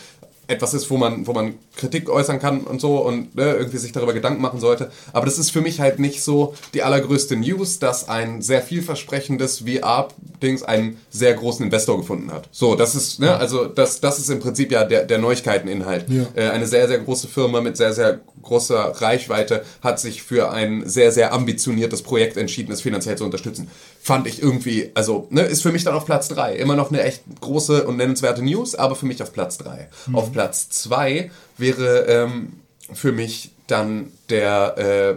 [0.53, 3.91] etwas ist, wo man, wo man Kritik äußern kann und so und ne, irgendwie sich
[3.91, 4.91] darüber Gedanken machen sollte.
[5.11, 9.63] Aber das ist für mich halt nicht so die allergrößte News, dass ein sehr vielversprechendes
[9.65, 12.47] VR-Dings einen sehr großen Investor gefunden hat.
[12.51, 16.05] So, das ist, ne, also das, das ist im Prinzip ja der, der Neuigkeiteninhalt.
[16.09, 16.25] Ja.
[16.35, 20.87] Äh, eine sehr, sehr große Firma mit sehr, sehr großer Reichweite hat sich für ein
[20.87, 23.69] sehr, sehr ambitioniertes Projekt entschieden, es finanziell zu unterstützen.
[24.05, 26.57] Fand ich irgendwie, also, ne, ist für mich dann auf Platz 3.
[26.57, 29.87] Immer noch eine echt große und nennenswerte News, aber für mich auf Platz 3.
[30.11, 32.51] Auf Platz 2 wäre ähm,
[32.91, 35.15] für mich dann der äh,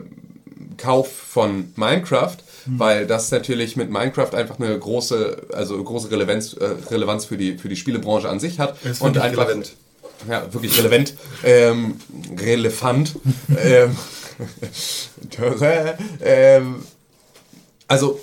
[0.77, 6.77] Kauf von Minecraft, weil das natürlich mit Minecraft einfach eine große, also große Relevanz, äh,
[6.89, 8.81] Relevanz für die, für die Spielebranche an sich hat.
[8.85, 9.73] Ist und einfach, relevant.
[10.31, 11.97] ja, wirklich relevant, ähm,
[12.39, 13.17] relevant.
[13.65, 13.97] ähm,
[16.25, 16.77] ähm,
[17.89, 18.21] also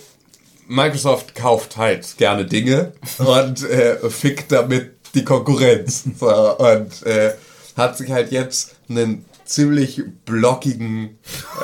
[0.73, 6.03] Microsoft kauft halt gerne Dinge und äh, fickt damit die Konkurrenz.
[6.19, 7.33] So, und äh,
[7.77, 11.17] hat sich halt jetzt einen ziemlich blockigen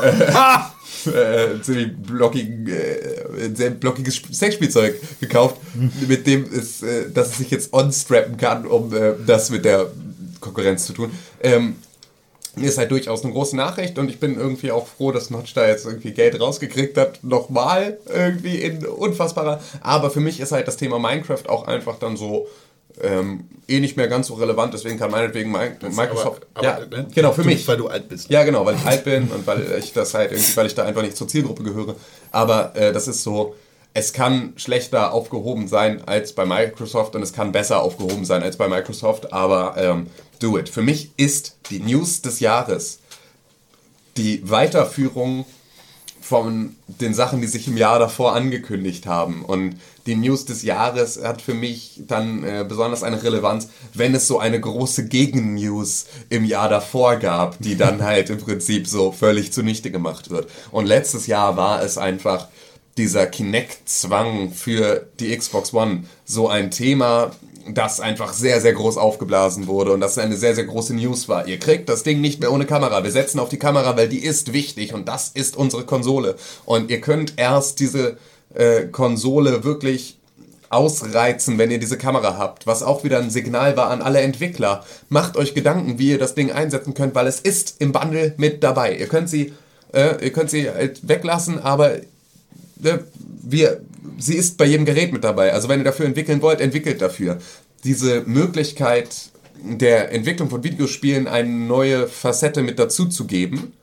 [0.03, 5.57] äh, ziemlich blockigen, äh, sehr blockiges Sp- Sexspielzeug gekauft,
[6.07, 9.87] mit dem es, äh, dass es sich jetzt on-strappen kann, um äh, das mit der
[10.39, 11.11] Konkurrenz zu tun.
[11.41, 11.75] Ähm,
[12.55, 15.67] ist halt durchaus eine große Nachricht und ich bin irgendwie auch froh, dass Notch da
[15.67, 17.23] jetzt irgendwie Geld rausgekriegt hat.
[17.23, 19.61] Nochmal irgendwie in unfassbarer.
[19.81, 22.47] Aber für mich ist halt das Thema Minecraft auch einfach dann so
[23.01, 24.73] ähm, eh nicht mehr ganz so relevant.
[24.73, 26.47] Deswegen kann meinetwegen Mi- Microsoft.
[26.53, 27.07] Aber, ja, aber, ne?
[27.13, 27.67] genau, für du, mich.
[27.67, 28.29] Weil du alt bist.
[28.29, 30.83] Ja, genau, weil ich alt bin und weil ich das halt irgendwie, weil ich da
[30.83, 31.95] einfach nicht zur Zielgruppe gehöre.
[32.31, 33.55] Aber äh, das ist so,
[33.93, 38.57] es kann schlechter aufgehoben sein als bei Microsoft und es kann besser aufgehoben sein als
[38.57, 40.07] bei Microsoft, aber ähm,
[40.39, 40.69] do it.
[40.69, 42.99] Für mich ist die News des Jahres
[44.17, 45.45] die Weiterführung
[46.21, 49.43] von den Sachen, die sich im Jahr davor angekündigt haben.
[49.43, 54.27] Und die News des Jahres hat für mich dann äh, besonders eine Relevanz, wenn es
[54.27, 59.51] so eine große Gegennews im Jahr davor gab, die dann halt im Prinzip so völlig
[59.53, 60.49] zunichte gemacht wird.
[60.69, 62.47] Und letztes Jahr war es einfach
[62.97, 67.31] dieser Kinect-Zwang für die Xbox One so ein Thema,
[67.73, 71.47] das einfach sehr, sehr groß aufgeblasen wurde und das eine sehr, sehr große News war.
[71.47, 73.03] Ihr kriegt das Ding nicht mehr ohne Kamera.
[73.03, 76.35] Wir setzen auf die Kamera, weil die ist wichtig und das ist unsere Konsole.
[76.65, 78.17] Und ihr könnt erst diese
[78.53, 80.17] äh, Konsole wirklich
[80.69, 84.85] ausreizen, wenn ihr diese Kamera habt, was auch wieder ein Signal war an alle Entwickler.
[85.09, 88.63] Macht euch Gedanken, wie ihr das Ding einsetzen könnt, weil es ist im Bundle mit
[88.63, 88.95] dabei.
[88.95, 89.53] Ihr könnt sie,
[89.93, 91.93] äh, ihr könnt sie halt weglassen, aber
[92.79, 93.81] wir,
[94.17, 95.53] sie ist bei jedem Gerät mit dabei.
[95.53, 97.37] Also wenn ihr dafür entwickeln wollt, entwickelt dafür.
[97.83, 99.31] Diese Möglichkeit
[99.63, 103.73] der Entwicklung von Videospielen eine neue Facette mit dazu zu geben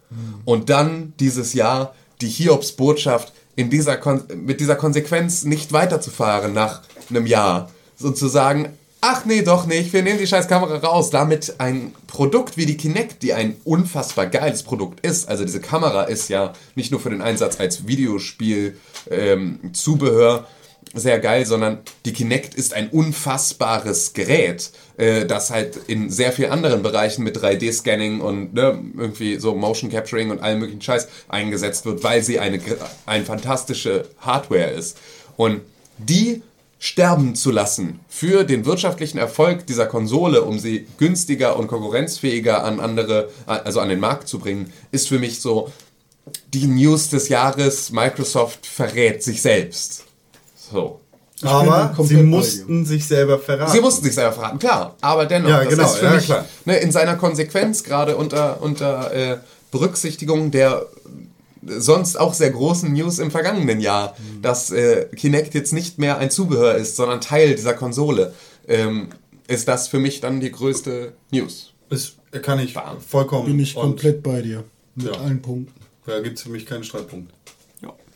[0.45, 6.83] und dann dieses Jahr die Hiobs-Botschaft in dieser Kon mit dieser Konsequenz nicht weiterzufahren nach
[7.11, 7.71] einem Jahr.
[7.97, 8.71] Sozusagen,
[9.09, 11.11] ach nee, doch nicht, wir nehmen die scheiß Kamera raus.
[11.11, 16.05] Damit ein Produkt wie die Kinect, die ein unfassbar geiles Produkt ist, also diese Kamera
[16.05, 18.77] ist ja nicht nur für den Einsatz als Videospiel
[19.11, 19.61] ähm,
[20.95, 26.51] sehr geil, sondern die Kinect ist ein unfassbares Gerät, äh, das halt in sehr vielen
[26.51, 31.85] anderen Bereichen mit 3D-Scanning und ne, irgendwie so Motion Capturing und allem möglichen Scheiß eingesetzt
[31.87, 32.61] wird, weil sie eine,
[33.05, 34.97] eine fantastische Hardware ist.
[35.37, 35.61] Und
[35.99, 36.43] die
[36.79, 42.81] sterben zu lassen für den wirtschaftlichen Erfolg dieser Konsole, um sie günstiger und konkurrenzfähiger an
[42.81, 45.73] andere, also an den Markt zu bringen, ist für mich so
[46.53, 47.91] die News des Jahres.
[47.91, 50.05] Microsoft verrät sich selbst.
[50.71, 51.01] So.
[51.43, 53.73] Aber komplett sie mussten sich selber verraten.
[53.73, 54.97] Sie mussten sich selber verraten, klar.
[55.03, 56.45] Aber dennoch, Ja, das genau, ist für ja, mich klar.
[56.65, 59.39] Ne, in seiner Konsequenz, gerade unter, unter äh,
[59.71, 60.87] Berücksichtigung der
[61.69, 64.43] sonst auch sehr großen News im vergangenen Jahr, Mhm.
[64.43, 68.33] dass äh, Kinect jetzt nicht mehr ein Zubehör ist, sondern Teil dieser Konsole,
[68.69, 69.09] ähm,
[69.49, 71.73] ist das für mich dann die größte News.
[71.91, 73.01] Ist, kann ich Bam.
[73.01, 73.47] vollkommen.
[73.47, 74.65] Bin ich komplett bei dir.
[74.95, 75.13] Mit Ja.
[75.21, 75.73] allen Punkten.
[76.07, 77.33] Da gibt es für mich keinen Streitpunkt.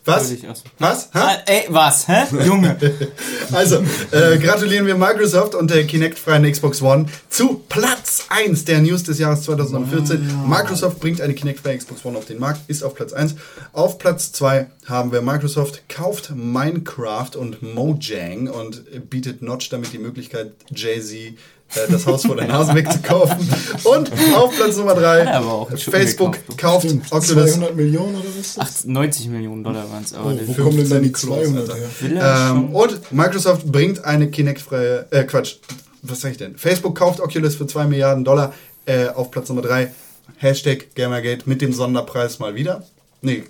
[0.05, 0.31] Was?
[0.33, 1.05] erst- Was?
[1.13, 1.19] Hä?
[1.19, 2.09] Ah, ey, was?
[2.09, 2.25] Hä?
[2.45, 2.77] Junge.
[3.53, 3.83] Also,
[4.13, 9.19] äh, gratulieren wir Microsoft und der Kinect-freien Xbox One zu Platz 1 der News des
[9.19, 10.47] Jahres 2014.
[10.47, 13.35] Microsoft bringt eine Kinect-freie Xbox One auf den Markt, ist auf Platz 1.
[13.73, 19.99] Auf Platz 2 haben wir Microsoft kauft Minecraft und Mojang und bietet Notch damit die
[19.99, 21.35] Möglichkeit, Jay-Z
[21.75, 23.37] äh, das Haus vor der Nase wegzukaufen.
[23.85, 26.59] Und auf Platz Nummer 3, Ja, aber auch einen Schuppen Facebook gekauft.
[26.59, 28.81] kauft Oculus 200 Millionen oder was ist das?
[28.83, 31.45] Ach, 90 Millionen Dollar waren es, aber Oh, wo kommen denn dann die 15 Klos,
[31.47, 31.83] 200 Alter.
[32.09, 32.23] her?
[32.23, 35.57] er Ähm, und Microsoft bringt eine Kinect-freie, äh, Quatsch,
[36.03, 36.57] was sag ich denn?
[36.57, 38.53] Facebook kauft Oculus für 2 Milliarden Dollar
[38.87, 39.93] äh, auf Platz Nummer 3.
[40.39, 42.85] Hashtag Gamergate mit dem Sonderpreis mal wieder.
[43.23, 43.45] Nee,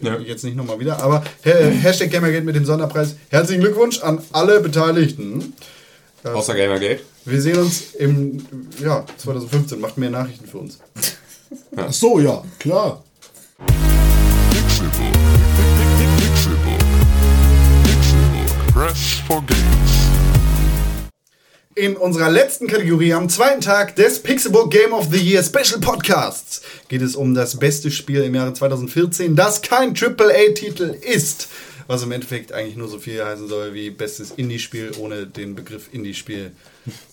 [0.00, 0.18] Ja.
[0.18, 1.50] jetzt nicht nochmal wieder, aber ha
[1.80, 3.16] Hashtag Gamergate mit dem Sonderpreis.
[3.30, 5.54] Herzlichen Glückwunsch an alle Beteiligten.
[6.24, 7.02] Außer Gamergate.
[7.26, 8.46] Wir sehen uns im
[8.82, 9.78] ja, 2015.
[9.78, 10.78] Macht mehr Nachrichten für uns.
[11.76, 13.04] Ach so, ja, klar.
[14.50, 15.12] Pixelbook.
[16.18, 16.78] Pixelbook.
[17.84, 18.72] Pixelbook.
[18.72, 19.84] Press for Games.
[21.74, 26.62] In unserer letzten Kategorie am zweiten Tag des Pixelbook Game of the Year Special Podcasts
[26.88, 31.48] geht es um das beste Spiel im Jahre 2014, das kein AAA-Titel ist.
[31.86, 35.88] Was im Endeffekt eigentlich nur so viel heißen soll wie bestes Indie-Spiel, ohne den Begriff
[35.92, 36.52] Indie-Spiel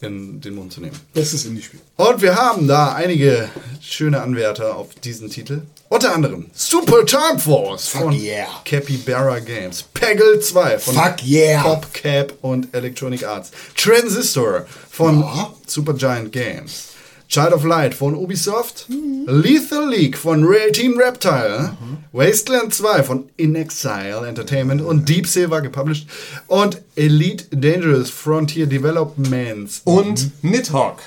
[0.02, 0.98] in den Mund zu nehmen.
[1.14, 1.80] Bestes Indie-Spiel.
[1.98, 3.50] Und wir haben da einige
[3.82, 5.62] schöne Anwärter auf diesen Titel.
[5.90, 8.48] Unter anderem Super Time Force von yeah.
[8.64, 11.62] Capybara Games, Peggle 2 von Fuck yeah.
[11.62, 15.54] PopCap und Electronic Arts, Transistor von Ja.
[15.68, 16.91] Supergiant Games,
[17.32, 18.88] Child of Light von Ubisoft,
[19.26, 21.72] Lethal League von Ra- Team Reptile,
[22.12, 26.08] Wasteland 2 von In Exile Entertainment und Deep Silver gepublished
[26.48, 30.98] und Elite Dangerous Frontier Developments Und Nidhogg.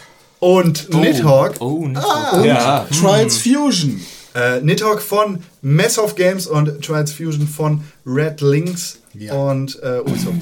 [0.40, 1.56] und Nidhogg.
[1.60, 2.02] Oh, nicht
[2.32, 2.86] Und Ja.
[2.98, 4.00] Trials Fusion.
[4.34, 9.34] Äh, Nidhogg von Messhoff Games und Trials Fusion von Red Links Ja.
[9.34, 10.40] und äh, Ubisoft.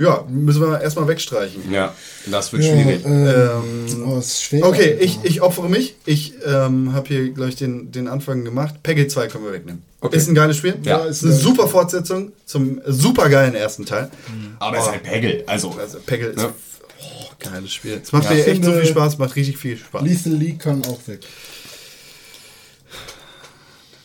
[0.00, 1.70] Ja, müssen wir erstmal wegstreichen.
[1.70, 1.94] Ja,
[2.24, 3.04] das wird Ja, schwierig.
[3.04, 4.64] ähm, oh, ist schwer.
[4.66, 5.94] Okay, ich, ich opfere mich.
[6.06, 8.82] Ich ähm, habe hier, glaube ich, den, den Anfang gemacht.
[8.82, 9.82] Peggy 2 können wir wegnehmen.
[10.00, 10.16] Okay.
[10.16, 10.76] Ist ein geiles Spiel.
[10.84, 14.10] Ja, ist eine super Fortsetzung zum super geilen ersten Teil.
[14.58, 15.44] Aber es ist halt Peggle.
[15.46, 16.54] Also, Also Peggle ist Ja.
[17.02, 18.00] oh, geiles Spiel.
[18.02, 20.02] Es macht Ja, mir echt so viel Spaß, macht richtig viel Spaß.
[20.02, 21.20] Lethal League kann auch weg.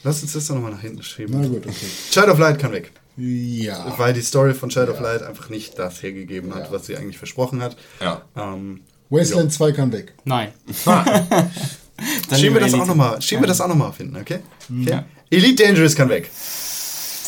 [0.04, 1.40] Lass uns das doch nochmal nach hinten schieben.
[1.40, 1.88] Na gut, okay.
[2.12, 2.92] Child of Light kann weg.
[3.18, 3.94] Ja.
[3.98, 7.18] Weil die Story von Child of Light einfach nicht das hergegeben hat, was sie eigentlich
[7.18, 7.76] versprochen hat.
[8.02, 8.22] ja.
[8.36, 10.14] Ähm, Wasteland 2 kann weg.
[10.26, 10.52] Nein.
[10.86, 14.40] Dann schieben wir das auch nochmal, schieben wir das auch noch mal auf hinten, okay?
[14.70, 14.90] okay?
[14.92, 15.06] Ja.
[15.30, 16.30] Elite Dangerous kann weg.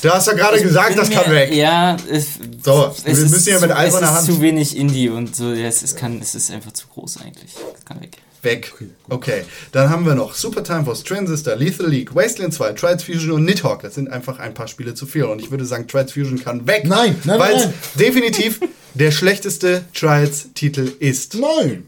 [0.01, 1.53] Du hast ja gerade gesagt, Bin das kann mir- weg.
[1.53, 4.77] Ja, es, So, wir es ist müssen ja mit zu, es ist Hand- zu wenig
[4.77, 5.53] Indie und so.
[5.53, 7.53] Ja, es, ist, kann, es ist einfach zu groß eigentlich.
[7.73, 8.17] Das kann weg.
[8.43, 8.73] Weg.
[9.09, 13.31] Okay, dann haben wir noch Super Time Force, Transistor, Lethal League, Wasteland 2, Trials Fusion
[13.31, 13.81] und Nidhogg.
[13.81, 15.23] Das sind einfach ein paar Spiele zu viel.
[15.25, 16.83] Und ich würde sagen, Trials Fusion kann weg.
[16.85, 17.73] Nein, nein, Weil es nein.
[17.99, 18.59] definitiv
[18.93, 21.35] der schlechteste Trials-Titel ist.
[21.35, 21.85] Nein.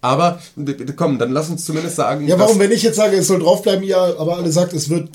[0.00, 0.40] Aber
[0.94, 2.28] komm, dann lass uns zumindest sagen.
[2.28, 5.08] Ja, warum, wenn ich jetzt sage, es soll draufbleiben, ja, aber alle sagt, es wird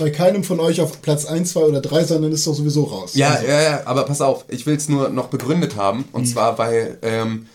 [0.00, 2.84] bei keinem von euch auf Platz 1, 2 oder 3 sein, dann ist doch sowieso
[2.84, 3.14] raus.
[3.14, 6.06] Ja, Also, ja, ja, aber pass auf, ich will es nur noch begründet haben.
[6.12, 7.46] Und zwar, weil ähm,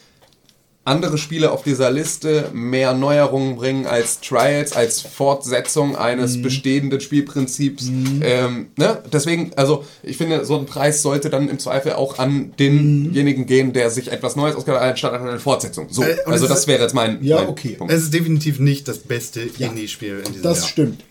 [0.90, 7.88] andere Spiele auf dieser Liste mehr Neuerungen bringen als Trials, als Fortsetzung eines bestehenden Spielprinzips.
[8.22, 9.02] Ähm, ne?
[9.14, 13.72] Deswegen, also ich finde, so ein Preis sollte dann im Zweifel auch an denjenigen gehen,
[13.72, 15.88] der sich etwas Neues ausgedacht hat, anstatt an eine Fortsetzung.
[15.90, 17.76] So, Äh, also das ist- wäre jetzt mein, Ja, mein okay.
[17.78, 17.94] Punkt.
[17.94, 19.68] Es ist definitiv nicht das beste Ja.
[19.68, 20.68] Indie-Spiel in diesem das Jahr.
[20.70, 21.04] stimmt.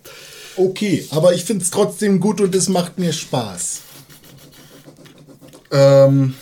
[0.56, 3.80] Okay, aber ich finde es trotzdem gut und es macht mir Spaß.
[5.70, 6.34] Ähm,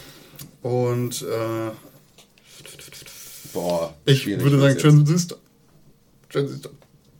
[0.62, 1.70] und äh,
[3.56, 4.78] Boah, ich würde sagen.
[4.78, 5.38] Transistor.
[6.28, 6.72] Transistor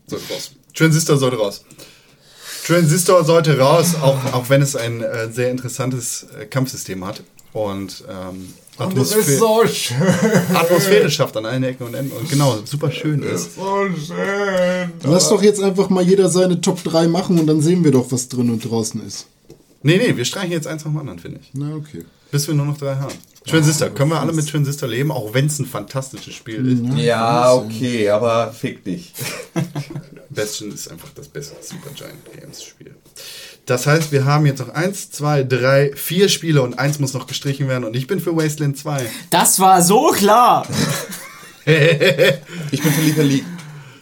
[0.07, 0.51] sollte raus.
[0.75, 1.65] Transistor sollte raus.
[2.67, 7.23] Transistor sollte raus, auch, auch wenn es ein äh, sehr interessantes äh, Kampfsystem hat.
[7.55, 9.97] Und, ähm, Atmosphä- so schön.
[10.55, 13.55] Atmosphäre schafft an allen Ecken und Enden und genau, super schön ist.
[13.55, 14.93] So schön.
[15.05, 18.13] Lass doch jetzt einfach mal jeder seine Top 3 machen und dann sehen wir doch,
[18.13, 19.27] was drin und draußen ist.
[19.83, 21.51] Nee, nee, wir streichen jetzt eins nach dem anderen, finde ich.
[21.55, 22.05] Na, okay.
[22.31, 23.15] Bis wir nur noch drei haben.
[23.47, 26.99] Transistor, können wir alle mit Transistor leben, auch wenn es ein fantastisches Spiel ist.
[26.99, 29.13] Ja, okay, aber fick dich.
[30.31, 32.95] Bastion ist einfach das beste Supergiant Games Spiel.
[33.67, 37.27] Das heißt, wir haben jetzt noch eins, zwei, drei, vier Spiele und eins muss noch
[37.27, 39.07] gestrichen werden und ich bin für Wasteland 2.
[39.31, 40.67] Das war so klar!
[42.71, 43.45] Ich bin für Lethal League.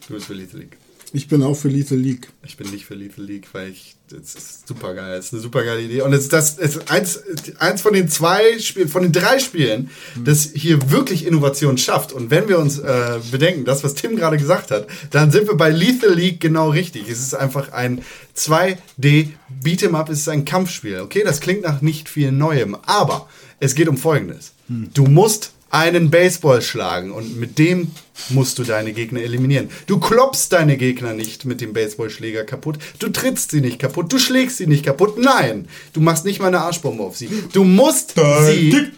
[0.06, 0.76] Du bist für Lethal League.
[1.14, 2.26] Ich bin auch für Lethal League.
[2.44, 5.16] Ich bin nicht für Lethal League, weil ich, das ist super geil.
[5.16, 6.02] Das ist eine super geile Idee.
[6.02, 7.20] Und es ist das, es ist eins,
[7.60, 12.12] eins von den zwei Spielen, von den drei Spielen, das hier wirklich Innovation schafft.
[12.12, 15.54] Und wenn wir uns äh, bedenken, das, was Tim gerade gesagt hat, dann sind wir
[15.54, 17.08] bei Lethal League genau richtig.
[17.08, 18.02] Es ist einfach ein
[18.36, 19.28] 2D
[19.62, 20.98] Beat'em Up, es ist ein Kampfspiel.
[20.98, 23.28] Okay, das klingt nach nicht viel Neuem, aber
[23.60, 24.50] es geht um Folgendes.
[24.66, 27.90] Du musst einen Baseball schlagen und mit dem
[28.28, 29.70] musst du deine Gegner eliminieren.
[29.88, 34.20] Du klopfst deine Gegner nicht mit dem Baseballschläger kaputt, du trittst sie nicht kaputt, du
[34.20, 35.18] schlägst sie nicht kaputt.
[35.18, 37.28] Nein, du machst nicht mal eine Arschbombe auf sie.
[37.52, 38.92] Du musst sie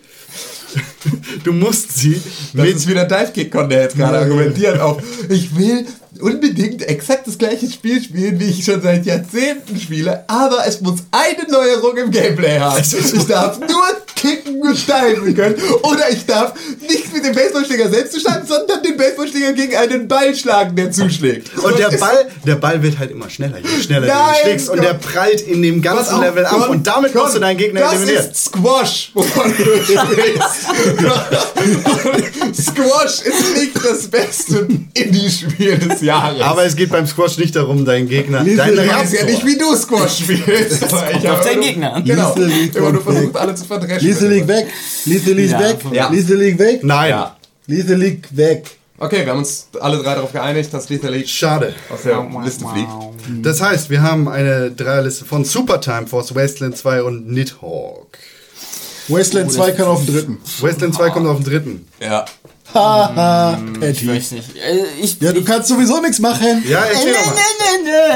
[1.45, 2.21] du musst sie
[2.53, 5.87] Das mit ist wieder Divekick-Con, der jetzt gerade argumentiert auf, ich will
[6.23, 11.01] unbedingt exakt das gleiche Spiel spielen, wie ich schon seit Jahrzehnten spiele, aber es muss
[11.11, 12.81] eine Neuerung im Gameplay haben.
[12.81, 13.85] Ich darf nur
[14.15, 18.97] kicken und diven können oder ich darf nicht mit dem Baseballschläger selbst zuschlagen, sondern den
[18.97, 21.57] Baseballschläger gegen einen Ball schlagen, der zuschlägt.
[21.59, 24.69] Und der es- Ball, der Ball wird halt immer schneller, je schneller Nein, du schlägst.
[24.71, 24.87] Und Gott.
[24.87, 26.69] der prallt in dem ganzen Level ab.
[26.71, 28.31] Und damit musst du deinen Gegner das eliminieren.
[28.31, 30.67] ist Squash, wovon du sprichst.
[32.55, 36.06] Squash ist nicht das beste Indie-Spiel des Jahres.
[36.15, 39.57] Aber es geht beim Squash nicht darum, deinen Gegner, Lethal deinen weiß ja nicht, wie
[39.59, 40.83] du Squash spielst.
[40.83, 42.05] Ich auf habe deinen Gegner an.
[42.05, 42.29] Genau.
[42.35, 43.41] Lethal League Immer nur versucht, weg.
[43.41, 44.09] alle zu verdreschen.
[44.09, 44.67] Lethal League weg.
[45.05, 45.77] Lethal League Ja, weg.
[45.93, 46.09] ja.
[46.11, 46.85] Lethal League weg.
[46.85, 47.11] Nein.
[47.11, 47.37] Ja.
[47.67, 48.67] Lethal League weg.
[48.99, 51.75] Okay, wir haben uns alle drei darauf geeinigt, dass Lethal League Schade.
[51.93, 52.89] aus der Liste fliegt.
[53.45, 58.07] Das heißt, wir haben eine Dreierliste von Super Time Force, Wasteland 2 und Nidhogg.
[59.09, 60.39] Wasteland 2 kann auf den dritten.
[60.61, 61.89] Wasteland 2 kommt auf den dritten.
[62.01, 62.25] Ja.
[62.77, 64.09] Haha, Ich Patty.
[64.09, 64.57] weiß nicht.
[64.57, 66.63] Äh, ich, Ja, du kannst sowieso nichts machen.
[66.69, 67.37] Ja, erzähl doch mal.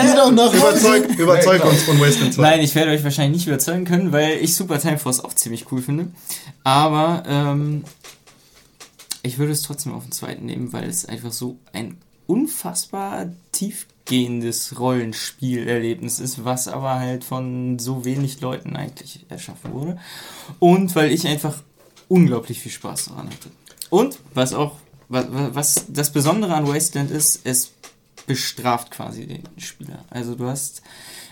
[0.02, 0.56] Geh doch nach Hause.
[0.58, 2.42] Überzeug, überzeug uns von Wasteland 2.
[2.42, 5.70] Nein, ich werde euch wahrscheinlich nicht überzeugen können, weil ich Super Time Force auch ziemlich
[5.72, 6.08] cool finde.
[6.64, 7.84] Aber ähm,
[9.22, 14.78] ich würde es trotzdem auf den zweiten nehmen, weil es einfach so ein unfassbar tiefgehendes
[14.78, 19.98] Rollenspielerlebnis ist, was aber halt von so wenig Leuten eigentlich erschaffen wurde.
[20.58, 21.62] Und weil ich einfach
[22.08, 23.50] unglaublich viel Spaß daran hatte.
[23.90, 24.76] Und was auch,
[25.08, 27.72] was, was das Besondere an Wasteland ist, es
[28.26, 30.04] bestraft quasi den Spieler.
[30.10, 30.82] Also du hast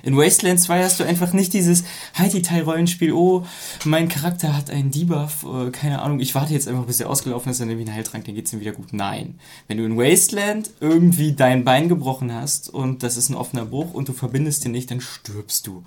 [0.03, 1.85] in Wasteland 2 hast du einfach nicht dieses
[2.17, 3.45] High-Detail-Rollenspiel, oh,
[3.85, 7.51] mein Charakter hat einen Debuff, äh, keine Ahnung, ich warte jetzt einfach, bis er ausgelaufen
[7.51, 8.93] ist, dann nehme ich einen Heiltrank, dann geht's ihm wieder gut.
[8.93, 9.39] Nein.
[9.67, 13.93] Wenn du in Wasteland irgendwie dein Bein gebrochen hast und das ist ein offener Bruch
[13.93, 15.85] und du verbindest den nicht, dann stirbst du.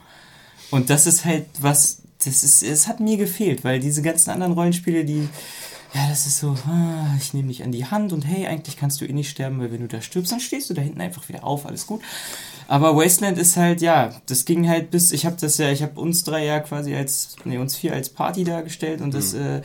[0.71, 4.53] Und das ist halt was, das ist, es hat mir gefehlt, weil diese ganzen anderen
[4.53, 5.27] Rollenspiele, die,
[5.93, 9.01] ja, das ist so, ah, ich nehme dich an die Hand und hey, eigentlich kannst
[9.01, 11.27] du eh nicht sterben, weil wenn du da stirbst, dann stehst du da hinten einfach
[11.27, 12.01] wieder auf, alles gut.
[12.67, 15.99] Aber Wasteland ist halt, ja, das ging halt bis, ich habe das ja, ich habe
[15.99, 19.61] uns drei ja quasi als, nee, uns vier als Party dargestellt und das äh,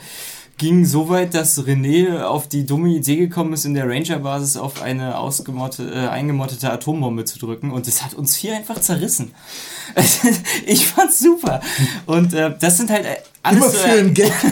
[0.57, 4.81] ging so weit, dass René auf die dumme Idee gekommen ist, in der Ranger-Basis auf
[4.81, 9.33] eine ausgemotte, äh, eingemottete Atombombe zu drücken und das hat uns vier einfach zerrissen.
[10.65, 11.61] ich fand's super.
[12.07, 14.33] Und äh, das sind halt äh, alles Immer so, für einen Gag.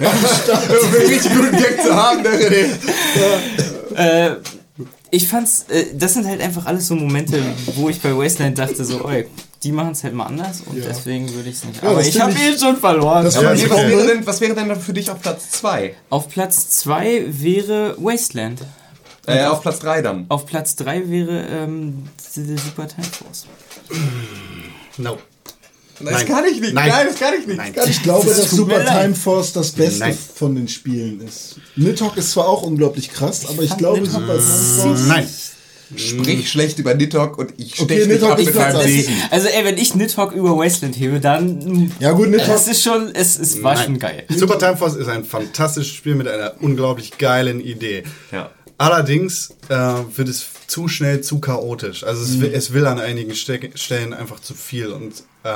[0.00, 2.66] Um einen richtig guten Gag zu haben, der René.
[3.96, 4.36] Äh,
[5.10, 7.42] ich fand's, äh, das sind halt einfach alles so Momente,
[7.74, 9.26] wo ich bei Wasteland dachte, so, oi,
[9.62, 11.82] die machen es halt mal anders und deswegen würde ich es nicht.
[11.82, 13.24] Ja, Aber das ich habe ich- ihn schon verloren.
[13.24, 13.88] Das Ja, ich okay.
[13.90, 15.94] wäre, denn, was wäre denn dann für dich auf Platz 2?
[16.08, 18.60] Auf Platz 2 wäre Wasteland.
[19.26, 20.24] Äh, auf Platz 3 dann.
[20.28, 23.46] Auf Platz 3 wäre ähm, Super Time Force.
[24.96, 25.18] No.
[26.02, 26.26] Das Nein.
[26.26, 26.72] kann ich nicht.
[26.72, 26.88] Nein.
[26.88, 27.56] Nein, das kann ich nicht.
[27.58, 27.72] Nein.
[27.74, 28.84] Das Ich glaube, Das dass Super.
[28.86, 30.18] Time Force das Beste Nein.
[30.34, 31.56] von den Spielen ist.
[31.76, 35.00] Nidhogg ist zwar auch unglaublich krass, aber ich glaube, Nidhogg Super Time Force.
[35.06, 35.28] Nein.
[35.96, 38.82] Sprich schlecht über Nidhogg und ich stech Okay, Nidhogg ab ist mit meinem.
[38.82, 39.12] Segen.
[39.30, 42.54] Also ey, wenn ich Nidhogg über Wasteland hebe, dann Ja, gut, Nidhogg.
[42.54, 44.24] es ist schon, es, war schon geil.
[44.28, 48.04] Super Time Force ist ein fantastisches Spiel mit einer unglaublich geilen Idee.
[48.30, 48.50] Ja.
[48.78, 49.74] Allerdings äh,
[50.16, 52.04] wird es zu schnell zu chaotisch.
[52.04, 52.40] Also es, Mhm.
[52.42, 55.12] will, es will an einigen Ste Stellen einfach zu viel und
[55.44, 55.50] äh,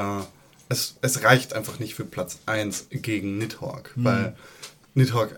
[0.69, 4.05] es, es reicht einfach nicht für Platz 1 gegen Nidhogg, Mhm.
[4.05, 4.37] weil
[4.95, 5.29] Nidhogg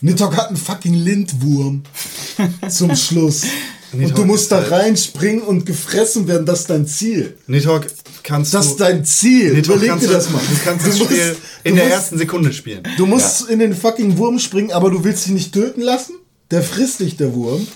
[0.00, 1.84] Nidhogg hat einen fucking Lindwurm
[2.68, 3.42] zum Schluss.
[3.92, 6.46] Und du Nidhogg musst da halt- reinspringen und gefressen werden.
[6.46, 7.36] Das ist dein Ziel.
[7.46, 7.86] Nidhogg
[8.22, 9.52] kannst Das ist dein Ziel.
[9.52, 10.38] Nidhogg Überleg kannst dir das mal.
[10.40, 12.82] Du kannst das musst- Spiel du in der musst- ersten Sekunde spielen.
[12.96, 16.14] Du musst in den fucking Wurm springen, aber du willst dich nicht töten lassen?
[16.50, 17.66] Der frisst dich, der Wurm.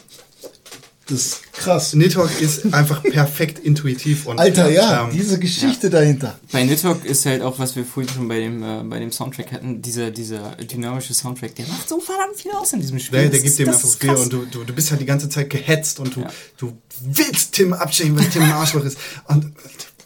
[1.08, 1.94] Das ist krass.
[1.94, 6.36] Nidhogg ist einfach perfekt intuitiv und Alter, ja, ähm, diese Geschichte dahinter.
[6.50, 9.52] Bei Nidhogg ist halt auch, was wir vorhin schon bei dem, äh, bei dem Soundtrack
[9.52, 13.20] hatten, dieser, dieser dynamische Soundtrack, der macht so verdammt viel aus in diesem Spiel.
[13.20, 14.20] Der, der Das gibt ist- dem das einfach viel krass.
[14.20, 16.30] und du, du, du bist halt die ganze Zeit gehetzt und du, Ja.
[16.58, 18.98] du willst Tim abstechen, weil Tim ein Arschloch ist.
[19.28, 19.52] Und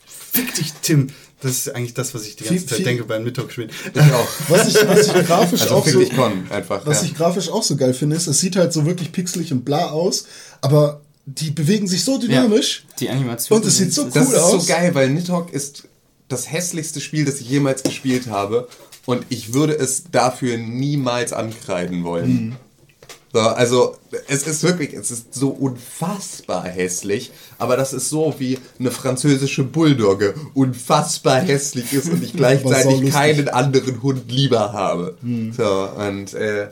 [0.07, 1.07] fick dich, Tim.
[1.43, 3.71] Das ist eigentlich das, was ich die ganze Viel- Zeit viel- denke beim Mittag-Spielen.
[3.95, 4.29] Ich auch.
[4.49, 6.85] Was ich, was ich grafisch Also auch so, finde ich Con einfach.
[6.87, 7.07] was ja.
[7.09, 9.91] ich grafisch auch so geil finde, ist, es sieht halt so wirklich pixelig und bla
[9.91, 10.27] aus,
[10.61, 12.85] aber die bewegen sich so dynamisch.
[12.99, 13.59] Die Animation.
[13.61, 14.67] Und es sieht so Das cool ist aus.
[14.67, 15.85] so geil, weil Nidhogg ist
[16.29, 18.69] das hässlichste Spiel, das ich jemals gespielt habe.
[19.07, 22.57] Und ich würde es dafür niemals ankreiden wollen.
[23.33, 23.97] So, also,
[24.27, 29.63] es ist wirklich, es ist so unfassbar hässlich, aber das ist so wie eine französische
[29.63, 35.17] Bulldogge unfassbar hässlich ist und ich gleichzeitig keinen anderen Hund lieber habe.
[35.57, 36.69] So, und, äh,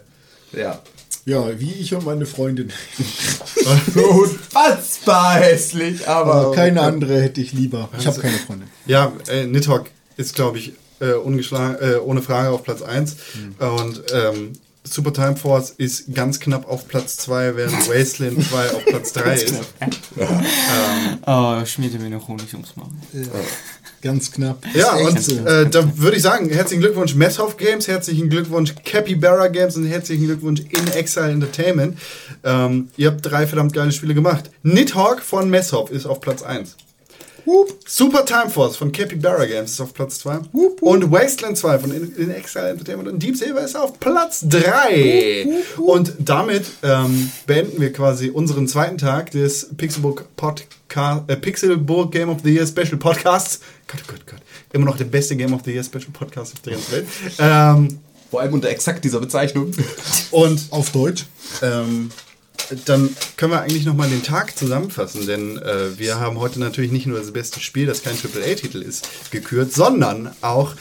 [0.53, 0.81] ja.
[1.25, 2.73] Ja, wie ich und meine Freundin.
[3.95, 6.35] So unfassbar hässlich, aber.
[6.35, 7.89] Aber keine andere hätte ich lieber.
[7.99, 8.69] Ich habe keine Freundin.
[8.87, 13.17] Ja, äh, Nidhogg ist, glaube ich, äh, ungeschlagen, äh, ohne Frage auf Platz 1.
[13.59, 14.53] Und ähm,
[14.93, 19.35] Super Time Force ist ganz knapp auf Platz 2, während Wasteland 2 auf Platz 3
[19.35, 19.55] ist.
[21.27, 22.89] Oh, schmierte mir noch Honig ums Maul.
[24.03, 24.65] Ganz knapp.
[24.75, 25.35] Ja, und so.
[25.45, 30.25] äh, da würde ich sagen, herzlichen Glückwunsch Messhoff Games, herzlichen Glückwunsch Capybara Games und herzlichen
[30.27, 31.99] Glückwunsch In Exile Entertainment.
[32.45, 34.51] Ähm, ihr habt drei verdammt geile Spiele gemacht.
[34.63, 36.77] Nidhogg von Messhoff ist auf Platz 1.
[37.87, 40.41] Super Time Force von Capybara Games ist auf Platz 2.
[40.81, 45.47] Und Wasteland 2 von In, In Exile Entertainment und Deep Silver ist auf Platz 3.
[45.79, 52.29] Und damit ähm, beenden wir quasi unseren zweiten Tag des Pixelbook, Podca äh, Pixelbook Game
[52.29, 53.61] of the Year Special Podcasts.
[53.87, 54.41] Gott, Gott, Gott.
[54.73, 57.07] Immer noch der beste Game of the Year Special Podcast auf der ganzen Welt.
[57.39, 57.99] Ähm,
[58.31, 59.71] Vor allem unter exakt dieser Bezeichnung.
[60.31, 61.25] und Auf Deutsch.
[61.63, 62.11] ähm,
[62.87, 67.07] dann können wir eigentlich nochmal den Tag zusammenfassen, denn äh, wir haben heute natürlich nicht
[67.07, 70.75] nur das beste Spiel, das kein AAA-Titel ist, gekürt, sondern auch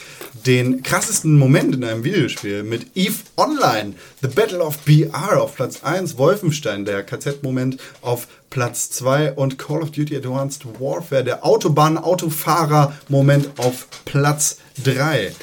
[0.46, 5.84] den krassesten Moment in einem Videospiel mit EVE Online, The Battle of BR auf Platz
[5.84, 13.52] 1, Wolfenstein, der KZ-Moment auf Platz 2 und Call of Duty Advanced Warfare, der Autobahn-Autofahrer-Moment
[13.58, 15.34] auf Platz 3.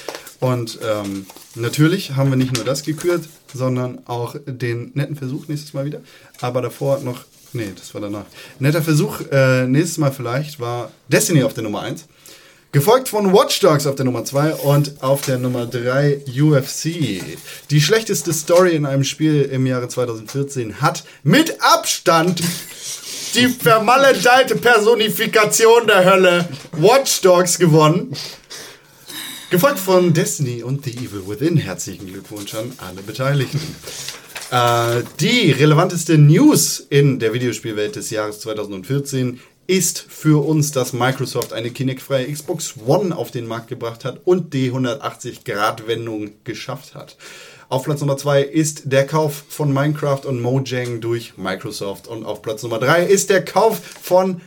[0.40, 5.72] Und ähm, natürlich haben wir nicht nur das gekürt, sondern auch den netten Versuch nächstes
[5.72, 6.00] Mal wieder.
[6.40, 8.26] Aber davor noch, nee, das war danach.
[8.58, 12.06] Netter Versuch äh, nächstes Mal vielleicht war Destiny auf der Nummer 1.
[12.74, 17.22] Gefolgt von Watch Dogs auf der Nummer 2 und auf der Nummer 3 UFC.
[17.70, 22.42] Die schlechteste Story in einem Spiel im Jahre 2014 hat mit Abstand
[23.36, 28.12] die vermaledeite Personifikation der Hölle Watch Dogs gewonnen.
[29.54, 31.56] Gefolgt von Destiny und The Evil Within.
[31.56, 33.60] Herzlichen Glückwunsch an alle Beteiligten.
[34.50, 41.52] Äh, die relevanteste News in der Videospielwelt des Jahres 2014 ist für uns, dass Microsoft
[41.52, 47.16] eine Kinect-freie Xbox One auf den Markt gebracht hat und die 180-Grad-Wendung geschafft hat.
[47.68, 52.08] Auf Platz Nummer 2 ist der Kauf von Minecraft und Mojang durch Microsoft.
[52.08, 54.40] Und auf Platz Nummer 3 ist der Kauf von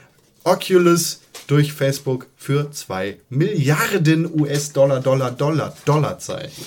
[0.48, 6.66] Oculus durch Facebook für 2 Milliarden US-Dollar, Dollar, Dollar, Dollarzeichen.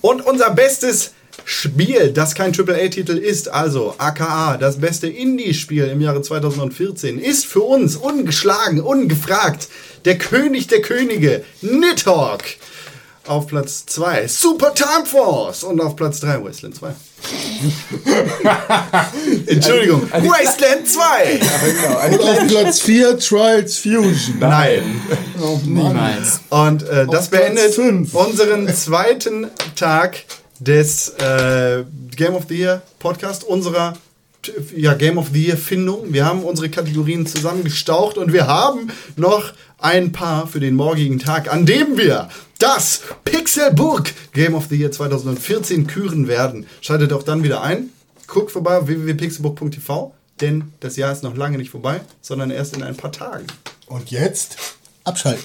[0.00, 1.12] Und unser bestes
[1.44, 7.62] Spiel, das kein AAA-Titel ist, also aka das beste Indie-Spiel im Jahre 2014, ist für
[7.62, 9.68] uns ungeschlagen, ungefragt
[10.04, 12.44] der König der Könige, Nidhogg.
[13.26, 16.94] Auf Platz 2 Super Time Force und auf Platz 3 Wasteland 2.
[19.46, 21.40] Entschuldigung, Wasteland 2!
[22.12, 24.38] Und auf Platz 4 Trials Fusion.
[24.38, 25.00] Nein.
[25.64, 26.40] Niemals.
[26.50, 28.14] Und äh, das Auf beendet fünf.
[28.14, 30.24] unseren zweiten Tag
[30.60, 31.84] des äh,
[32.14, 33.94] Game of the Year Podcast, unserer
[34.76, 36.12] ja, Game of the Year Findung.
[36.12, 41.52] Wir haben unsere Kategorien zusammengestaucht und wir haben noch ein paar für den morgigen Tag,
[41.52, 42.28] an dem wir
[42.58, 46.66] das Pixelburg Game of the Year 2014 küren werden.
[46.80, 47.90] Schaltet auch dann wieder ein.
[48.26, 52.82] Guckt vorbei auf www.pixelburg.tv, denn das Jahr ist noch lange nicht vorbei, sondern erst in
[52.82, 53.46] ein paar Tagen.
[53.86, 54.56] Und jetzt
[55.04, 55.44] abschalten.